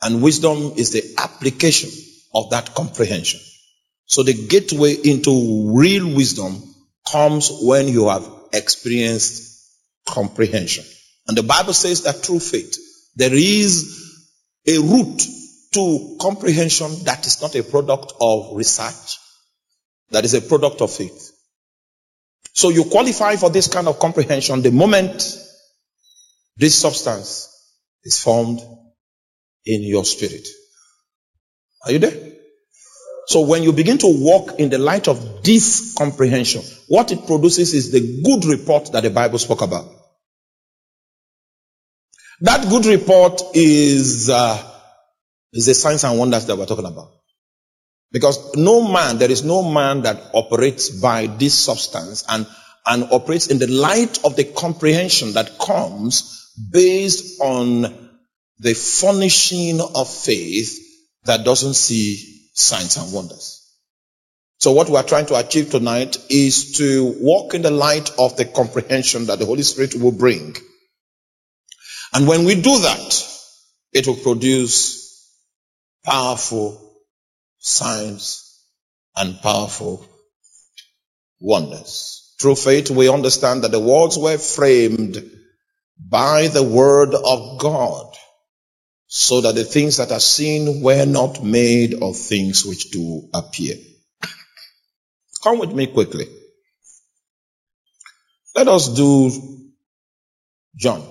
And 0.00 0.22
wisdom 0.22 0.72
is 0.76 0.92
the 0.92 1.02
application 1.18 1.90
of 2.34 2.50
that 2.50 2.74
comprehension. 2.74 3.38
So 4.06 4.22
the 4.22 4.32
gateway 4.32 4.94
into 4.94 5.74
real 5.76 6.06
wisdom 6.06 6.62
comes 7.12 7.50
when 7.62 7.88
you 7.88 8.08
have 8.08 8.26
experienced 8.54 9.62
comprehension. 10.06 10.84
And 11.26 11.36
the 11.36 11.42
Bible 11.42 11.74
says 11.74 12.04
that 12.04 12.16
through 12.16 12.40
faith, 12.40 12.78
there 13.14 13.34
is 13.34 14.24
a 14.66 14.78
route 14.78 15.22
to 15.74 16.16
comprehension 16.18 17.04
that 17.04 17.26
is 17.26 17.42
not 17.42 17.54
a 17.54 17.62
product 17.62 18.14
of 18.18 18.56
research, 18.56 19.18
that 20.12 20.24
is 20.24 20.32
a 20.32 20.40
product 20.40 20.80
of 20.80 20.90
faith. 20.90 21.27
So 22.58 22.70
you 22.70 22.86
qualify 22.86 23.36
for 23.36 23.50
this 23.50 23.68
kind 23.68 23.86
of 23.86 24.00
comprehension 24.00 24.62
the 24.62 24.72
moment 24.72 25.22
this 26.56 26.76
substance 26.76 27.48
is 28.02 28.20
formed 28.20 28.58
in 29.64 29.82
your 29.84 30.04
spirit. 30.04 30.44
Are 31.84 31.92
you 31.92 32.00
there? 32.00 32.32
So 33.28 33.42
when 33.42 33.62
you 33.62 33.72
begin 33.72 33.98
to 33.98 34.08
walk 34.08 34.58
in 34.58 34.70
the 34.70 34.78
light 34.78 35.06
of 35.06 35.44
this 35.44 35.94
comprehension, 35.96 36.62
what 36.88 37.12
it 37.12 37.28
produces 37.28 37.74
is 37.74 37.92
the 37.92 38.24
good 38.24 38.44
report 38.44 38.90
that 38.90 39.04
the 39.04 39.10
Bible 39.10 39.38
spoke 39.38 39.62
about. 39.62 39.86
That 42.40 42.68
good 42.68 42.86
report 42.86 43.40
is, 43.54 44.30
uh, 44.30 44.60
is 45.52 45.66
the 45.66 45.74
signs 45.74 46.02
and 46.02 46.18
wonders 46.18 46.46
that 46.46 46.58
we're 46.58 46.66
talking 46.66 46.86
about. 46.86 47.17
Because 48.10 48.56
no 48.56 48.88
man, 48.90 49.18
there 49.18 49.30
is 49.30 49.44
no 49.44 49.62
man 49.62 50.02
that 50.02 50.30
operates 50.32 50.88
by 50.88 51.26
this 51.26 51.54
substance 51.54 52.24
and, 52.28 52.46
and 52.86 53.04
operates 53.12 53.48
in 53.48 53.58
the 53.58 53.66
light 53.66 54.24
of 54.24 54.36
the 54.36 54.44
comprehension 54.44 55.34
that 55.34 55.58
comes 55.58 56.52
based 56.72 57.40
on 57.40 57.82
the 58.58 58.74
furnishing 58.74 59.80
of 59.80 60.08
faith 60.08 60.78
that 61.24 61.44
doesn't 61.44 61.74
see 61.74 62.50
signs 62.54 62.96
and 62.96 63.12
wonders. 63.12 63.54
So 64.58 64.72
what 64.72 64.88
we 64.88 64.96
are 64.96 65.04
trying 65.04 65.26
to 65.26 65.36
achieve 65.36 65.70
tonight 65.70 66.16
is 66.30 66.72
to 66.78 67.14
walk 67.20 67.54
in 67.54 67.62
the 67.62 67.70
light 67.70 68.10
of 68.18 68.36
the 68.36 68.44
comprehension 68.44 69.26
that 69.26 69.38
the 69.38 69.46
Holy 69.46 69.62
Spirit 69.62 69.94
will 69.94 70.12
bring 70.12 70.56
and 72.12 72.26
when 72.26 72.44
we 72.44 72.54
do 72.54 72.78
that, 72.78 73.28
it 73.92 74.06
will 74.06 74.16
produce 74.16 75.30
powerful 76.04 76.87
signs 77.58 78.62
and 79.16 79.40
powerful 79.42 80.06
wonders. 81.40 82.34
Through 82.40 82.56
faith, 82.56 82.90
we 82.90 83.08
understand 83.10 83.64
that 83.64 83.72
the 83.72 83.80
worlds 83.80 84.18
were 84.18 84.38
framed 84.38 85.18
by 85.98 86.48
the 86.48 86.62
word 86.62 87.14
of 87.14 87.58
God, 87.60 88.14
so 89.08 89.42
that 89.42 89.54
the 89.56 89.64
things 89.64 89.98
that 89.98 90.12
are 90.12 90.20
seen 90.20 90.82
were 90.82 91.06
not 91.06 91.42
made 91.44 92.02
of 92.02 92.16
things 92.16 92.64
which 92.66 92.90
do 92.90 93.28
appear. 93.34 93.76
Come 95.42 95.58
with 95.60 95.72
me 95.72 95.86
quickly. 95.88 96.26
Let 98.56 98.68
us 98.68 98.88
do 98.94 99.30
John. 100.76 101.02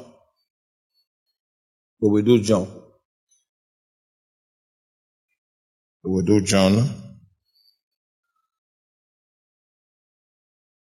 We 2.01 2.09
will 2.09 2.23
do 2.23 2.41
John. 2.41 2.76
We 6.03 6.11
will 6.11 6.23
do 6.23 6.41
John. 6.41 6.77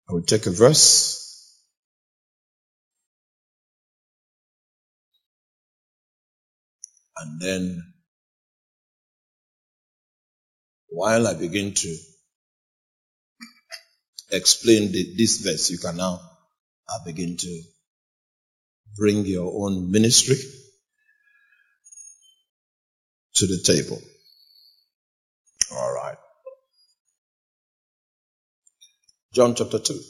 I 0.08 0.12
will 0.12 0.22
take 0.22 0.46
a 0.46 0.50
verse. 0.50 1.18
And 7.18 7.40
then, 7.40 7.94
while 10.88 11.26
I 11.26 11.34
begin 11.34 11.74
to 11.74 11.96
explain 14.32 14.92
the, 14.92 15.14
this 15.16 15.38
verse, 15.38 15.70
you 15.70 15.78
can 15.78 15.96
now 15.98 16.20
begin 17.06 17.36
to 17.38 17.62
bring 18.96 19.26
your 19.26 19.52
own 19.66 19.90
ministry 19.90 20.36
to 23.36 23.46
the 23.46 23.62
table. 23.64 24.00
All 25.72 25.94
right. 25.94 26.16
John 29.32 29.54
chapter 29.54 29.78
2. 29.78 30.00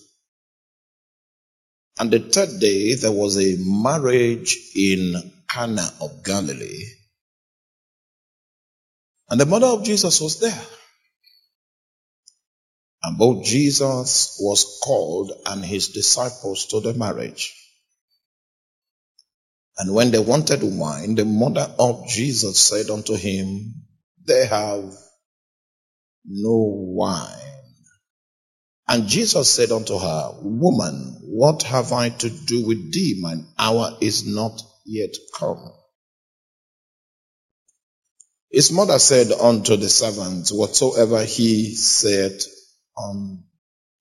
And 1.98 2.10
the 2.10 2.20
third 2.20 2.60
day, 2.60 2.94
there 2.94 3.12
was 3.12 3.36
a 3.36 3.56
marriage 3.58 4.56
in 4.74 5.14
Cana 5.48 5.92
of 6.00 6.24
Galilee. 6.24 6.84
And 9.28 9.40
the 9.40 9.46
mother 9.46 9.66
of 9.66 9.84
Jesus 9.84 10.20
was 10.20 10.40
there. 10.40 10.62
And 13.02 13.18
both 13.18 13.44
Jesus 13.44 14.38
was 14.40 14.80
called 14.84 15.32
and 15.46 15.64
his 15.64 15.88
disciples 15.88 16.66
to 16.66 16.80
the 16.80 16.94
marriage. 16.94 17.54
And 19.78 19.94
when 19.94 20.10
they 20.10 20.18
wanted 20.18 20.60
wine, 20.62 21.14
the 21.14 21.24
mother 21.24 21.74
of 21.78 22.06
Jesus 22.08 22.58
said 22.60 22.90
unto 22.90 23.14
him, 23.16 23.74
They 24.26 24.46
have 24.46 24.92
no 26.26 26.56
wine. 26.94 27.39
And 28.91 29.07
Jesus 29.07 29.49
said 29.49 29.70
unto 29.70 29.97
her, 29.97 30.32
Woman, 30.43 31.20
what 31.22 31.62
have 31.62 31.93
I 31.93 32.09
to 32.09 32.28
do 32.28 32.66
with 32.66 32.93
thee? 32.93 33.20
Mine 33.20 33.47
hour 33.57 33.97
is 34.01 34.26
not 34.26 34.61
yet 34.84 35.14
come. 35.38 35.72
His 38.51 38.72
mother 38.72 38.99
said 38.99 39.30
unto 39.30 39.76
the 39.76 39.88
servants, 39.88 40.51
Whatsoever 40.51 41.24
he 41.24 41.76
said 41.76 42.43
unto 43.01 43.45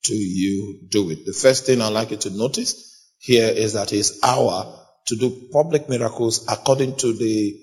you, 0.10 0.80
do 0.90 1.12
it. 1.12 1.24
The 1.24 1.34
first 1.34 1.68
thing 1.68 1.84
I'd 1.84 1.94
like 1.94 2.10
you 2.10 2.18
to 2.18 2.32
notice 2.32 3.14
here 3.20 3.48
is 3.48 3.74
that 3.74 3.92
his 3.92 4.20
hour 4.24 4.76
to 5.06 5.16
do 5.16 5.50
public 5.54 5.88
miracles 5.88 6.48
according 6.48 6.96
to 6.96 7.14
the 7.14 7.60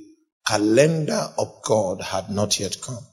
calendar 0.46 1.28
of 1.36 1.60
God 1.64 2.02
had 2.02 2.30
not 2.30 2.60
yet 2.60 2.80
come. 2.80 3.04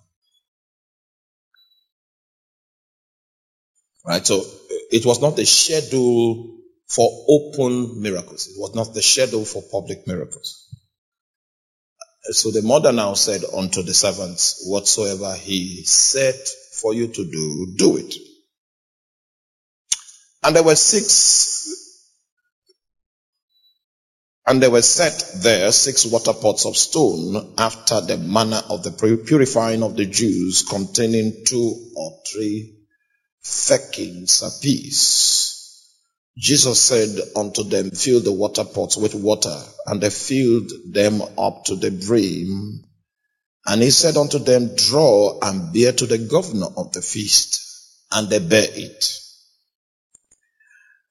Right? 4.06 4.26
So 4.26 4.39
uh, 4.41 4.43
it 4.91 5.06
was 5.06 5.22
not 5.22 5.36
the 5.36 5.45
schedule 5.45 6.58
for 6.88 7.26
open 7.28 8.01
miracles. 8.01 8.47
It 8.47 8.56
was 8.58 8.76
not 8.76 8.93
the 8.93 9.01
schedule 9.01 9.45
for 9.45 9.64
public 9.72 10.06
miracles. 10.08 10.68
Uh, 12.28 12.34
so 12.34 12.51
the 12.51 12.62
mother 12.62 12.91
now 12.91 13.14
said 13.14 13.41
unto 13.56 13.82
the 13.82 13.93
servants, 13.93 14.66
whatsoever 14.68 15.34
he 15.36 15.84
said 15.86 16.36
for 16.82 16.93
you 16.93 17.08
to 17.08 17.32
do, 17.32 17.74
do 17.78 17.97
it. 17.97 18.16
And 20.43 20.54
there 20.54 20.64
were 20.64 20.76
six, 20.76 21.70
and 24.45 24.62
there 24.62 24.72
were 24.72 24.82
set 24.82 25.41
there 25.41 25.72
six 25.72 26.06
water 26.06 26.34
pots 26.34 26.66
of 26.66 26.76
stone 26.76 27.54
after 27.58 28.01
the 28.01 28.18
manner 28.18 28.62
of 28.70 28.84
the 28.84 28.91
purifying 29.26 29.84
of 29.84 29.95
the 29.95 30.06
Jews 30.06 30.64
containing 30.70 31.45
two 31.45 31.91
or 31.95 32.20
three 32.30 32.82
firkins 33.43 34.41
apiece. 34.41 35.43
Jesus 36.37 36.79
said 36.79 37.09
unto 37.35 37.63
them, 37.63 37.91
Fill 37.91 38.21
the 38.21 38.31
water 38.31 38.63
pots 38.63 38.97
with 38.97 39.13
water. 39.13 39.61
And 39.85 40.01
they 40.01 40.09
filled 40.09 40.71
them 40.89 41.21
up 41.37 41.65
to 41.65 41.75
the 41.75 41.91
brim. 41.91 42.83
And 43.65 43.81
he 43.81 43.91
said 43.91 44.17
unto 44.17 44.39
them, 44.39 44.75
Draw 44.75 45.39
and 45.41 45.73
bear 45.73 45.93
to 45.93 46.05
the 46.05 46.17
governor 46.17 46.67
of 46.75 46.91
the 46.93 47.01
feast. 47.01 47.61
And 48.11 48.29
they 48.29 48.39
bear 48.39 48.67
it. 48.67 49.19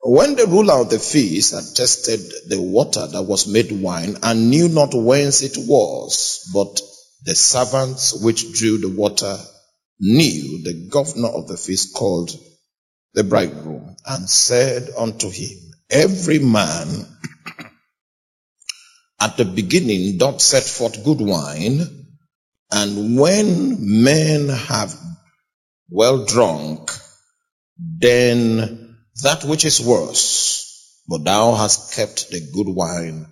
When 0.04 0.34
the 0.34 0.48
ruler 0.48 0.80
of 0.80 0.90
the 0.90 0.98
feast 0.98 1.54
had 1.54 1.76
tested 1.76 2.20
the 2.48 2.60
water 2.60 3.06
that 3.06 3.22
was 3.22 3.46
made 3.46 3.70
wine 3.70 4.16
and 4.24 4.50
knew 4.50 4.68
not 4.68 4.94
whence 4.94 5.42
it 5.42 5.56
was, 5.56 6.50
but 6.52 6.80
the 7.22 7.36
servants 7.36 8.12
which 8.12 8.52
drew 8.52 8.78
the 8.78 8.88
water 8.88 9.38
knew, 10.02 10.62
the 10.64 10.88
governor 10.90 11.28
of 11.28 11.46
the 11.46 11.56
feast 11.56 11.94
called 11.94 12.32
the 13.14 13.22
bridegroom 13.22 13.96
and 14.04 14.28
said 14.28 14.90
unto 14.98 15.30
him, 15.30 15.58
Every 15.88 16.40
man 16.40 17.06
at 19.20 19.36
the 19.36 19.44
beginning 19.44 20.18
doth 20.18 20.40
set 20.40 20.64
forth 20.64 21.04
good 21.04 21.20
wine, 21.20 22.06
and 22.72 23.16
when 23.18 24.02
men 24.02 24.48
have 24.48 24.92
well 25.88 26.24
drunk, 26.24 26.90
then 27.78 28.96
that 29.22 29.44
which 29.44 29.64
is 29.64 29.80
worse, 29.80 31.00
but 31.06 31.22
thou 31.22 31.54
hast 31.54 31.94
kept 31.94 32.30
the 32.30 32.40
good 32.52 32.68
wine 32.68 33.26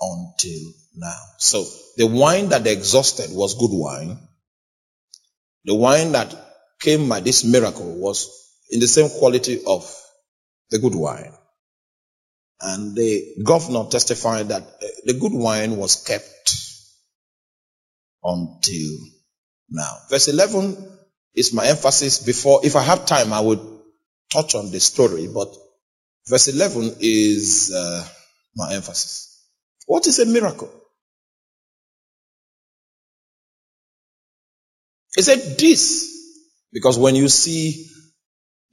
until 0.00 0.72
now. 0.96 1.20
So 1.38 1.64
the 1.96 2.06
wine 2.06 2.48
that 2.48 2.64
they 2.64 2.72
exhausted 2.72 3.30
was 3.30 3.54
good 3.54 3.72
wine. 3.72 4.25
The 5.66 5.74
wine 5.74 6.12
that 6.12 6.34
came 6.80 7.08
by 7.08 7.20
this 7.20 7.44
miracle 7.44 7.98
was 7.98 8.28
in 8.70 8.80
the 8.80 8.86
same 8.86 9.10
quality 9.10 9.62
of 9.66 9.92
the 10.70 10.78
good 10.78 10.94
wine. 10.94 11.32
And 12.60 12.96
the 12.96 13.34
governor 13.44 13.84
testified 13.90 14.48
that 14.48 14.62
uh, 14.62 14.86
the 15.04 15.14
good 15.14 15.32
wine 15.32 15.76
was 15.76 16.04
kept 16.04 16.56
until 18.22 18.98
now. 19.68 19.98
Verse 20.08 20.28
11 20.28 20.98
is 21.34 21.52
my 21.52 21.66
emphasis 21.66 22.20
before, 22.20 22.60
if 22.64 22.76
I 22.76 22.82
have 22.82 23.04
time, 23.04 23.32
I 23.32 23.40
would 23.40 23.60
touch 24.32 24.54
on 24.54 24.70
the 24.70 24.80
story, 24.80 25.28
but 25.32 25.54
verse 26.28 26.48
11 26.48 26.96
is 27.00 27.72
uh, 27.74 28.06
my 28.54 28.72
emphasis. 28.72 29.44
What 29.86 30.06
is 30.06 30.18
a 30.18 30.26
miracle? 30.26 30.70
He 35.16 35.22
said 35.22 35.58
this, 35.58 36.12
because 36.72 36.98
when 36.98 37.14
you 37.14 37.28
see 37.28 37.88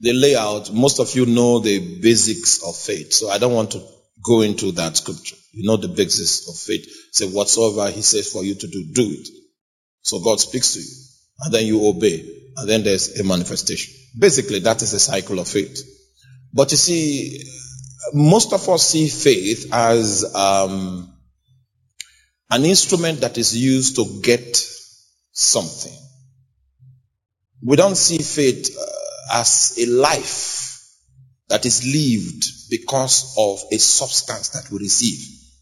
the 0.00 0.12
layout, 0.12 0.72
most 0.72 1.00
of 1.00 1.14
you 1.16 1.24
know 1.24 1.60
the 1.60 2.00
basics 2.00 2.62
of 2.62 2.76
faith. 2.76 3.14
So 3.14 3.30
I 3.30 3.38
don't 3.38 3.54
want 3.54 3.70
to 3.72 3.82
go 4.22 4.42
into 4.42 4.72
that 4.72 4.96
scripture. 4.96 5.36
You 5.52 5.66
know 5.66 5.78
the 5.78 5.88
basics 5.88 6.46
of 6.48 6.56
faith. 6.56 6.86
Say 7.12 7.26
whatsoever 7.26 7.90
he 7.90 8.02
says 8.02 8.30
for 8.30 8.44
you 8.44 8.54
to 8.54 8.66
do, 8.66 8.92
do 8.92 9.10
it. 9.10 9.28
So 10.02 10.20
God 10.20 10.38
speaks 10.38 10.74
to 10.74 10.80
you 10.80 11.44
and 11.44 11.54
then 11.54 11.66
you 11.66 11.88
obey 11.88 12.28
and 12.58 12.68
then 12.68 12.82
there's 12.84 13.18
a 13.18 13.24
manifestation. 13.24 13.94
Basically, 14.18 14.60
that 14.60 14.82
is 14.82 14.92
a 14.92 15.00
cycle 15.00 15.38
of 15.38 15.48
faith. 15.48 15.80
But 16.52 16.70
you 16.72 16.76
see, 16.76 17.42
most 18.12 18.52
of 18.52 18.68
us 18.68 18.86
see 18.86 19.08
faith 19.08 19.72
as 19.72 20.34
um, 20.34 21.10
an 22.50 22.64
instrument 22.64 23.22
that 23.22 23.38
is 23.38 23.56
used 23.56 23.96
to 23.96 24.20
get 24.22 24.56
something. 25.32 26.03
We 27.64 27.76
don't 27.76 27.96
see 27.96 28.18
faith 28.18 28.76
uh, 28.78 29.40
as 29.40 29.78
a 29.78 29.86
life 29.86 30.64
that 31.48 31.64
is 31.64 31.84
lived 31.84 32.70
because 32.70 33.34
of 33.38 33.72
a 33.72 33.78
substance 33.78 34.50
that 34.50 34.70
we 34.70 34.78
receive. 34.78 35.18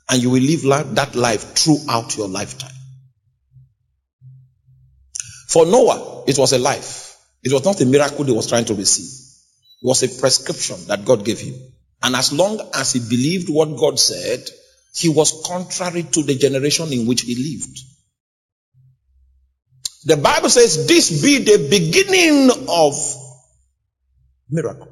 And 0.08 0.22
you 0.22 0.30
will 0.30 0.42
live 0.42 0.62
that 0.96 1.14
life 1.14 1.54
throughout 1.54 2.16
your 2.16 2.28
lifetime. 2.28 2.74
For 5.48 5.64
Noah, 5.64 6.24
it 6.26 6.38
was 6.38 6.52
a 6.52 6.58
life. 6.58 7.16
It 7.42 7.52
was 7.52 7.64
not 7.64 7.80
a 7.80 7.86
miracle 7.86 8.24
he 8.24 8.32
was 8.32 8.48
trying 8.48 8.64
to 8.66 8.74
receive. 8.74 9.06
It 9.82 9.86
was 9.86 10.02
a 10.02 10.20
prescription 10.20 10.76
that 10.86 11.04
God 11.04 11.24
gave 11.24 11.40
him. 11.40 11.54
And 12.02 12.16
as 12.16 12.32
long 12.32 12.60
as 12.74 12.92
he 12.92 13.00
believed 13.00 13.48
what 13.48 13.76
God 13.76 13.98
said, 13.98 14.48
he 14.94 15.08
was 15.08 15.44
contrary 15.46 16.02
to 16.02 16.22
the 16.22 16.34
generation 16.36 16.92
in 16.92 17.06
which 17.06 17.22
he 17.22 17.34
lived. 17.34 17.78
The 20.04 20.16
Bible 20.16 20.50
says 20.50 20.86
this 20.88 21.22
be 21.22 21.38
the 21.38 21.68
beginning 21.70 22.50
of 22.68 22.94
miracles. 24.50 24.88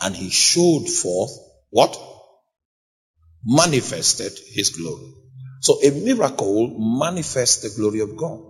And 0.00 0.14
he 0.14 0.30
showed 0.30 0.88
forth 0.88 1.30
what? 1.70 1.98
Manifested 3.44 4.32
his 4.52 4.70
glory. 4.70 5.12
So 5.60 5.80
a 5.82 5.90
miracle 5.90 6.76
manifests 6.78 7.62
the 7.62 7.80
glory 7.80 8.00
of 8.00 8.16
God. 8.16 8.40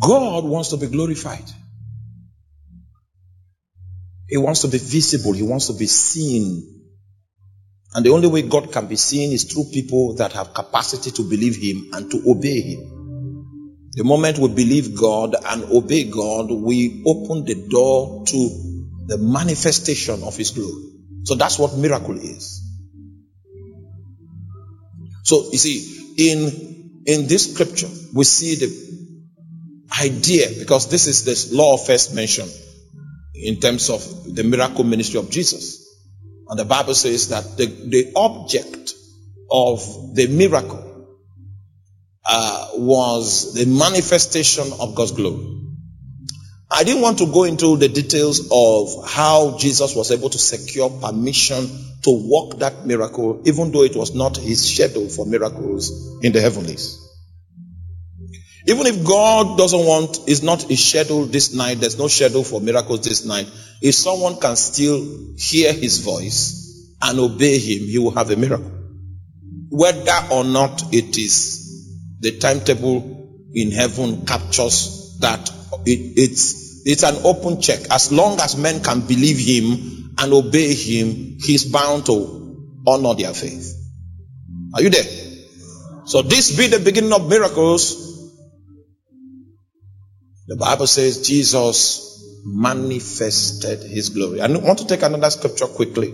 God 0.00 0.44
wants 0.44 0.70
to 0.70 0.76
be 0.76 0.88
glorified. 0.88 1.44
He 4.28 4.36
wants 4.36 4.62
to 4.62 4.68
be 4.68 4.78
visible. 4.78 5.32
He 5.32 5.42
wants 5.42 5.68
to 5.68 5.72
be 5.74 5.86
seen. 5.86 6.79
And 7.94 8.06
the 8.06 8.10
only 8.10 8.28
way 8.28 8.42
God 8.42 8.72
can 8.72 8.86
be 8.86 8.96
seen 8.96 9.32
is 9.32 9.44
through 9.44 9.64
people 9.72 10.14
that 10.16 10.32
have 10.32 10.54
capacity 10.54 11.10
to 11.10 11.28
believe 11.28 11.56
Him 11.56 11.90
and 11.92 12.10
to 12.10 12.22
obey 12.28 12.60
Him. 12.60 13.90
The 13.92 14.04
moment 14.04 14.38
we 14.38 14.48
believe 14.48 14.96
God 14.96 15.34
and 15.44 15.64
obey 15.64 16.04
God, 16.04 16.50
we 16.50 17.02
open 17.04 17.44
the 17.44 17.66
door 17.68 18.24
to 18.26 18.38
the 19.06 19.18
manifestation 19.18 20.22
of 20.22 20.36
His 20.36 20.52
glory. 20.52 20.84
So 21.24 21.34
that's 21.34 21.58
what 21.58 21.76
miracle 21.76 22.16
is. 22.16 22.62
So 25.24 25.50
you 25.50 25.58
see, 25.58 26.22
in 26.30 27.02
in 27.06 27.26
this 27.26 27.52
scripture, 27.52 27.88
we 28.14 28.24
see 28.24 28.54
the 28.54 28.90
idea 30.00 30.48
because 30.58 30.88
this 30.88 31.06
is 31.08 31.24
the 31.24 31.56
law 31.56 31.76
first 31.76 32.14
mentioned 32.14 32.52
in 33.34 33.58
terms 33.60 33.90
of 33.90 34.34
the 34.34 34.44
miracle 34.44 34.84
ministry 34.84 35.18
of 35.18 35.30
Jesus. 35.30 35.89
And 36.50 36.58
the 36.58 36.64
Bible 36.64 36.94
says 36.94 37.28
that 37.28 37.56
the, 37.56 37.66
the 37.66 38.12
object 38.16 38.92
of 39.48 40.14
the 40.14 40.26
miracle 40.26 41.06
uh, 42.28 42.68
was 42.74 43.54
the 43.54 43.66
manifestation 43.66 44.72
of 44.80 44.96
God's 44.96 45.12
glory. 45.12 45.60
I 46.68 46.82
didn't 46.82 47.02
want 47.02 47.18
to 47.18 47.26
go 47.26 47.44
into 47.44 47.76
the 47.76 47.88
details 47.88 48.48
of 48.50 49.08
how 49.08 49.58
Jesus 49.58 49.94
was 49.94 50.10
able 50.10 50.30
to 50.30 50.38
secure 50.38 50.90
permission 50.90 51.68
to 52.02 52.28
work 52.28 52.58
that 52.58 52.84
miracle, 52.84 53.42
even 53.44 53.70
though 53.70 53.84
it 53.84 53.94
was 53.94 54.14
not 54.14 54.36
his 54.36 54.74
schedule 54.74 55.08
for 55.08 55.26
miracles 55.26 56.18
in 56.22 56.32
the 56.32 56.40
heavenlies. 56.40 56.98
Even 58.66 58.86
if 58.86 59.04
God 59.04 59.56
doesn't 59.56 59.86
want, 59.86 60.28
is 60.28 60.42
not 60.42 60.70
a 60.70 60.76
schedule 60.76 61.24
this 61.24 61.54
night, 61.54 61.80
there's 61.80 61.98
no 61.98 62.08
schedule 62.08 62.44
for 62.44 62.60
miracles 62.60 63.00
this 63.02 63.24
night. 63.24 63.50
If 63.80 63.94
someone 63.94 64.38
can 64.38 64.56
still 64.56 65.34
hear 65.38 65.72
his 65.72 65.98
voice 65.98 66.94
and 67.00 67.18
obey 67.18 67.58
him, 67.58 67.86
he 67.88 67.98
will 67.98 68.10
have 68.10 68.30
a 68.30 68.36
miracle. 68.36 68.70
Whether 69.70 70.18
or 70.32 70.44
not 70.44 70.92
it 70.92 71.16
is 71.16 72.18
the 72.20 72.38
timetable 72.38 73.48
in 73.54 73.70
heaven 73.70 74.26
captures 74.26 75.16
that, 75.20 75.48
it, 75.86 76.18
it's, 76.18 76.86
it's 76.86 77.02
an 77.02 77.16
open 77.24 77.62
check. 77.62 77.80
As 77.90 78.12
long 78.12 78.40
as 78.40 78.56
men 78.56 78.82
can 78.82 79.00
believe 79.00 79.38
him 79.38 80.14
and 80.18 80.32
obey 80.32 80.74
him, 80.74 81.38
he's 81.40 81.64
bound 81.64 82.04
to 82.06 82.76
honor 82.86 83.14
their 83.14 83.32
faith. 83.32 83.74
Are 84.74 84.82
you 84.82 84.90
there? 84.90 85.04
So 86.04 86.22
this 86.22 86.56
be 86.56 86.66
the 86.66 86.80
beginning 86.80 87.12
of 87.12 87.28
miracles 87.28 88.09
the 90.50 90.56
Bible 90.56 90.88
says 90.88 91.24
Jesus 91.24 92.42
manifested 92.44 93.84
his 93.88 94.08
glory. 94.08 94.40
I 94.40 94.48
want 94.48 94.80
to 94.80 94.86
take 94.88 95.02
another 95.02 95.30
scripture 95.30 95.66
quickly, 95.66 96.12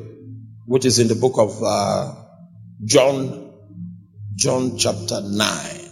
which 0.67 0.85
is 0.85 0.99
in 0.99 1.09
the 1.09 1.15
book 1.15 1.39
of 1.39 1.63
uh, 1.65 2.15
John, 2.85 3.55
John 4.35 4.77
chapter 4.77 5.23
9. 5.23 5.91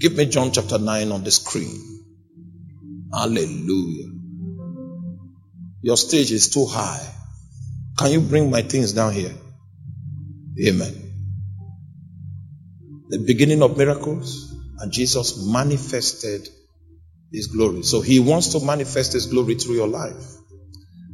Give 0.00 0.16
me 0.16 0.26
John 0.26 0.50
chapter 0.50 0.78
9 0.78 1.12
on 1.12 1.22
the 1.22 1.30
screen. 1.30 2.02
Hallelujah. 3.12 4.10
Your 5.82 5.96
stage 5.96 6.32
is 6.32 6.48
too 6.48 6.66
high. 6.66 7.08
Can 7.98 8.10
you 8.10 8.20
bring 8.20 8.50
my 8.50 8.62
things 8.62 8.94
down 8.94 9.12
here? 9.12 9.34
Amen. 10.66 11.12
The 13.10 13.18
beginning 13.20 13.62
of 13.62 13.78
miracles, 13.78 14.52
and 14.80 14.90
Jesus 14.90 15.46
manifested 15.46 16.48
his 17.36 17.48
glory. 17.48 17.82
So 17.82 18.00
he 18.00 18.18
wants 18.18 18.48
to 18.48 18.64
manifest 18.64 19.12
his 19.12 19.26
glory 19.26 19.56
through 19.56 19.74
your 19.74 19.88
life. 19.88 20.24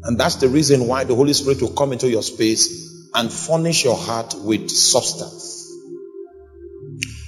And 0.05 0.19
that's 0.19 0.37
the 0.37 0.49
reason 0.49 0.87
why 0.87 1.05
the 1.05 1.15
Holy 1.15 1.33
Spirit 1.33 1.61
will 1.61 1.75
come 1.75 1.93
into 1.93 2.09
your 2.09 2.23
space 2.23 3.11
and 3.15 3.31
furnish 3.31 3.85
your 3.85 3.97
heart 3.97 4.35
with 4.39 4.71
substance. 4.71 5.59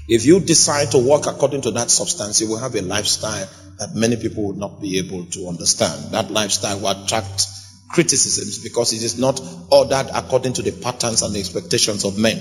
If 0.09 0.26
you 0.26 0.40
decide 0.40 0.92
to 0.92 0.99
walk 0.99 1.26
according 1.26 1.62
to 1.62 1.72
that 1.72 1.90
substance, 1.90 2.40
you 2.40 2.49
will 2.49 2.59
have 2.59 2.74
a 2.74 2.82
lifestyle 2.82 3.49
that 3.78 3.95
many 3.95 4.16
people 4.16 4.47
would 4.47 4.57
not 4.57 4.80
be 4.80 4.99
able 4.99 5.26
to 5.26 5.49
understand. 5.49 6.12
That 6.12 6.30
lifestyle 6.30 6.78
will 6.78 7.05
attract 7.05 7.47
criticisms 7.90 8.62
because 8.62 8.92
it 8.92 9.03
is 9.03 9.18
not 9.18 9.40
ordered 9.70 10.11
according 10.14 10.53
to 10.55 10.62
the 10.62 10.72
patterns 10.72 11.22
and 11.22 11.34
the 11.34 11.40
expectations 11.40 12.05
of 12.05 12.18
men. 12.18 12.38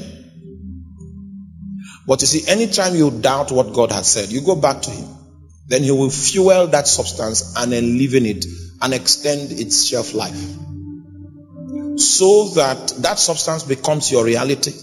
But 2.05 2.21
you 2.21 2.27
see, 2.27 2.51
anytime 2.51 2.95
you 2.95 3.09
doubt 3.11 3.51
what 3.51 3.73
God 3.73 3.91
has 3.91 4.11
said, 4.11 4.29
you 4.29 4.41
go 4.41 4.55
back 4.55 4.81
to 4.83 4.91
Him. 4.91 5.22
Then 5.68 5.84
he 5.84 5.91
will 5.91 6.09
fuel 6.09 6.68
that 6.68 6.88
substance 6.88 7.55
and 7.57 7.74
enliven 7.74 8.26
it 8.26 8.45
and 8.82 8.93
extend 8.93 9.51
its 9.51 9.86
shelf 9.86 10.14
life. 10.14 10.39
So 11.97 12.49
that 12.55 12.93
that 12.99 13.20
substance 13.20 13.64
becomes 13.64 14.11
your 14.11 14.26
reality. 14.26 14.74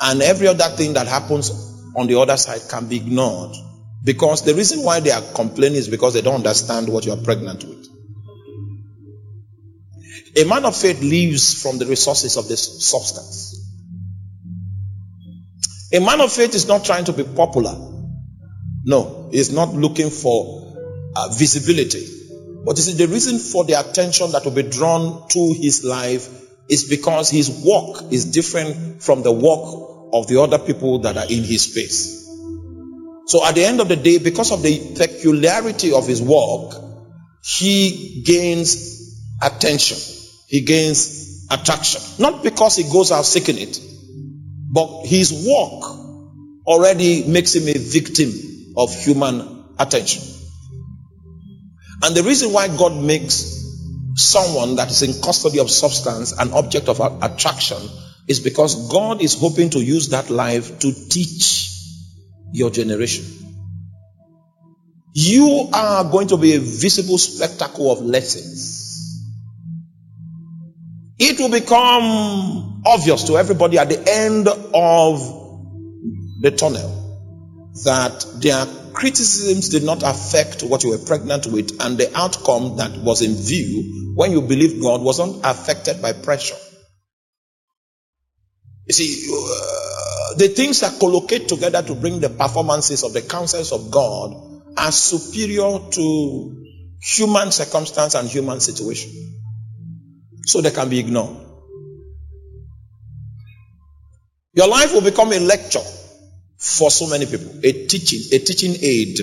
And 0.00 0.22
every 0.22 0.48
other 0.48 0.68
thing 0.76 0.94
that 0.94 1.06
happens 1.06 1.50
on 1.96 2.06
the 2.06 2.18
other 2.18 2.36
side 2.36 2.62
can 2.68 2.86
be 2.88 2.96
ignored. 2.96 3.56
Because 4.02 4.42
the 4.42 4.54
reason 4.54 4.82
why 4.82 5.00
they 5.00 5.10
are 5.10 5.22
complaining 5.34 5.76
is 5.78 5.88
because 5.88 6.14
they 6.14 6.22
don't 6.22 6.36
understand 6.36 6.88
what 6.88 7.04
you 7.04 7.12
are 7.12 7.18
pregnant 7.18 7.64
with. 7.64 7.86
A 10.36 10.44
man 10.44 10.64
of 10.64 10.76
faith 10.76 11.02
lives 11.02 11.60
from 11.60 11.78
the 11.78 11.86
resources 11.86 12.36
of 12.36 12.48
this 12.48 12.88
substance. 12.88 13.56
A 15.92 16.00
man 16.00 16.20
of 16.20 16.32
faith 16.32 16.54
is 16.54 16.68
not 16.68 16.84
trying 16.84 17.04
to 17.06 17.12
be 17.12 17.24
popular. 17.24 17.89
No, 18.84 19.28
he's 19.30 19.52
not 19.52 19.74
looking 19.74 20.10
for 20.10 21.12
uh, 21.14 21.28
visibility. 21.28 22.06
But 22.64 22.76
you 22.76 22.82
see, 22.82 22.92
the 22.94 23.08
reason 23.08 23.38
for 23.38 23.64
the 23.64 23.74
attention 23.74 24.32
that 24.32 24.44
will 24.44 24.52
be 24.52 24.62
drawn 24.62 25.28
to 25.28 25.54
his 25.54 25.84
life 25.84 26.28
is 26.68 26.84
because 26.84 27.30
his 27.30 27.62
walk 27.64 28.12
is 28.12 28.26
different 28.26 29.02
from 29.02 29.22
the 29.22 29.32
walk 29.32 30.12
of 30.12 30.28
the 30.28 30.40
other 30.40 30.58
people 30.58 31.00
that 31.00 31.16
are 31.16 31.24
in 31.24 31.42
his 31.44 31.70
space. 31.70 32.26
So 33.26 33.46
at 33.46 33.54
the 33.54 33.64
end 33.64 33.80
of 33.80 33.88
the 33.88 33.96
day, 33.96 34.18
because 34.18 34.50
of 34.50 34.62
the 34.62 34.94
peculiarity 34.96 35.92
of 35.92 36.06
his 36.06 36.20
walk, 36.20 36.74
he 37.42 38.22
gains 38.24 39.36
attention. 39.42 39.98
He 40.48 40.62
gains 40.62 41.46
attraction. 41.50 42.02
Not 42.18 42.42
because 42.42 42.76
he 42.76 42.84
goes 42.84 43.12
out 43.12 43.24
seeking 43.24 43.58
it, 43.58 43.80
but 44.72 45.06
his 45.06 45.44
walk 45.46 45.98
already 46.66 47.24
makes 47.26 47.54
him 47.54 47.68
a 47.68 47.78
victim 47.78 48.49
of 48.76 48.94
human 48.94 49.64
attention. 49.78 50.22
And 52.02 52.16
the 52.16 52.22
reason 52.22 52.52
why 52.52 52.68
God 52.68 52.96
makes 52.96 53.60
someone 54.16 54.76
that 54.76 54.90
is 54.90 55.02
in 55.02 55.22
custody 55.22 55.60
of 55.60 55.70
substance 55.70 56.32
an 56.32 56.52
object 56.52 56.88
of 56.88 57.00
attraction 57.22 57.78
is 58.28 58.40
because 58.40 58.90
God 58.90 59.22
is 59.22 59.38
hoping 59.38 59.70
to 59.70 59.80
use 59.80 60.10
that 60.10 60.30
life 60.30 60.78
to 60.80 60.92
teach 61.08 61.70
your 62.52 62.70
generation. 62.70 63.24
You 65.12 65.68
are 65.72 66.04
going 66.04 66.28
to 66.28 66.36
be 66.36 66.54
a 66.54 66.60
visible 66.60 67.18
spectacle 67.18 67.90
of 67.90 68.00
lessons. 68.00 68.78
It 71.18 71.38
will 71.38 71.50
become 71.50 72.82
obvious 72.86 73.24
to 73.24 73.36
everybody 73.36 73.78
at 73.78 73.88
the 73.88 74.02
end 74.08 74.48
of 74.48 75.20
the 76.40 76.50
tunnel 76.50 76.99
that 77.84 78.26
their 78.40 78.66
criticisms 78.92 79.68
did 79.68 79.84
not 79.84 80.02
affect 80.02 80.62
what 80.62 80.82
you 80.82 80.90
were 80.90 80.98
pregnant 80.98 81.46
with, 81.46 81.80
and 81.80 81.96
the 81.96 82.10
outcome 82.16 82.76
that 82.76 82.96
was 82.98 83.22
in 83.22 83.34
view 83.34 84.14
when 84.16 84.32
you 84.32 84.42
believed 84.42 84.82
God 84.82 85.02
wasn't 85.02 85.40
affected 85.44 86.02
by 86.02 86.12
pressure. 86.12 86.56
You 88.86 88.94
see, 88.94 89.30
uh, 89.32 90.34
the 90.36 90.48
things 90.48 90.80
that 90.80 90.98
collocate 90.98 91.48
together 91.48 91.82
to 91.82 91.94
bring 91.94 92.20
the 92.20 92.28
performances 92.28 93.04
of 93.04 93.12
the 93.12 93.22
counsels 93.22 93.72
of 93.72 93.90
God 93.90 94.62
are 94.76 94.92
superior 94.92 95.78
to 95.90 96.66
human 97.00 97.52
circumstance 97.52 98.14
and 98.14 98.28
human 98.28 98.60
situation. 98.60 99.10
So 100.46 100.60
they 100.60 100.70
can 100.70 100.88
be 100.88 100.98
ignored. 100.98 101.36
Your 104.54 104.68
life 104.68 104.92
will 104.92 105.02
become 105.02 105.32
a 105.32 105.38
lecture 105.38 105.84
for 106.60 106.90
so 106.90 107.08
many 107.08 107.24
people. 107.24 107.50
A 107.64 107.86
teaching, 107.86 108.20
a 108.32 108.38
teaching 108.38 108.76
aid 108.82 109.18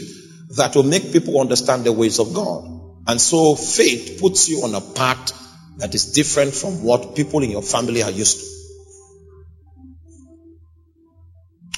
that 0.55 0.75
will 0.75 0.83
make 0.83 1.11
people 1.11 1.39
understand 1.39 1.83
the 1.83 1.93
ways 1.93 2.19
of 2.19 2.33
God. 2.33 2.65
And 3.05 3.21
so 3.21 3.55
faith 3.55 4.17
puts 4.19 4.49
you 4.49 4.63
on 4.63 4.73
a 4.73 4.81
path 4.81 5.31
that 5.77 5.93
is 5.93 6.13
different 6.13 6.55
from 6.55 6.83
what 6.83 7.15
people 7.15 7.43
in 7.43 7.51
your 7.51 7.61
family 7.61 8.01
are 8.01 8.09
used 8.09 8.39
to. 8.39 8.45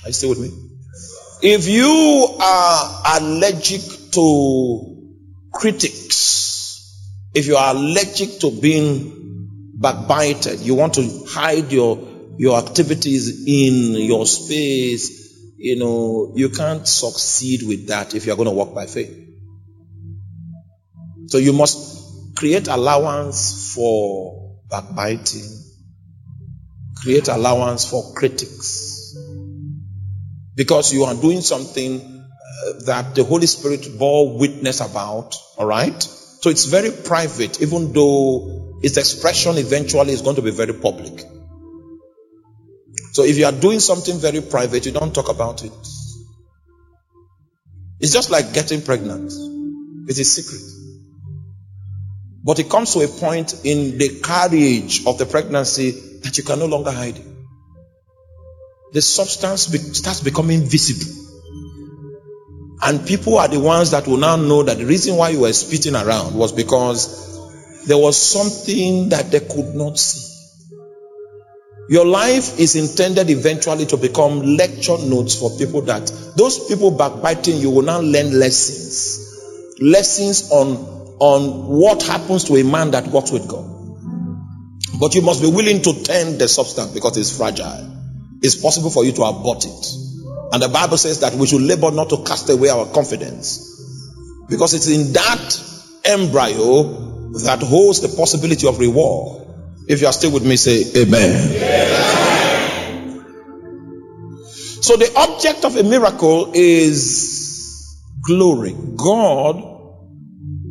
Are 0.06 0.08
you 0.08 0.14
still 0.14 0.30
with 0.30 0.40
me? 0.40 0.50
If 1.42 1.68
you 1.68 2.38
are 2.42 3.20
allergic 3.20 3.82
to 4.14 5.12
critics, 5.54 6.96
if 7.34 7.48
you 7.48 7.58
are 7.58 7.76
allergic 7.76 8.40
to 8.40 8.52
being 8.62 9.74
backbited, 9.76 10.62
you 10.62 10.76
want 10.76 10.94
to 10.94 11.26
hide 11.28 11.72
your, 11.74 12.00
your 12.38 12.58
activities 12.58 13.46
in 13.46 14.02
your 14.02 14.26
space, 14.26 15.19
you 15.60 15.76
know, 15.76 16.32
you 16.36 16.50
can't 16.50 16.88
succeed 16.88 17.64
with 17.68 17.88
that 17.88 18.16
if 18.16 18.26
you're 18.26 18.38
going 18.38 18.48
to 18.48 18.56
walk 18.56 18.74
by 18.74 18.86
faith. 18.86 19.14
So 21.28 21.38
you 21.38 21.52
must 21.52 22.38
create 22.38 22.70
allowance 22.70 23.76
for 23.76 24.58
backbiting, 24.70 25.44
create 26.96 27.28
allowance 27.28 27.90
for 27.90 28.14
critics. 28.14 29.18
Because 30.56 30.94
you 30.94 31.04
are 31.04 31.14
doing 31.14 31.42
something 31.42 32.00
uh, 32.00 32.74
that 32.86 33.16
the 33.16 33.26
Holy 33.26 33.48
Spirit 33.48 33.86
bore 34.00 34.38
witness 34.38 34.80
about, 34.80 35.36
alright? 35.58 36.02
So 36.02 36.50
it's 36.50 36.66
very 36.66 36.92
private, 36.92 37.62
even 37.62 37.92
though 37.92 38.80
its 38.82 38.96
expression 38.96 39.58
eventually 39.58 40.14
is 40.14 40.22
going 40.22 40.38
to 40.38 40.42
be 40.42 40.52
very 40.52 40.74
public. 40.74 41.26
So 43.12 43.24
if 43.24 43.38
you 43.38 43.46
are 43.46 43.52
doing 43.52 43.80
something 43.80 44.18
very 44.20 44.42
private, 44.42 44.86
you 44.86 44.92
don't 44.92 45.14
talk 45.14 45.30
about 45.30 45.64
it. 45.64 45.72
It's 48.00 48.14
just 48.14 48.30
like 48.30 48.54
getting 48.54 48.82
pregnant. 48.82 49.32
It 50.10 50.18
is 50.18 50.34
secret. 50.34 50.62
But 52.44 52.60
it 52.60 52.70
comes 52.70 52.94
to 52.94 53.02
a 53.02 53.08
point 53.08 53.66
in 53.66 53.98
the 53.98 54.22
carriage 54.24 55.06
of 55.06 55.18
the 55.18 55.26
pregnancy 55.26 55.92
that 56.24 56.38
you 56.38 56.44
can 56.44 56.60
no 56.60 56.66
longer 56.68 56.92
hide 56.92 57.18
it. 57.18 57.26
The 58.94 59.02
substance 59.02 59.68
be- 59.68 59.78
starts 59.78 60.22
becoming 60.22 60.62
visible. 60.64 61.14
And 62.82 63.06
people 63.06 63.38
are 63.38 63.48
the 63.48 63.60
ones 63.60 63.92
that 63.92 64.08
will 64.08 64.18
now 64.18 64.38
know 64.38 64.64
that 64.64 64.78
the 64.78 64.86
reason 64.86 65.18
why 65.18 65.30
you 65.30 65.42
were 65.42 65.54
spitting 65.54 65.96
around 65.96 66.34
was 66.36 66.54
because 66.54 67.86
there 67.86 67.98
was 67.98 68.18
something 68.20 69.10
that 69.10 69.32
they 69.32 69.42
could 69.42 69.76
not 69.76 70.00
see. 70.00 70.29
Your 71.90 72.06
life 72.06 72.60
is 72.60 72.76
intended 72.76 73.32
eventually 73.32 73.88
to 73.88 73.98
become 73.98 74.42
lecture 74.42 74.98
notes 75.00 75.34
for 75.34 75.50
people 75.58 75.82
that 75.82 76.06
those 76.36 76.68
people 76.68 76.92
backbiting 76.92 77.58
you 77.58 77.72
will 77.72 77.82
now 77.82 78.00
learn 78.00 78.38
lessons. 78.38 79.26
Lessons 79.82 80.52
on, 80.52 80.68
on 81.18 81.66
what 81.68 82.04
happens 82.04 82.44
to 82.44 82.58
a 82.58 82.64
man 82.64 82.92
that 82.92 83.08
works 83.08 83.32
with 83.32 83.48
God. 83.48 83.66
But 85.00 85.16
you 85.16 85.24
must 85.24 85.42
be 85.42 85.50
willing 85.50 85.82
to 85.82 86.04
tend 86.04 86.40
the 86.40 86.48
substance 86.48 86.92
because 86.94 87.18
it's 87.18 87.36
fragile. 87.36 87.90
It's 88.44 88.56
possible 88.56 88.92
for 88.92 89.04
you 89.04 89.12
to 89.14 89.24
abort 89.24 89.66
it. 89.66 89.86
And 90.52 90.62
the 90.62 90.70
Bible 90.70 90.98
says 90.98 91.22
that 91.22 91.34
we 91.34 91.48
should 91.48 91.62
labor 91.62 91.90
not 91.90 92.10
to 92.10 92.24
cast 92.24 92.52
away 92.52 92.70
our 92.70 92.86
confidence. 92.86 93.66
Because 94.48 94.76
it's 94.76 94.90
in 94.90 95.14
that 95.14 95.64
embryo 96.06 96.84
that 97.34 97.64
holds 97.64 98.02
the 98.02 98.16
possibility 98.16 98.68
of 98.68 98.80
reward. 98.80 99.48
If 99.88 100.02
you 100.02 100.08
are 100.08 100.14
still 100.14 100.32
with 100.32 100.46
me, 100.46 100.56
say 100.56 100.84
amen. 101.02 101.56
amen. 101.56 101.79
So 104.82 104.96
the 104.96 105.12
object 105.16 105.66
of 105.66 105.76
a 105.76 105.84
miracle 105.84 106.52
is 106.54 108.00
glory. 108.24 108.76
God 108.96 109.62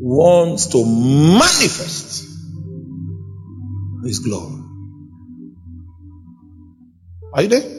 wants 0.01 0.67
to 0.69 0.85
manifest 0.85 2.25
his 4.05 4.21
glory. 4.21 4.63
Are 7.35 7.43
you 7.43 7.49
there? 7.49 7.79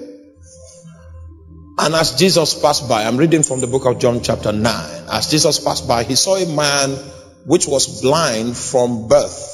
And 1.80 1.96
as 1.96 2.16
Jesus 2.16 2.60
passed 2.60 2.90
by, 2.90 3.06
I'm 3.06 3.16
reading 3.18 3.42
from 3.42 3.62
the 3.62 3.68
book 3.68 3.86
of 3.86 4.00
John, 4.00 4.22
chapter 4.22 4.52
9. 4.52 4.64
As 5.10 5.32
Jesus 5.32 5.60
passed 5.60 5.88
by, 5.88 6.04
he 6.04 6.16
saw 6.16 6.36
a 6.36 6.46
man 6.46 6.92
which 7.46 7.68
was 7.68 8.02
blind 8.02 8.58
from 8.58 9.08
birth. 9.08 9.48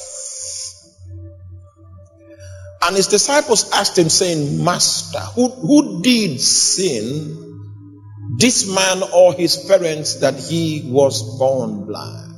And 2.82 2.96
his 2.96 3.08
disciples 3.08 3.72
asked 3.72 3.98
him, 3.98 4.10
saying, 4.10 4.64
Master, 4.64 5.20
who, 5.20 5.50
who 5.50 5.85
did 6.06 6.39
sin, 6.39 8.38
this 8.38 8.74
man 8.74 9.03
or 9.14 9.34
his 9.34 9.58
parents, 9.58 10.20
that 10.22 10.36
he 10.36 10.84
was 10.86 11.38
born 11.38 11.86
blind? 11.86 12.34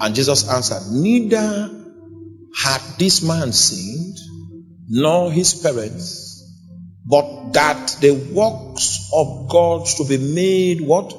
And 0.00 0.14
Jesus 0.14 0.48
answered, 0.48 0.82
Neither 0.92 1.70
had 2.56 2.80
this 2.98 3.22
man 3.22 3.52
sinned, 3.52 4.16
nor 4.88 5.30
his 5.30 5.54
parents 5.54 6.30
but 7.10 7.52
that 7.54 7.96
the 8.00 8.12
works 8.32 9.10
of 9.12 9.48
God 9.48 9.86
should 9.86 10.08
be 10.08 10.18
made 10.18 10.80
what? 10.80 11.12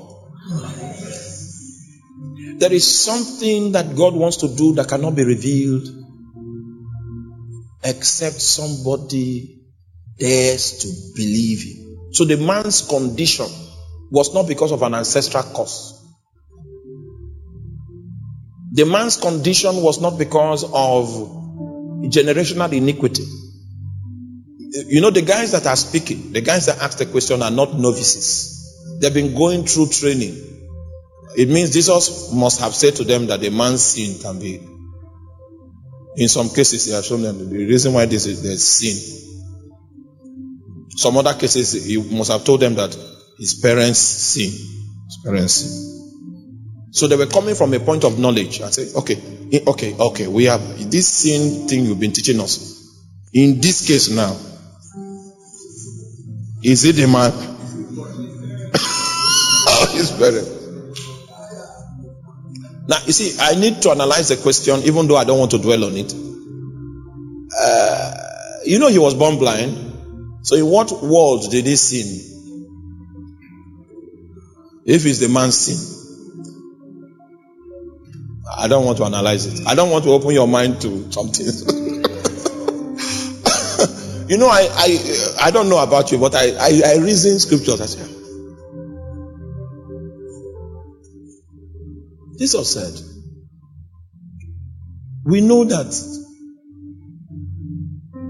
There 2.60 2.72
is 2.72 3.04
something 3.04 3.74
that 3.74 3.96
God 3.96 4.14
wants 4.14 4.38
to 4.38 4.48
do 4.56 4.74
that 4.76 4.88
cannot 4.88 5.16
be 5.16 5.26
revealed 5.26 5.88
except 7.84 8.36
somebody 8.36 9.61
dares 10.22 10.78
to 10.80 10.88
believe 11.16 11.64
him. 11.64 12.14
So 12.14 12.26
the 12.26 12.38
man's 12.38 12.82
condition 12.88 13.48
was 14.12 14.34
not 14.34 14.48
because 14.48 14.72
of 14.72 14.84
an 14.84 14.94
ancestral 14.94 15.44
cause. 15.44 15.98
The 18.74 18.86
man's 18.86 19.18
condition 19.18 19.82
was 19.82 20.00
not 20.00 20.18
because 20.18 20.64
of 20.64 21.08
generational 22.12 22.72
iniquity. 22.72 23.24
You 24.88 25.02
know, 25.02 25.10
the 25.10 25.24
guys 25.24 25.52
that 25.52 25.66
are 25.66 25.76
speaking, 25.76 26.32
the 26.32 26.42
guys 26.42 26.68
that 26.68 26.80
ask 26.80 26.98
the 26.98 27.06
question 27.08 27.42
are 27.42 27.52
not 27.52 27.74
novices. 27.74 28.58
They've 29.00 29.14
been 29.14 29.36
going 29.36 29.66
through 29.66 29.88
training. 29.88 30.38
It 31.36 31.50
means 31.50 31.74
Jesus 31.74 32.32
must 32.34 32.62
have 32.62 32.76
said 32.76 32.96
to 32.98 33.04
them 33.04 33.28
that 33.28 33.42
the 33.42 33.50
man's 33.50 33.82
sin 33.82 34.22
can 34.22 34.40
be. 34.40 34.62
In 36.16 36.28
some 36.28 36.50
cases, 36.50 36.86
he 36.86 36.92
has 36.92 37.06
shown 37.06 37.22
them 37.22 37.50
the 37.50 37.66
reason 37.66 37.94
why 37.94 38.06
this 38.06 38.26
is 38.26 38.44
there's 38.44 38.64
sin. 38.64 39.31
Some 40.96 41.18
other 41.18 41.34
cases, 41.34 41.86
he 41.86 41.98
must 41.98 42.32
have 42.32 42.44
told 42.44 42.60
them 42.60 42.76
that 42.76 42.96
his 43.38 43.56
parents 43.56 44.00
sin. 44.00 44.52
His 44.52 45.18
parents 45.24 45.54
sin. 45.54 45.92
So 46.92 47.08
they 47.08 47.16
were 47.16 47.28
coming 47.28 47.56
from 47.56 47.74
a 47.74 47.80
point 47.80 48.04
of 48.04 48.20
knowledge 48.20 48.60
and 48.60 48.74
say, 48.74 48.94
okay, 48.94 49.18
okay, 49.66 49.96
okay, 49.98 50.28
we 50.28 50.46
have 50.46 50.92
this 50.92 51.08
sin 51.08 51.68
thing 51.68 51.86
you've 51.86 52.00
been 52.00 52.12
teaching 52.12 52.40
us. 52.42 52.78
In 53.34 53.62
this 53.62 53.88
case 53.88 54.10
now, 54.10 54.36
is 56.64 56.84
it 56.84 57.00
a 57.00 57.08
man? 57.08 57.32
his 59.94 60.12
parents. 60.12 60.62
Now, 62.88 62.98
you 63.06 63.14
see, 63.14 63.38
I 63.40 63.56
need 63.56 63.82
to 63.84 63.92
analyze 63.92 64.28
the 64.30 64.38
question, 64.38 64.82
even 64.84 65.08
though 65.08 65.16
I 65.16 65.24
don't 65.24 65.40
want 65.40 65.52
to 65.52 65.60
dwell 65.60 65.86
on 65.86 65.96
it. 65.96 66.14
Uh, 67.58 68.14
you 68.66 68.80
know, 68.80 68.90
he 68.90 69.00
was 69.00 69.14
born 69.14 69.38
blind. 69.38 69.91
So, 70.44 70.56
in 70.56 70.66
what 70.66 70.92
world 71.04 71.50
did 71.52 71.66
he 71.66 71.76
sin? 71.76 72.08
If 74.86 75.06
it's 75.06 75.20
the 75.20 75.30
man's 75.30 75.58
sin, 75.58 75.78
I 78.58 78.68
don't 78.68 78.86
want 78.86 78.98
to 78.98 79.06
analyze 79.06 79.46
it. 79.46 79.68
I 79.68 79.76
don't 79.76 79.92
want 79.92 80.04
to 80.06 80.12
open 80.12 80.32
your 80.32 80.48
mind 80.48 80.82
to 80.82 81.12
something. 81.12 81.46
You 84.32 84.38
know, 84.38 84.48
I, 84.48 84.66
I, 84.72 85.48
I 85.48 85.52
don't 85.52 85.68
know 85.68 85.84
about 85.84 86.14
you, 86.14 86.18
but 86.18 86.34
I, 86.34 86.52
I, 86.52 86.82
I 86.86 86.98
reason 87.00 87.38
scriptures. 87.38 87.82
I 87.82 87.86
say, 87.86 88.00
Jesus 92.40 92.74
said, 92.74 92.94
we 95.26 95.42
know 95.42 95.66
that 95.66 96.21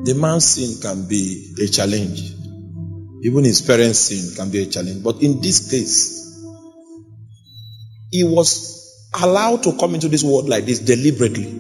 the 0.04 0.16
man's 0.16 0.46
sin 0.46 0.82
can 0.82 1.08
be 1.08 1.56
a 1.62 1.68
challenge. 1.68 2.34
Even 3.24 3.44
his 3.44 3.62
parents' 3.62 4.00
sin 4.00 4.36
can 4.36 4.50
be 4.50 4.64
a 4.64 4.66
challenge. 4.66 5.04
But 5.04 5.22
in 5.22 5.42
this 5.42 5.70
case, 5.70 6.22
he 8.12 8.24
was 8.24 8.72
allowed 9.14 9.64
to 9.64 9.78
come 9.78 9.94
into 9.96 10.08
this 10.08 10.24
world 10.24 10.50
like 10.50 10.66
this 10.66 10.80
deliberately. 10.80 11.60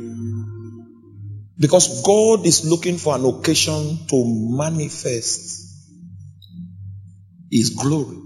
Because 1.59 2.01
God 2.03 2.45
is 2.45 2.65
looking 2.67 2.97
for 2.97 3.15
an 3.15 3.23
occasion 3.25 3.99
to 4.07 4.23
manifest 4.57 5.61
His 7.51 7.69
glory. 7.69 8.17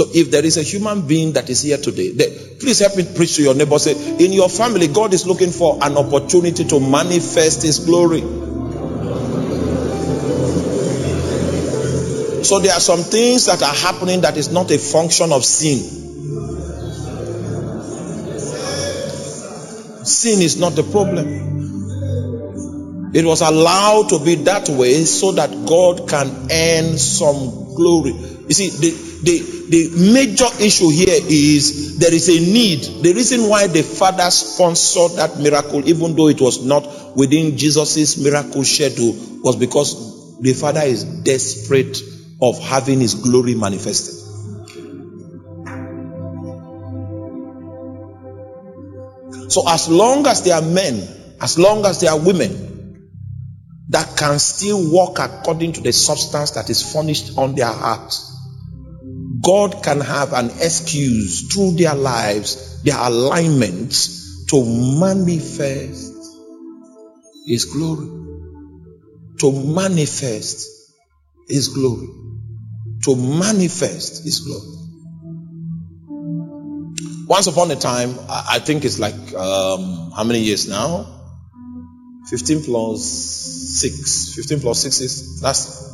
So 0.00 0.08
if 0.14 0.30
there 0.30 0.42
is 0.42 0.56
a 0.56 0.62
human 0.62 1.06
being 1.06 1.34
that 1.34 1.50
is 1.50 1.60
here 1.60 1.76
today, 1.76 2.14
please 2.58 2.78
help 2.78 2.96
me 2.96 3.04
preach 3.14 3.36
to 3.36 3.42
your 3.42 3.52
neighbor. 3.54 3.78
Say, 3.78 3.92
in 4.24 4.32
your 4.32 4.48
family, 4.48 4.88
God 4.88 5.12
is 5.12 5.26
looking 5.26 5.50
for 5.50 5.76
an 5.82 5.98
opportunity 5.98 6.64
to 6.64 6.80
manifest 6.80 7.62
His 7.62 7.80
glory. 7.80 8.22
So 12.42 12.60
there 12.60 12.72
are 12.72 12.80
some 12.80 13.00
things 13.00 13.44
that 13.44 13.62
are 13.62 13.74
happening 13.74 14.22
that 14.22 14.38
is 14.38 14.50
not 14.50 14.70
a 14.70 14.78
function 14.78 15.32
of 15.32 15.44
sin. 15.44 15.80
Sin 20.06 20.40
is 20.40 20.58
not 20.58 20.76
the 20.76 20.82
problem. 20.82 21.50
It 23.12 23.26
was 23.26 23.42
allowed 23.42 24.08
to 24.08 24.18
be 24.24 24.36
that 24.36 24.70
way 24.70 25.04
so 25.04 25.32
that 25.32 25.50
God 25.66 26.08
can 26.08 26.48
earn 26.50 26.96
some 26.96 27.59
glory. 27.74 28.12
You 28.12 28.54
see, 28.54 28.68
the, 28.68 28.90
the, 29.22 29.66
the 29.70 30.12
major 30.12 30.48
issue 30.60 30.90
here 30.90 31.18
is 31.28 31.98
there 31.98 32.12
is 32.12 32.28
a 32.28 32.40
need. 32.40 33.02
The 33.02 33.12
reason 33.12 33.48
why 33.48 33.66
the 33.66 33.82
Father 33.82 34.30
sponsored 34.30 35.18
that 35.18 35.38
miracle, 35.38 35.86
even 35.88 36.16
though 36.16 36.28
it 36.28 36.40
was 36.40 36.64
not 36.64 37.16
within 37.16 37.56
Jesus' 37.56 38.18
miracle 38.18 38.64
schedule, 38.64 39.14
was 39.42 39.56
because 39.56 40.40
the 40.40 40.52
Father 40.54 40.82
is 40.82 41.04
desperate 41.04 41.98
of 42.40 42.58
having 42.58 43.00
His 43.00 43.14
glory 43.14 43.54
manifested. 43.54 44.14
So, 49.50 49.68
as 49.68 49.88
long 49.88 50.26
as 50.26 50.42
there 50.42 50.54
are 50.54 50.62
men, 50.62 51.06
as 51.40 51.58
long 51.58 51.84
as 51.84 52.00
there 52.00 52.12
are 52.12 52.18
women 52.18 52.69
that 53.90 54.16
can 54.16 54.38
still 54.38 54.92
walk 54.92 55.18
according 55.18 55.72
to 55.72 55.80
the 55.80 55.92
substance 55.92 56.52
that 56.52 56.70
is 56.70 56.92
furnished 56.92 57.36
on 57.36 57.56
their 57.56 57.72
heart. 57.72 58.14
God 59.42 59.82
can 59.82 60.00
have 60.00 60.32
an 60.32 60.46
excuse 60.46 61.52
through 61.52 61.72
their 61.72 61.94
lives, 61.96 62.82
their 62.84 62.96
alignments 62.98 64.46
to 64.46 64.64
manifest 65.00 66.14
His 67.46 67.64
glory. 67.64 68.06
To 69.40 69.52
manifest 69.52 70.68
His 71.48 71.68
glory. 71.68 72.08
To 73.04 73.16
manifest 73.16 74.22
His 74.24 74.40
glory. 74.40 74.76
Once 77.26 77.48
upon 77.48 77.70
a 77.72 77.76
time, 77.76 78.14
I 78.28 78.60
think 78.60 78.84
it's 78.84 79.00
like 79.00 79.34
um, 79.34 80.12
how 80.14 80.22
many 80.22 80.40
years 80.40 80.68
now? 80.68 81.16
15 82.28 82.64
plus 82.64 83.59
6. 83.60 84.34
15 84.34 84.60
plus 84.60 84.82
6 84.82 85.00
is 85.00 85.40
that's 85.40 85.90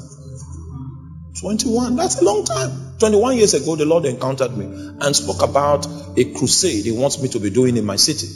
21. 1.41 1.97
That's 1.97 2.21
a 2.21 2.25
long 2.25 2.45
time. 2.45 2.97
21 2.99 3.37
years 3.37 3.55
ago, 3.55 3.77
the 3.77 3.85
Lord 3.85 4.07
encountered 4.07 4.57
me 4.57 4.65
and 5.01 5.15
spoke 5.15 5.43
about 5.43 5.87
a 6.17 6.25
crusade 6.33 6.85
He 6.85 6.93
wants 6.93 7.21
me 7.21 7.29
to 7.29 7.39
be 7.39 7.51
doing 7.51 7.77
in 7.77 7.85
my 7.85 7.97
city, 7.97 8.29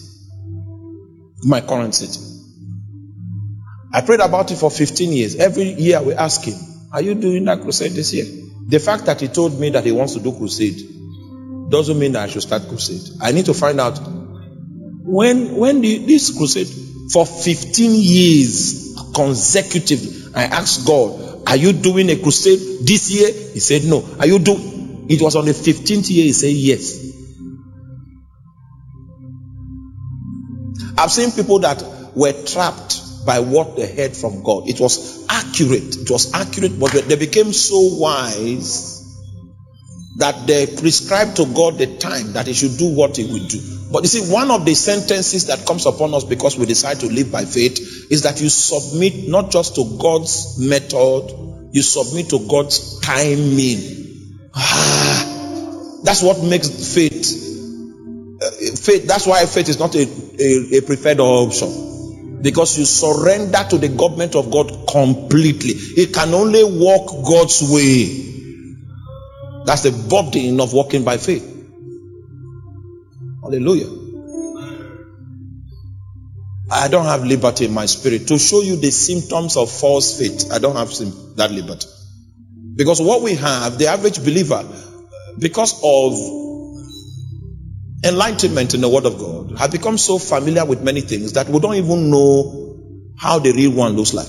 my 1.42 1.60
current 1.60 1.94
city. 1.94 2.20
I 3.92 4.02
prayed 4.02 4.20
about 4.20 4.50
it 4.50 4.56
for 4.56 4.70
15 4.70 5.12
years. 5.12 5.36
Every 5.36 5.64
year 5.72 6.02
we 6.02 6.14
ask 6.14 6.44
Him, 6.44 6.54
Are 6.92 7.00
you 7.00 7.14
doing 7.14 7.44
that 7.46 7.62
crusade 7.62 7.92
this 7.92 8.12
year? 8.12 8.26
The 8.66 8.78
fact 8.78 9.06
that 9.06 9.20
He 9.20 9.28
told 9.28 9.58
me 9.58 9.70
that 9.70 9.84
He 9.84 9.92
wants 9.92 10.14
to 10.14 10.20
do 10.20 10.36
crusade 10.36 10.78
doesn't 11.70 11.98
mean 11.98 12.12
that 12.12 12.24
I 12.24 12.26
should 12.28 12.42
start 12.42 12.68
crusade. 12.68 13.16
I 13.22 13.32
need 13.32 13.46
to 13.46 13.54
find 13.54 13.80
out 13.80 13.98
when 15.04 15.56
when 15.56 15.80
the, 15.80 15.98
this 16.06 16.36
crusade 16.36 16.68
for 17.10 17.24
15 17.26 17.90
years 17.94 18.89
consecutively. 19.14 20.32
I 20.34 20.44
asked 20.44 20.86
God, 20.86 21.48
Are 21.48 21.56
you 21.56 21.72
doing 21.72 22.11
a 22.11 22.16
crusade 22.16 22.86
this 22.86 23.11
year? 23.11 23.28
He 23.52 23.61
said, 23.61 23.84
No. 23.84 24.04
Are 24.18 24.26
you 24.26 24.38
doing 24.38 24.80
it 25.11 25.20
was 25.20 25.34
on 25.34 25.44
the 25.44 25.50
15th 25.50 26.08
year, 26.08 26.22
he 26.22 26.32
said 26.32 26.52
yes. 26.52 26.96
I've 30.96 31.11
seen 31.11 31.32
people 31.32 31.58
that 31.61 31.82
were 32.14 32.32
trapped 32.44 33.26
by 33.26 33.40
what 33.40 33.74
they 33.74 33.92
heard 33.92 34.16
from 34.16 34.44
God. 34.44 34.68
It 34.68 34.78
was 34.78 35.26
accurate. 35.28 35.96
It 35.96 36.11
was 36.12 36.32
accurate, 36.32 36.78
but 36.78 36.92
they 36.92 37.16
became 37.16 37.52
so 37.52 37.98
wise 37.98 38.89
that 40.20 40.46
they 40.46 40.66
prescribe 40.66 41.34
to 41.34 41.46
God 41.46 41.78
the 41.78 41.98
time 41.98 42.34
that 42.34 42.46
He 42.46 42.52
should 42.52 42.78
do 42.78 42.94
what 42.94 43.16
He 43.16 43.24
will 43.24 43.46
do. 43.46 43.58
But 43.90 44.02
you 44.02 44.08
see, 44.08 44.32
one 44.32 44.50
of 44.50 44.64
the 44.64 44.74
sentences 44.74 45.46
that 45.46 45.66
comes 45.66 45.86
upon 45.86 46.14
us 46.14 46.24
because 46.24 46.56
we 46.56 46.66
decide 46.66 47.00
to 47.00 47.06
live 47.06 47.32
by 47.32 47.44
faith 47.44 48.06
is 48.10 48.22
that 48.22 48.40
you 48.40 48.48
submit 48.48 49.28
not 49.28 49.50
just 49.50 49.74
to 49.74 49.98
God's 49.98 50.58
method, 50.60 51.72
you 51.72 51.82
submit 51.82 52.30
to 52.30 52.46
God's 52.48 53.00
timing. 53.00 54.50
Ah, 54.54 56.00
that's 56.04 56.22
what 56.22 56.42
makes 56.42 56.94
faith. 56.94 57.48
Uh, 58.42 58.76
faith. 58.76 59.06
That's 59.06 59.26
why 59.26 59.44
faith 59.46 59.68
is 59.68 59.78
not 59.78 59.94
a, 59.94 60.02
a, 60.02 60.78
a 60.78 60.82
preferred 60.82 61.20
option 61.20 61.90
because 62.42 62.78
you 62.78 62.84
surrender 62.84 63.64
to 63.68 63.78
the 63.78 63.88
government 63.88 64.34
of 64.34 64.50
God 64.50 64.88
completely. 64.88 65.72
It 65.74 66.14
can 66.14 66.32
only 66.34 66.64
walk 66.64 67.26
God's 67.26 67.62
way. 67.70 68.30
That's 69.64 69.82
the 69.82 69.92
burden 69.92 70.61
of 70.61 70.72
walking 70.72 71.04
by 71.04 71.16
faith. 71.16 71.44
Hallelujah. 73.42 73.88
I 76.70 76.86
don't 76.88 77.04
have 77.04 77.24
liberty 77.24 77.64
in 77.64 77.74
my 77.74 77.86
spirit 77.86 78.28
to 78.28 78.38
show 78.38 78.62
you 78.62 78.76
the 78.76 78.90
symptoms 78.90 79.56
of 79.56 79.70
false 79.70 80.18
faith. 80.18 80.52
I 80.52 80.58
don't 80.58 80.76
have 80.76 80.90
that 81.36 81.50
liberty. 81.50 81.88
Because 82.76 83.00
what 83.02 83.22
we 83.22 83.34
have, 83.34 83.76
the 83.76 83.88
average 83.88 84.18
believer, 84.20 84.64
because 85.38 85.80
of 85.82 86.14
enlightenment 88.04 88.74
in 88.74 88.80
the 88.80 88.88
Word 88.88 89.04
of 89.04 89.18
God, 89.18 89.58
have 89.58 89.72
become 89.72 89.98
so 89.98 90.18
familiar 90.18 90.64
with 90.64 90.82
many 90.82 91.00
things 91.00 91.32
that 91.32 91.48
we 91.48 91.58
don't 91.58 91.74
even 91.74 92.08
know 92.11 92.78
how 93.18 93.40
the 93.40 93.52
real 93.52 93.72
one 93.72 93.92
looks 93.94 94.14
like. 94.14 94.28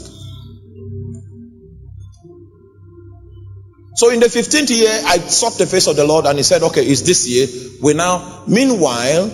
So 4.02 4.10
in 4.10 4.20
the 4.20 4.26
15th 4.26 4.72
year, 4.76 5.00
I 5.06 5.20
sought 5.20 5.60
the 5.60 5.68
face 5.68 5.86
of 5.86 5.96
the 5.96 6.04
Lord 6.04 6.26
and 6.26 6.36
he 6.36 6.42
said, 6.42 6.64
okay, 6.64 6.84
it's 6.84 7.02
this 7.02 7.28
year. 7.28 7.46
We 7.84 7.94
now, 7.94 8.46
meanwhile, 8.48 9.30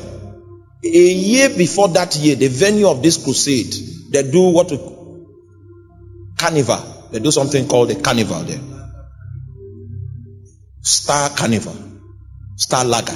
a 0.84 0.88
year 0.88 1.48
before 1.56 1.88
that 1.88 2.18
year, 2.18 2.36
the 2.36 2.50
venue 2.50 2.90
of 2.90 3.02
this 3.02 3.24
crusade, 3.24 3.74
they 4.12 4.30
do 4.30 4.50
what 4.50 4.70
we 4.70 4.78
carnival. 6.38 7.08
They 7.14 7.20
do 7.20 7.32
something 7.32 7.70
called 7.70 7.92
the 7.92 7.96
carnival 8.02 8.42
there. 8.42 8.60
Star 10.82 11.30
carnival. 11.30 11.78
Star 12.58 12.84
lager. 12.84 13.14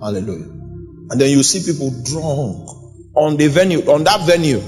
Hallelujah. 0.00 0.52
And 1.10 1.20
then 1.20 1.30
you 1.30 1.42
see 1.42 1.64
people 1.64 1.90
drunk 2.04 2.68
on 3.16 3.36
the 3.38 3.48
venue, 3.48 3.80
on 3.90 4.04
that 4.04 4.24
venue. 4.24 4.60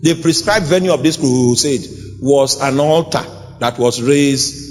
The 0.00 0.18
prescribed 0.22 0.64
venue 0.64 0.94
of 0.94 1.02
this 1.02 1.18
crusade 1.18 2.03
was 2.20 2.60
an 2.60 2.80
altar 2.80 3.24
that 3.60 3.78
was 3.78 4.02
raised 4.02 4.64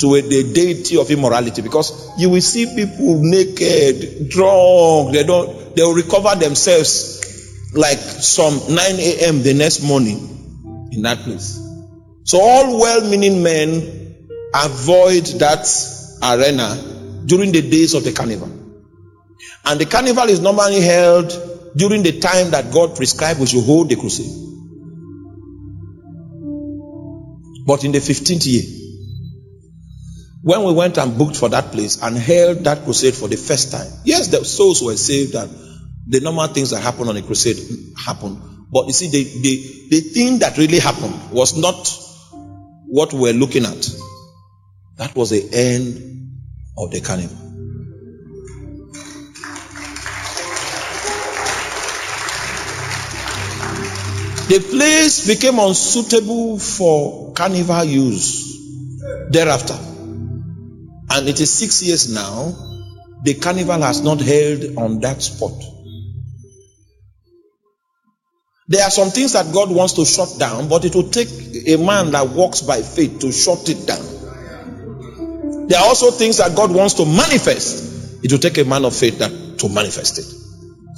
to 0.00 0.14
a, 0.14 0.22
the 0.22 0.52
deity 0.52 0.96
of 0.98 1.10
immorality 1.10 1.62
because 1.62 2.10
you 2.18 2.30
will 2.30 2.40
see 2.40 2.66
people 2.74 3.20
naked, 3.20 4.28
drunk, 4.30 5.12
they 5.12 5.24
don't 5.24 5.76
they 5.76 5.82
will 5.82 5.94
recover 5.94 6.34
themselves 6.36 7.74
like 7.74 7.98
some 7.98 8.74
9 8.74 8.76
a.m. 8.98 9.42
the 9.42 9.54
next 9.54 9.82
morning 9.82 10.88
in 10.92 11.02
that 11.02 11.18
place. 11.18 11.60
So 12.24 12.40
all 12.40 12.80
well-meaning 12.80 13.42
men 13.42 14.26
avoid 14.54 15.24
that 15.38 15.66
arena 16.22 17.22
during 17.26 17.52
the 17.52 17.62
days 17.62 17.94
of 17.94 18.04
the 18.04 18.12
carnival. 18.12 18.48
And 19.64 19.80
the 19.80 19.86
carnival 19.86 20.28
is 20.28 20.40
normally 20.40 20.80
held 20.80 21.72
during 21.76 22.02
the 22.02 22.18
time 22.18 22.50
that 22.50 22.72
God 22.72 22.96
prescribed 22.96 23.38
we 23.38 23.46
should 23.46 23.64
hold 23.64 23.88
the 23.88 23.96
crusade. 23.96 24.49
But 27.66 27.84
in 27.84 27.92
the 27.92 27.98
15th 27.98 28.46
year, 28.46 28.62
when 30.42 30.64
we 30.64 30.72
went 30.72 30.96
and 30.96 31.18
booked 31.18 31.36
for 31.36 31.50
that 31.50 31.70
place 31.72 32.02
and 32.02 32.16
held 32.16 32.64
that 32.64 32.84
crusade 32.84 33.14
for 33.14 33.28
the 33.28 33.36
first 33.36 33.72
time, 33.72 33.90
yes, 34.04 34.28
the 34.28 34.44
souls 34.44 34.82
were 34.82 34.96
saved 34.96 35.34
and 35.34 35.50
the 36.06 36.20
normal 36.20 36.46
things 36.48 36.70
that 36.70 36.80
happen 36.80 37.08
on 37.08 37.16
a 37.16 37.22
crusade 37.22 37.58
happened. 37.96 38.40
But 38.72 38.86
you 38.86 38.92
see, 38.92 39.08
the, 39.10 39.24
the, 39.24 39.88
the 39.90 40.00
thing 40.00 40.38
that 40.38 40.56
really 40.56 40.78
happened 40.78 41.30
was 41.32 41.56
not 41.56 41.88
what 42.86 43.12
we 43.12 43.20
were 43.20 43.32
looking 43.32 43.64
at. 43.64 43.88
That 44.96 45.14
was 45.14 45.30
the 45.30 45.48
end 45.52 46.40
of 46.76 46.90
the 46.90 47.00
carnival. 47.00 47.39
The 54.50 54.58
place 54.58 55.28
became 55.28 55.60
unsuitable 55.60 56.58
for 56.58 57.32
carnival 57.34 57.84
use 57.84 58.58
thereafter. 59.30 59.78
And 61.08 61.28
it 61.28 61.40
is 61.40 61.52
six 61.52 61.84
years 61.84 62.12
now, 62.12 62.52
the 63.22 63.34
carnival 63.34 63.80
has 63.82 64.02
not 64.02 64.20
held 64.20 64.76
on 64.76 64.98
that 65.02 65.22
spot. 65.22 65.52
There 68.66 68.82
are 68.82 68.90
some 68.90 69.10
things 69.10 69.34
that 69.34 69.54
God 69.54 69.70
wants 69.70 69.92
to 69.92 70.04
shut 70.04 70.36
down, 70.40 70.68
but 70.68 70.84
it 70.84 70.96
will 70.96 71.10
take 71.10 71.28
a 71.68 71.76
man 71.76 72.10
that 72.10 72.30
walks 72.30 72.60
by 72.60 72.82
faith 72.82 73.20
to 73.20 73.30
shut 73.30 73.68
it 73.68 73.86
down. 73.86 75.68
There 75.68 75.78
are 75.78 75.86
also 75.86 76.10
things 76.10 76.38
that 76.38 76.56
God 76.56 76.74
wants 76.74 76.94
to 76.94 77.06
manifest. 77.06 78.24
It 78.24 78.32
will 78.32 78.40
take 78.40 78.58
a 78.58 78.64
man 78.64 78.84
of 78.84 78.96
faith 78.96 79.20
that 79.20 79.60
to 79.60 79.68
manifest 79.68 80.18
it. 80.18 80.39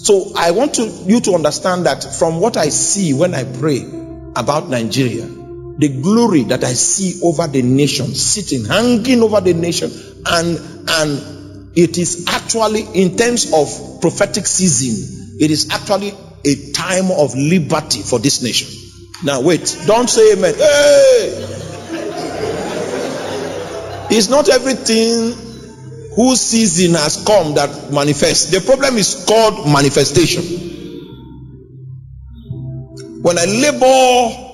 So 0.03 0.32
I 0.34 0.50
want 0.50 0.74
to, 0.74 0.82
you 1.07 1.20
to 1.20 1.34
understand 1.34 1.86
that 1.86 2.03
from 2.03 2.40
what 2.40 2.57
I 2.57 2.70
see 2.70 3.14
when 3.14 3.34
I 3.34 3.44
pray 3.44 3.82
about 4.34 4.68
Nigeria, 4.68 5.24
the 5.24 6.00
glory 6.03 6.42
that 6.44 6.64
I 6.64 6.72
see 6.72 7.20
over 7.22 7.46
the 7.46 7.62
nation, 7.62 8.07
sitting, 8.07 8.64
hanging 8.64 9.22
over 9.22 9.40
the 9.40 9.55
nation, 9.55 9.92
and 10.26 10.59
and 10.88 11.78
it 11.78 11.98
is 11.98 12.26
actually 12.28 12.82
in 12.94 13.16
terms 13.16 13.53
of 13.53 14.00
prophetic 14.00 14.48
season, 14.48 15.36
it 15.40 15.53
is 15.53 15.70
actually 15.70 16.12
a 16.44 16.72
time 16.72 17.12
of 17.12 17.36
liberty 17.36 18.03
for 18.03 18.18
this 18.18 18.42
nation. 18.42 18.68
Now 19.22 19.40
wait, 19.40 19.78
don't 19.86 20.11
say 20.11 20.32
amen. 20.32 20.55
Hey! 20.57 21.59
It's 24.11 24.28
not 24.28 24.48
everything 24.48 25.51
whose 26.15 26.41
season 26.41 26.95
has 26.95 27.25
come 27.25 27.55
that 27.55 27.93
manifests. 27.93 28.51
The 28.51 28.61
problem 28.61 28.97
is 28.97 29.25
called 29.27 29.67
manifestation. 29.67 30.71
When 33.23 33.39
I 33.39 33.45
labor 33.45 34.53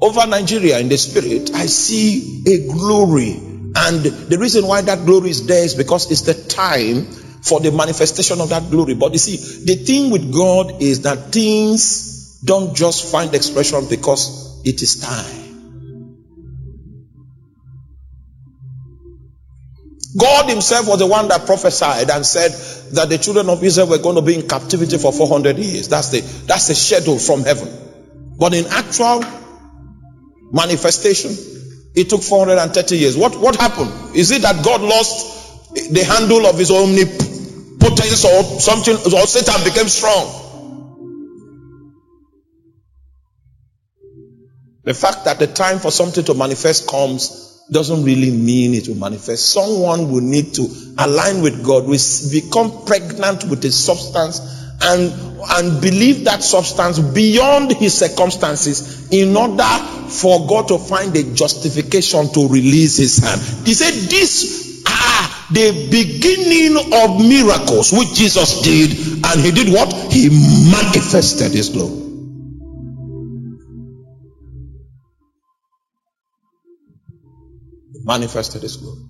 over 0.00 0.26
Nigeria 0.26 0.78
in 0.78 0.88
the 0.88 0.98
spirit, 0.98 1.54
I 1.54 1.66
see 1.66 2.44
a 2.46 2.72
glory. 2.72 3.32
And 3.74 4.04
the 4.04 4.38
reason 4.38 4.66
why 4.66 4.82
that 4.82 5.04
glory 5.06 5.30
is 5.30 5.46
there 5.46 5.64
is 5.64 5.74
because 5.74 6.10
it's 6.10 6.22
the 6.22 6.34
time 6.34 7.04
for 7.42 7.60
the 7.60 7.72
manifestation 7.72 8.40
of 8.40 8.50
that 8.50 8.70
glory. 8.70 8.94
But 8.94 9.12
you 9.12 9.18
see, 9.18 9.64
the 9.64 9.76
thing 9.84 10.10
with 10.10 10.32
God 10.32 10.82
is 10.82 11.02
that 11.02 11.32
things 11.32 12.40
don't 12.44 12.76
just 12.76 13.10
find 13.10 13.34
expression 13.34 13.86
because 13.88 14.60
it 14.64 14.82
is 14.82 15.00
time. 15.00 15.37
God 20.16 20.48
Himself 20.48 20.88
was 20.88 20.98
the 21.00 21.06
one 21.06 21.28
that 21.28 21.44
prophesied 21.44 22.10
and 22.10 22.24
said 22.24 22.52
that 22.94 23.10
the 23.10 23.18
children 23.18 23.50
of 23.50 23.62
Israel 23.62 23.88
were 23.88 23.98
going 23.98 24.16
to 24.16 24.22
be 24.22 24.34
in 24.34 24.48
captivity 24.48 24.96
for 24.96 25.12
400 25.12 25.58
years. 25.58 25.88
That's 25.88 26.08
the 26.08 26.20
that's 26.46 26.68
the 26.68 26.74
schedule 26.74 27.18
from 27.18 27.42
heaven. 27.42 27.68
But 28.38 28.54
in 28.54 28.66
actual 28.66 29.22
manifestation, 30.50 31.32
it 31.94 32.08
took 32.08 32.22
430 32.22 32.96
years. 32.96 33.16
What 33.16 33.38
what 33.38 33.56
happened? 33.56 34.16
Is 34.16 34.30
it 34.30 34.42
that 34.42 34.64
God 34.64 34.80
lost 34.80 35.74
the 35.74 36.04
handle 36.04 36.46
of 36.46 36.58
His 36.58 36.70
omnipotence 36.70 38.24
or 38.24 38.60
something, 38.60 38.96
or 39.12 39.26
Satan 39.26 39.62
became 39.64 39.88
strong? 39.88 40.46
The 44.84 44.94
fact 44.94 45.26
that 45.26 45.38
the 45.38 45.46
time 45.46 45.80
for 45.80 45.90
something 45.90 46.24
to 46.24 46.32
manifest 46.32 46.88
comes 46.88 47.47
doesn't 47.70 48.04
really 48.04 48.30
mean 48.30 48.74
it 48.74 48.88
will 48.88 48.96
manifest. 48.96 49.52
Someone 49.52 50.10
will 50.10 50.22
need 50.22 50.54
to 50.54 50.66
align 50.98 51.42
with 51.42 51.64
God, 51.64 51.84
will 51.84 51.98
become 52.30 52.84
pregnant 52.86 53.44
with 53.44 53.64
a 53.64 53.70
substance 53.70 54.40
and, 54.80 55.12
and 55.50 55.82
believe 55.82 56.24
that 56.24 56.42
substance 56.42 56.98
beyond 56.98 57.72
his 57.72 57.98
circumstances 57.98 59.10
in 59.10 59.36
order 59.36 59.62
for 60.08 60.46
God 60.46 60.68
to 60.68 60.78
find 60.78 61.14
a 61.16 61.34
justification 61.34 62.32
to 62.32 62.48
release 62.48 62.96
his 62.96 63.18
hand. 63.18 63.40
He 63.66 63.74
said, 63.74 63.92
These 64.08 64.84
are 64.86 65.28
the 65.52 65.88
beginning 65.90 66.76
of 66.92 67.20
miracles 67.20 67.92
which 67.92 68.14
Jesus 68.14 68.62
did, 68.62 69.24
and 69.24 69.40
he 69.40 69.50
did 69.50 69.72
what? 69.72 69.92
He 70.12 70.28
manifested 70.70 71.52
his 71.52 71.68
glory. 71.68 72.07
Manifested 78.08 78.62
his 78.62 78.78
glory. 78.78 79.02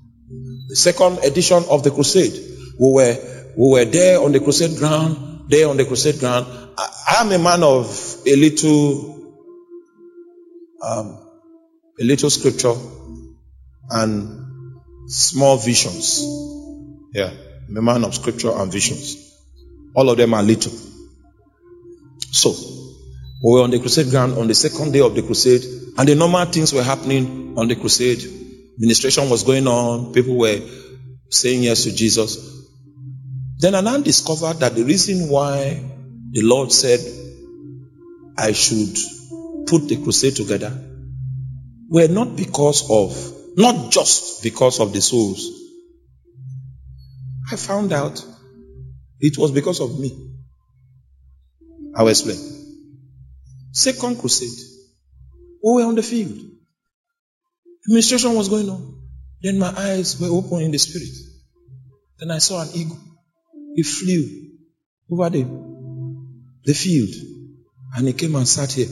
The 0.68 0.76
second 0.76 1.20
edition 1.24 1.62
of 1.70 1.84
the 1.84 1.90
crusade, 1.90 2.34
we 2.78 2.92
were, 2.92 3.16
we 3.56 3.70
were 3.70 3.84
there 3.84 4.20
on 4.20 4.32
the 4.32 4.40
crusade 4.40 4.76
ground, 4.76 5.48
there 5.48 5.68
on 5.68 5.76
the 5.76 5.84
crusade 5.84 6.18
ground. 6.18 6.46
I, 6.76 7.20
am 7.20 7.30
a 7.32 7.38
man 7.38 7.62
of 7.62 7.86
a 8.26 8.36
little, 8.36 9.36
um, 10.82 11.06
a 12.00 12.04
little 12.04 12.28
scripture 12.28 12.74
and 13.90 14.80
small 15.06 15.56
visions. 15.56 16.20
Yeah, 17.14 17.30
I'm 17.68 17.76
a 17.76 17.82
man 17.82 18.04
of 18.04 18.14
scripture 18.14 18.50
and 18.50 18.70
visions. 18.70 19.16
All 19.94 20.10
of 20.10 20.16
them 20.16 20.34
are 20.34 20.42
little. 20.42 20.72
So, 22.32 22.50
we 23.44 23.52
were 23.52 23.62
on 23.62 23.70
the 23.70 23.78
crusade 23.78 24.10
ground 24.10 24.36
on 24.36 24.48
the 24.48 24.54
second 24.54 24.92
day 24.92 25.00
of 25.00 25.14
the 25.14 25.22
crusade, 25.22 25.62
and 25.96 26.08
the 26.08 26.16
normal 26.16 26.44
things 26.46 26.72
were 26.72 26.82
happening 26.82 27.54
on 27.56 27.68
the 27.68 27.76
crusade 27.76 28.37
Ministration 28.78 29.28
was 29.28 29.42
going 29.42 29.66
on. 29.66 30.12
People 30.12 30.36
were 30.36 30.60
saying 31.30 31.64
yes 31.64 31.84
to 31.84 31.94
Jesus. 31.94 32.66
Then 33.58 33.74
I 33.74 33.80
now 33.80 33.98
discovered 33.98 34.60
that 34.60 34.76
the 34.76 34.84
reason 34.84 35.28
why 35.28 35.82
the 36.30 36.42
Lord 36.42 36.70
said 36.70 37.00
I 38.36 38.52
should 38.52 38.96
put 39.66 39.88
the 39.88 40.00
crusade 40.02 40.36
together 40.36 40.72
were 41.88 42.06
not 42.06 42.36
because 42.36 42.88
of, 42.88 43.58
not 43.58 43.90
just 43.90 44.44
because 44.44 44.78
of 44.78 44.92
the 44.92 45.00
souls. 45.00 45.50
I 47.50 47.56
found 47.56 47.92
out 47.92 48.24
it 49.18 49.36
was 49.38 49.50
because 49.50 49.80
of 49.80 49.98
me. 49.98 50.30
I'll 51.96 52.06
explain. 52.06 52.38
Second 53.72 54.20
crusade, 54.20 54.58
we 55.64 55.72
were 55.72 55.88
on 55.88 55.96
the 55.96 56.02
field. 56.02 56.57
Administration 57.88 58.34
was 58.34 58.50
going 58.50 58.68
on. 58.68 59.00
Then 59.40 59.58
my 59.58 59.72
eyes 59.74 60.20
were 60.20 60.28
open 60.28 60.60
in 60.60 60.72
the 60.72 60.78
spirit. 60.78 61.08
Then 62.18 62.30
I 62.30 62.36
saw 62.36 62.60
an 62.60 62.68
eagle. 62.74 62.98
It 63.76 63.86
flew 63.86 64.50
over 65.10 65.30
the, 65.30 65.44
the 66.64 66.74
field 66.74 67.08
and 67.96 68.06
he 68.06 68.12
came 68.12 68.34
and 68.34 68.46
sat 68.46 68.72
here. 68.72 68.88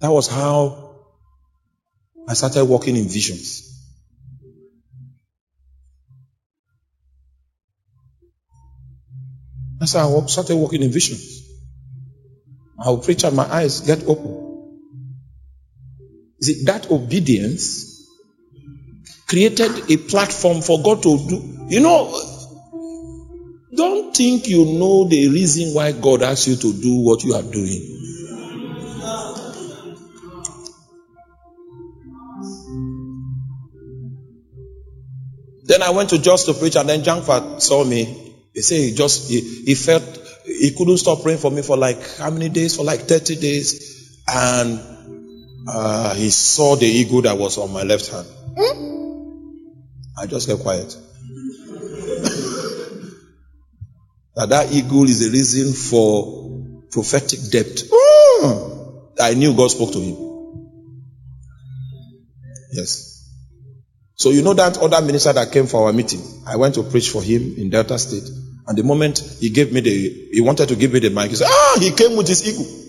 That 0.00 0.12
was 0.12 0.28
how 0.28 1.06
I 2.28 2.34
started 2.34 2.66
walking 2.66 2.94
in 2.96 3.08
visions. 3.08 3.70
That's 9.78 9.94
how 9.94 10.20
I 10.20 10.26
started 10.26 10.56
walking 10.56 10.82
in 10.82 10.90
visions. 10.90 11.48
I 12.78 12.90
would 12.90 13.04
preach 13.04 13.24
and 13.24 13.34
my 13.34 13.50
eyes 13.50 13.80
get 13.80 14.04
open. 14.04 14.43
It 16.40 16.66
that 16.66 16.90
obedience 16.90 18.08
created 19.26 19.90
a 19.90 19.96
platform 19.96 20.62
for 20.62 20.82
God 20.82 21.02
to 21.02 21.18
do? 21.28 21.66
You 21.68 21.80
know, 21.80 22.12
don't 23.74 24.14
think 24.14 24.48
you 24.48 24.64
know 24.64 25.04
the 25.08 25.28
reason 25.28 25.74
why 25.74 25.92
God 25.92 26.22
asked 26.22 26.46
you 26.46 26.56
to 26.56 26.72
do 26.72 26.96
what 26.96 27.24
you 27.24 27.34
are 27.34 27.42
doing. 27.42 27.94
Then 35.64 35.82
I 35.82 35.90
went 35.90 36.10
to 36.10 36.18
just 36.18 36.46
to 36.46 36.54
preach, 36.54 36.76
and 36.76 36.88
then 36.88 37.02
Jankfat 37.02 37.62
saw 37.62 37.84
me. 37.84 38.34
He 38.52 38.60
said 38.60 38.80
he 38.80 38.94
just 38.94 39.30
he, 39.30 39.40
he 39.64 39.74
felt 39.74 40.02
he 40.44 40.72
couldn't 40.76 40.98
stop 40.98 41.22
praying 41.22 41.38
for 41.38 41.50
me 41.50 41.62
for 41.62 41.76
like 41.76 42.18
how 42.18 42.30
many 42.30 42.50
days? 42.50 42.76
For 42.76 42.84
like 42.84 43.00
30 43.00 43.36
days. 43.36 44.22
And 44.28 44.93
uh, 45.66 46.14
he 46.14 46.30
saw 46.30 46.76
the 46.76 46.86
eagle 46.86 47.22
that 47.22 47.36
was 47.38 47.58
on 47.58 47.72
my 47.72 47.82
left 47.82 48.08
hand. 48.08 48.26
I 50.16 50.26
just 50.26 50.48
kept 50.48 50.62
quiet. 50.62 50.88
that 54.36 54.48
that 54.48 54.72
eagle 54.72 55.04
is 55.04 55.20
the 55.20 55.30
reason 55.30 55.72
for 55.72 56.62
prophetic 56.90 57.40
depth. 57.50 57.90
I 59.20 59.34
knew 59.34 59.54
God 59.56 59.70
spoke 59.70 59.92
to 59.92 60.00
him. 60.00 60.16
Yes. 62.72 63.10
So 64.16 64.30
you 64.30 64.42
know 64.42 64.54
that 64.54 64.78
other 64.78 65.00
minister 65.04 65.32
that 65.32 65.52
came 65.52 65.66
for 65.66 65.86
our 65.86 65.92
meeting. 65.92 66.22
I 66.46 66.56
went 66.56 66.74
to 66.76 66.82
preach 66.82 67.10
for 67.10 67.22
him 67.22 67.54
in 67.56 67.70
Delta 67.70 67.98
State. 67.98 68.28
And 68.66 68.78
the 68.78 68.82
moment 68.82 69.18
he 69.40 69.50
gave 69.50 69.72
me 69.72 69.80
the, 69.80 70.30
he 70.32 70.40
wanted 70.40 70.68
to 70.68 70.76
give 70.76 70.92
me 70.92 71.00
the 71.00 71.10
mic, 71.10 71.30
he 71.30 71.36
said, 71.36 71.48
ah, 71.50 71.78
he 71.80 71.90
came 71.92 72.16
with 72.16 72.28
his 72.28 72.48
eagle. 72.48 72.83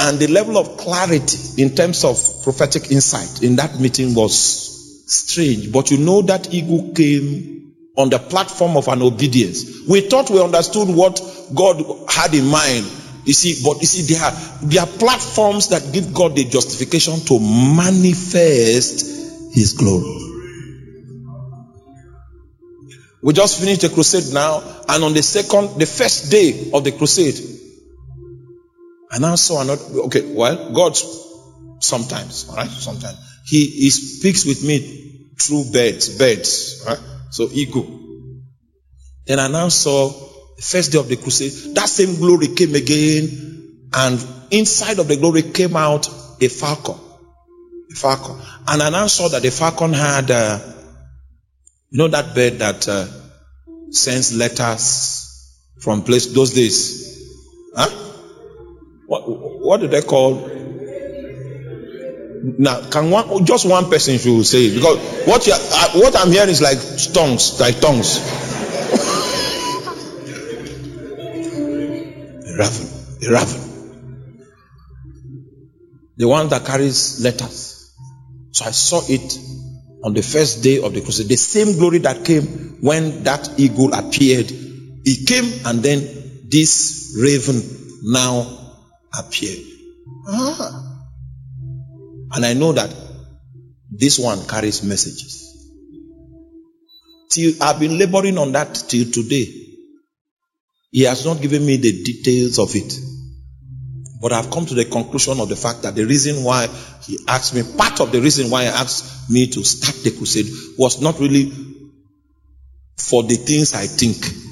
And 0.00 0.18
the 0.18 0.28
level 0.28 0.58
of 0.58 0.76
clarity 0.76 1.60
in 1.62 1.74
terms 1.74 2.04
of 2.04 2.42
prophetic 2.44 2.92
insight 2.92 3.42
in 3.42 3.56
that 3.56 3.80
meeting 3.80 4.14
was 4.14 4.34
strange. 5.06 5.72
But 5.72 5.90
you 5.90 5.98
know 5.98 6.22
that 6.22 6.54
eagle 6.54 6.92
came 6.94 7.74
on 7.96 8.10
the 8.10 8.18
platform 8.18 8.76
of 8.76 8.86
an 8.86 9.02
obedience. 9.02 9.86
We 9.88 10.02
thought 10.02 10.30
we 10.30 10.40
understood 10.40 10.88
what 10.88 11.20
God 11.52 11.82
had 12.08 12.32
in 12.32 12.46
mind. 12.46 12.86
You 13.24 13.32
see, 13.32 13.60
but 13.64 13.80
you 13.80 13.86
see, 13.86 14.14
there 14.14 14.22
are, 14.22 14.32
there 14.62 14.82
are 14.82 14.86
platforms 14.86 15.68
that 15.68 15.92
give 15.92 16.14
God 16.14 16.36
the 16.36 16.44
justification 16.44 17.18
to 17.26 17.40
manifest 17.40 19.04
His 19.52 19.72
glory. 19.72 20.28
We 23.20 23.32
just 23.32 23.58
finished 23.58 23.80
the 23.80 23.88
crusade 23.88 24.32
now, 24.32 24.62
and 24.88 25.02
on 25.02 25.12
the 25.12 25.22
second, 25.24 25.80
the 25.80 25.86
first 25.86 26.30
day 26.30 26.70
of 26.72 26.84
the 26.84 26.92
crusade, 26.92 27.34
and 29.10 29.24
I 29.24 29.34
saw 29.36 29.62
another. 29.62 29.82
Okay, 30.06 30.32
well, 30.34 30.72
God 30.72 30.96
sometimes, 31.80 32.48
all 32.48 32.56
right, 32.56 32.68
sometimes 32.68 33.16
he 33.44 33.66
he 33.66 33.90
speaks 33.90 34.44
with 34.44 34.62
me 34.64 35.30
through 35.40 35.64
birds, 35.72 36.18
birds, 36.18 36.82
right? 36.86 36.98
So 37.30 37.48
ego. 37.52 37.86
Then 39.26 39.38
I 39.38 39.48
now 39.48 39.68
saw 39.68 40.08
the 40.56 40.62
first 40.62 40.92
day 40.92 40.98
of 40.98 41.08
the 41.08 41.16
crusade. 41.16 41.74
That 41.74 41.88
same 41.88 42.16
glory 42.16 42.48
came 42.48 42.74
again, 42.74 43.88
and 43.92 44.24
inside 44.50 44.98
of 44.98 45.08
the 45.08 45.16
glory 45.16 45.42
came 45.42 45.76
out 45.76 46.08
a 46.40 46.48
falcon, 46.48 46.96
a 47.90 47.94
falcon. 47.94 48.36
And 48.66 48.82
I 48.82 48.90
now 48.90 49.06
saw 49.06 49.28
that 49.28 49.42
the 49.42 49.50
falcon 49.50 49.92
had, 49.92 50.30
uh, 50.30 50.58
you 51.90 51.98
know, 51.98 52.08
that 52.08 52.34
bird 52.34 52.58
that 52.58 52.88
uh, 52.88 53.06
sends 53.90 54.34
letters 54.34 55.54
from 55.80 56.02
place 56.02 56.26
those 56.26 56.52
days, 56.52 57.22
huh? 57.74 58.07
What, 59.08 59.22
what 59.26 59.80
do 59.80 59.88
they 59.88 60.02
call? 60.02 60.34
Now, 62.58 62.90
can 62.90 63.10
one 63.10 63.46
just 63.46 63.66
one 63.66 63.88
person 63.88 64.18
should 64.18 64.44
say 64.44 64.66
it 64.66 64.74
because 64.74 64.98
what 65.26 65.46
you, 65.46 65.54
what 65.54 66.14
I'm 66.14 66.30
hearing 66.30 66.50
is 66.50 66.60
like 66.60 66.76
tongues, 67.14 67.58
like 67.58 67.80
tongues. 67.80 68.18
a 72.44 72.56
raven, 72.58 72.86
a 73.22 73.32
raven, 73.32 73.60
the 76.18 76.28
one 76.28 76.50
that 76.50 76.66
carries 76.66 77.24
letters. 77.24 77.90
So 78.52 78.66
I 78.66 78.72
saw 78.72 79.00
it 79.08 79.38
on 80.04 80.12
the 80.12 80.22
first 80.22 80.62
day 80.62 80.82
of 80.82 80.92
the 80.92 81.00
crusade. 81.00 81.28
The 81.28 81.36
same 81.36 81.78
glory 81.78 81.98
that 82.00 82.26
came 82.26 82.76
when 82.82 83.22
that 83.24 83.58
eagle 83.58 83.94
appeared, 83.94 84.52
it 84.52 85.26
came, 85.26 85.66
and 85.66 85.82
then 85.82 86.42
this 86.44 87.16
raven 87.18 87.62
now 88.02 88.57
appeared. 89.16 89.64
Ah. 90.26 90.84
And 92.32 92.44
I 92.44 92.54
know 92.54 92.72
that 92.72 92.94
this 93.90 94.18
one 94.18 94.46
carries 94.46 94.82
messages. 94.82 95.44
Till 97.30 97.62
I've 97.62 97.80
been 97.80 97.98
laboring 97.98 98.38
on 98.38 98.52
that 98.52 98.74
till 98.74 99.10
today. 99.10 99.46
He 100.90 101.02
has 101.02 101.24
not 101.26 101.40
given 101.42 101.64
me 101.64 101.76
the 101.76 102.02
details 102.02 102.58
of 102.58 102.74
it. 102.74 102.98
But 104.20 104.32
I've 104.32 104.50
come 104.50 104.66
to 104.66 104.74
the 104.74 104.84
conclusion 104.84 105.38
of 105.38 105.48
the 105.48 105.56
fact 105.56 105.82
that 105.82 105.94
the 105.94 106.04
reason 106.04 106.42
why 106.42 106.66
he 107.04 107.18
asked 107.28 107.54
me, 107.54 107.62
part 107.76 108.00
of 108.00 108.10
the 108.10 108.20
reason 108.20 108.50
why 108.50 108.62
he 108.64 108.68
asked 108.68 109.30
me 109.30 109.46
to 109.48 109.62
start 109.64 109.96
the 110.02 110.10
crusade 110.10 110.46
was 110.76 111.00
not 111.00 111.20
really 111.20 111.52
for 112.96 113.22
the 113.22 113.36
things 113.36 113.74
I 113.74 113.86
think. 113.86 114.47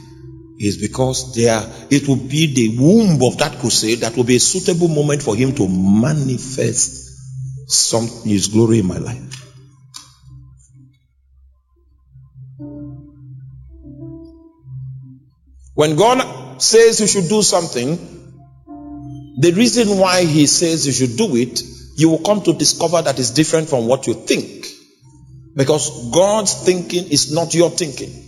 Is 0.58 0.78
because 0.78 1.34
there 1.34 1.62
it 1.90 2.08
will 2.08 2.16
be 2.16 2.54
the 2.54 2.78
womb 2.78 3.22
of 3.22 3.38
that 3.38 3.58
crusade 3.58 4.00
that 4.00 4.16
will 4.16 4.24
be 4.24 4.36
a 4.36 4.40
suitable 4.40 4.88
moment 4.88 5.22
for 5.22 5.36
him 5.36 5.54
to 5.54 5.68
manifest 5.68 7.04
some 7.68 8.06
his 8.24 8.48
glory 8.48 8.78
in 8.78 8.86
my 8.86 8.98
life. 8.98 9.42
When 15.74 15.96
God 15.96 16.62
says 16.62 17.00
you 17.00 17.06
should 17.06 17.28
do 17.28 17.42
something, 17.42 18.16
the 19.38 19.52
reason 19.52 19.98
why 19.98 20.24
He 20.24 20.46
says 20.46 20.86
you 20.86 20.92
should 20.92 21.18
do 21.18 21.36
it, 21.36 21.62
you 21.96 22.08
will 22.08 22.22
come 22.22 22.42
to 22.42 22.54
discover 22.54 23.02
that 23.02 23.18
it's 23.18 23.30
different 23.30 23.68
from 23.68 23.86
what 23.86 24.06
you 24.06 24.14
think. 24.14 24.66
Because 25.54 26.10
God's 26.10 26.54
thinking 26.64 27.08
is 27.08 27.32
not 27.32 27.54
your 27.54 27.68
thinking. 27.68 28.25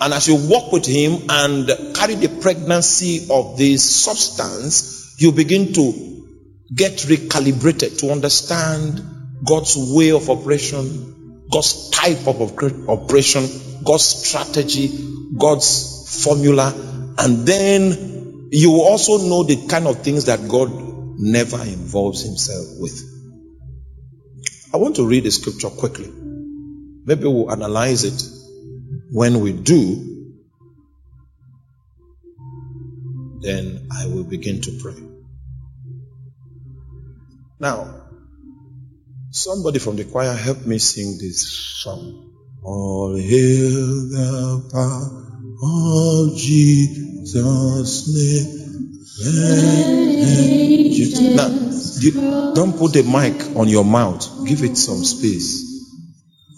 And 0.00 0.14
as 0.14 0.28
you 0.28 0.48
walk 0.48 0.72
with 0.72 0.86
Him 0.86 1.28
and 1.28 1.94
carry 1.94 2.14
the 2.14 2.38
pregnancy 2.40 3.26
of 3.30 3.58
this 3.58 3.84
substance, 3.84 5.14
you 5.18 5.32
begin 5.32 5.74
to 5.74 6.26
get 6.74 6.92
recalibrated 6.92 7.98
to 8.00 8.10
understand 8.10 9.02
God's 9.44 9.76
way 9.76 10.10
of 10.12 10.30
operation, 10.30 11.44
God's 11.50 11.90
type 11.90 12.26
of 12.26 12.40
operation, 12.88 13.46
God's 13.84 14.04
strategy, 14.04 14.88
God's 15.36 16.22
formula, 16.24 16.72
and 17.18 17.46
then 17.46 18.48
you 18.52 18.82
also 18.82 19.18
know 19.18 19.42
the 19.42 19.66
kind 19.68 19.86
of 19.86 20.02
things 20.02 20.24
that 20.26 20.48
God 20.48 20.70
never 21.18 21.60
involves 21.62 22.22
himself 22.22 22.66
with. 22.78 23.02
I 24.72 24.78
want 24.78 24.96
to 24.96 25.06
read 25.06 25.24
the 25.24 25.30
scripture 25.30 25.68
quickly. 25.68 26.10
Maybe 27.04 27.24
we'll 27.24 27.50
analyze 27.50 28.04
it 28.04 28.39
when 29.12 29.40
we 29.40 29.52
do, 29.52 30.06
then 33.40 33.88
I 33.90 34.06
will 34.06 34.24
begin 34.24 34.60
to 34.62 34.78
pray. 34.80 34.94
Now, 37.58 38.06
somebody 39.30 39.78
from 39.80 39.96
the 39.96 40.04
choir 40.04 40.32
help 40.34 40.64
me 40.64 40.78
sing 40.78 41.18
this 41.18 41.42
song. 41.82 42.26
All 42.62 43.16
hail 43.16 44.08
the 44.10 44.68
power 44.70 45.26
of 45.62 46.36
Jesus' 46.36 48.06
name. 48.14 48.56
Now, 51.36 51.48
you, 52.00 52.54
don't 52.54 52.78
put 52.78 52.92
the 52.92 53.02
mic 53.02 53.56
on 53.56 53.68
your 53.68 53.84
mouth. 53.84 54.46
Give 54.46 54.62
it 54.62 54.76
some 54.76 55.04
space 55.04 55.69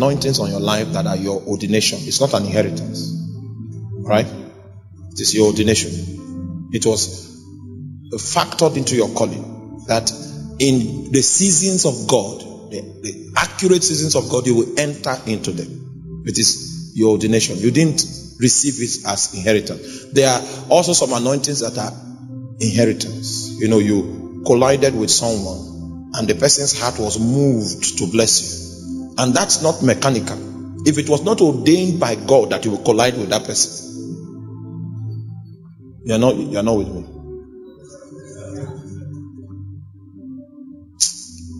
anointings 0.00 0.38
on 0.38 0.50
your 0.50 0.60
life 0.60 0.92
that 0.94 1.06
are 1.06 1.16
your 1.16 1.42
ordination? 1.42 1.98
It's 2.02 2.20
not 2.20 2.32
an 2.32 2.46
inheritance, 2.46 3.14
right? 3.98 4.26
It 4.26 5.20
is 5.20 5.34
your 5.34 5.48
ordination. 5.48 6.70
It 6.72 6.86
was 6.86 7.28
factored 8.16 8.76
into 8.78 8.96
your 8.96 9.10
calling 9.10 9.84
that 9.88 10.10
in 10.58 11.12
the 11.12 11.20
seasons 11.20 11.84
of 11.84 12.08
God, 12.08 12.40
the, 12.70 12.80
the, 12.80 13.32
accurate 13.36 13.82
seasons 13.82 14.16
of 14.16 14.30
God, 14.30 14.46
you 14.46 14.54
will 14.54 14.78
enter 14.78 15.16
into 15.26 15.52
them. 15.52 16.22
It 16.26 16.38
is 16.38 16.92
your 16.94 17.10
ordination. 17.10 17.56
You 17.58 17.70
didn't 17.70 18.02
receive 18.38 18.74
it 18.80 19.06
as 19.06 19.34
inheritance. 19.34 20.12
There 20.12 20.28
are 20.28 20.42
also 20.70 20.92
some 20.92 21.12
anointings 21.12 21.60
that 21.60 21.76
are 21.78 21.92
inheritance. 22.60 23.58
You 23.60 23.68
know, 23.68 23.78
you 23.78 24.42
collided 24.46 24.94
with 24.94 25.10
someone 25.10 26.10
and 26.14 26.26
the 26.26 26.34
person's 26.34 26.78
heart 26.78 26.98
was 26.98 27.18
moved 27.18 27.98
to 27.98 28.06
bless 28.10 28.42
you. 28.42 28.69
And 29.18 29.34
that's 29.34 29.62
not 29.62 29.82
mechanical. 29.82 30.86
If 30.86 30.98
it 30.98 31.08
was 31.08 31.22
not 31.22 31.40
ordained 31.40 32.00
by 32.00 32.14
God 32.14 32.50
that 32.50 32.64
you 32.64 32.70
will 32.72 32.84
collide 32.84 33.16
with 33.16 33.30
that 33.30 33.44
person, 33.44 33.88
you're 36.04 36.18
not, 36.18 36.36
you're 36.36 36.62
not 36.62 36.76
with 36.76 36.88
me. 36.88 37.06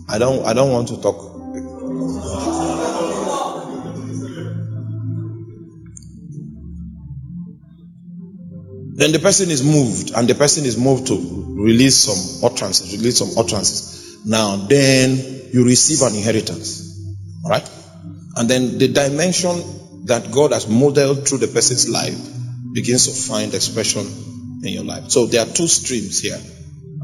I 0.09 0.17
don't 0.17 0.45
I 0.45 0.53
don't 0.53 0.71
want 0.71 0.89
to 0.89 1.01
talk. 1.01 1.31
Then 8.93 9.13
the 9.13 9.19
person 9.19 9.49
is 9.49 9.63
moved, 9.63 10.11
and 10.11 10.27
the 10.27 10.35
person 10.35 10.65
is 10.65 10.77
moved 10.77 11.07
to 11.07 11.15
release 11.15 11.95
some 11.95 12.51
utterances, 12.51 12.91
release 12.97 13.19
some 13.19 13.29
utterances. 13.37 14.17
Now, 14.25 14.57
then 14.57 15.49
you 15.53 15.65
receive 15.65 16.01
an 16.05 16.13
inheritance. 16.13 16.90
Alright? 17.43 17.69
And 18.35 18.49
then 18.49 18.77
the 18.77 18.87
dimension 18.87 20.05
that 20.05 20.31
God 20.31 20.51
has 20.51 20.67
modeled 20.67 21.27
through 21.27 21.39
the 21.39 21.47
person's 21.47 21.89
life 21.89 22.17
begins 22.73 23.07
to 23.07 23.31
find 23.31 23.53
expression 23.53 24.05
in 24.63 24.73
your 24.73 24.83
life. 24.83 25.09
So 25.09 25.25
there 25.25 25.45
are 25.45 25.51
two 25.51 25.67
streams 25.67 26.19
here. 26.19 26.39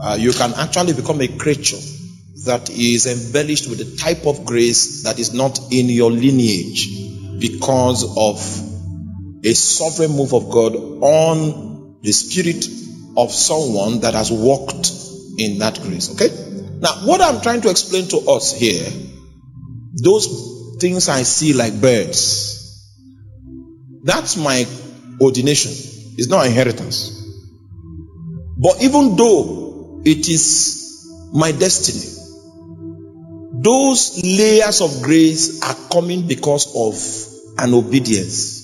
Uh, 0.02 0.18
you 0.20 0.32
can 0.32 0.54
actually 0.54 0.94
become 0.94 1.22
a 1.22 1.28
creature 1.28 1.80
that 2.46 2.70
is 2.70 3.08
embellished 3.08 3.68
with 3.68 3.82
a 3.82 3.98
type 3.98 4.26
of 4.26 4.46
grace 4.46 5.04
that 5.04 5.20
is 5.20 5.34
not 5.34 5.60
in 5.72 5.90
your 5.90 6.12
lineage 6.12 6.88
because 7.40 8.04
of 8.04 9.46
a 9.46 9.54
sovereign 9.54 10.12
move 10.12 10.34
of 10.34 10.50
God 10.50 10.76
on 10.76 11.98
the 12.02 12.12
spirit 12.12 12.66
of 13.18 13.32
someone 13.32 14.02
that 14.02 14.14
has 14.14 14.32
walked 14.32 14.92
in 15.38 15.60
that 15.60 15.80
grace. 15.82 16.14
Okay? 16.14 16.30
Now, 16.80 16.94
what 17.08 17.22
I'm 17.22 17.42
trying 17.42 17.62
to 17.62 17.70
explain 17.70 18.08
to 18.10 18.18
us 18.30 18.54
here, 18.54 18.88
those 20.03 20.78
things 20.80 21.10
I 21.10 21.24
see 21.24 21.53
like 21.53 21.80
birds, 21.80 22.57
that's 24.03 24.38
my 24.38 24.65
ordination. 25.19 25.72
It's 26.18 26.30
not 26.30 26.45
inheritance. 26.45 27.14
But 28.57 28.82
even 28.82 29.15
though 29.15 30.02
it 30.06 30.28
is 30.28 31.10
my 31.34 31.52
destiny, 31.52 32.14
those 33.61 34.24
layers 34.24 34.82
of 34.82 35.02
grace 35.02 35.61
are 35.64 35.76
coming 35.91 36.28
because 36.28 36.76
of 36.76 36.95
an 37.60 37.74
obedience. 37.74 38.56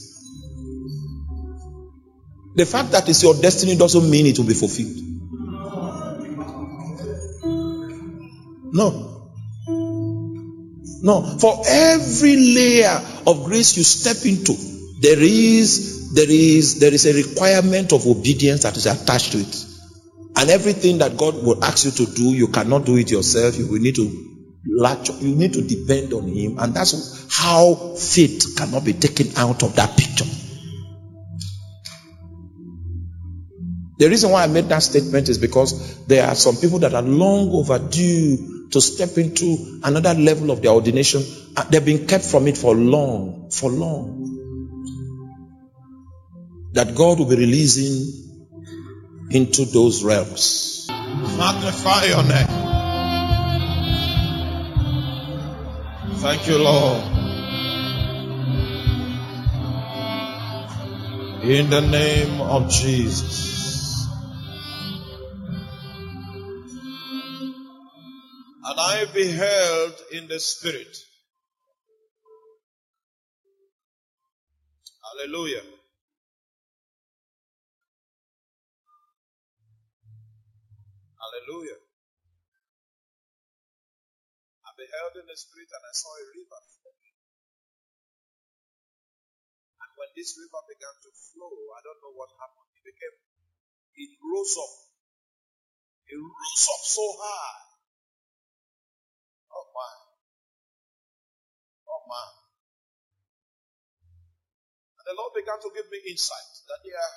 The 2.55 2.65
fact 2.65 2.91
that 2.91 3.09
it's 3.09 3.23
your 3.23 3.33
destiny 3.33 3.75
doesn't 3.75 4.09
mean 4.09 4.27
it 4.27 4.37
will 4.37 4.45
be 4.45 4.53
fulfilled. 4.53 4.97
No. 8.71 9.12
No. 11.03 11.21
For 11.21 11.61
every 11.67 12.37
layer 12.37 12.97
of 13.27 13.43
grace 13.43 13.75
you 13.75 13.83
step 13.83 14.25
into, 14.25 14.53
there 15.01 15.21
is 15.21 16.13
there 16.13 16.31
is 16.31 16.79
there 16.79 16.93
is 16.93 17.05
a 17.05 17.13
requirement 17.13 17.91
of 17.91 18.07
obedience 18.07 18.63
that 18.63 18.77
is 18.77 18.85
attached 18.85 19.33
to 19.33 19.39
it. 19.39 19.65
And 20.37 20.49
everything 20.49 20.99
that 20.99 21.17
God 21.17 21.35
will 21.35 21.63
ask 21.63 21.85
you 21.85 22.05
to 22.05 22.11
do, 22.13 22.33
you 22.33 22.47
cannot 22.47 22.85
do 22.85 22.95
it 22.95 23.11
yourself. 23.11 23.57
You 23.57 23.67
will 23.67 23.81
need 23.81 23.95
to 23.95 24.09
latch, 24.65 25.09
you 25.21 25.35
need 25.35 25.53
to 25.53 25.61
depend 25.61 26.13
on 26.13 26.25
Him, 26.27 26.57
and 26.57 26.73
that's 26.73 27.27
how 27.29 27.75
faith 27.95 28.55
cannot 28.57 28.85
be 28.85 28.93
taken 28.93 29.27
out 29.35 29.61
of 29.61 29.75
that 29.75 29.97
picture. 29.97 30.25
The 33.99 34.09
reason 34.09 34.31
why 34.31 34.43
I 34.43 34.47
made 34.47 34.69
that 34.69 34.79
statement 34.79 35.27
is 35.27 35.37
because 35.37 36.05
there 36.07 36.25
are 36.27 36.35
some 36.35 36.55
people 36.55 36.79
that 36.79 36.93
are 36.95 37.01
long 37.01 37.49
overdue 37.51 38.52
to 38.73 38.81
step 38.81 39.17
into 39.19 39.79
another 39.83 40.15
level 40.15 40.49
of 40.49 40.61
their 40.63 40.71
ordination. 40.71 41.23
Uh, 41.55 41.63
they've 41.65 41.85
been 41.85 42.07
kept 42.07 42.25
from 42.25 42.47
it 42.47 42.57
for 42.57 42.73
long, 42.75 43.51
for 43.51 43.69
long. 43.69 44.31
That 46.73 46.95
God 46.95 47.19
will 47.19 47.27
be 47.27 47.35
releasing 47.35 49.29
into 49.29 49.65
those 49.65 50.03
realms. 50.03 50.87
Magnify 50.89 52.05
your 52.05 52.23
name. 52.23 52.47
Thank 56.23 56.47
you, 56.47 56.57
Lord. 56.57 57.03
In 61.43 61.69
the 61.69 61.81
name 61.81 62.41
of 62.41 62.71
Jesus. 62.71 63.32
I 68.93 69.05
beheld 69.09 69.97
in 70.13 70.29
the 70.29 70.39
spirit. 70.39 70.93
Hallelujah. 75.01 75.65
Hallelujah. 81.17 81.79
I 84.61 84.71
beheld 84.77 85.13
in 85.21 85.25
the 85.25 85.37
spirit 85.37 85.69
and 85.73 85.83
I 85.89 85.93
saw 85.97 86.13
a 86.13 86.25
river 86.37 86.61
flowing. 86.77 87.17
And 89.81 89.91
when 89.97 90.09
this 90.13 90.37
river 90.37 90.61
began 90.69 90.95
to 91.01 91.11
flow, 91.33 91.55
I 91.73 91.81
don't 91.81 92.01
know 92.05 92.13
what 92.13 92.29
happened. 92.37 92.69
It 92.77 92.85
became, 92.85 93.17
it 94.05 94.11
rose 94.21 94.55
up. 94.61 94.73
It 96.13 96.19
rose 96.21 96.65
up 96.69 96.83
so 96.85 97.05
high. 97.17 97.72
My. 102.07 102.27
And 104.99 105.05
the 105.07 105.15
Lord 105.17 105.33
began 105.35 105.59
to 105.61 105.69
give 105.75 105.87
me 105.91 105.99
insight 106.11 106.51
that 106.69 106.81
are 106.93 107.13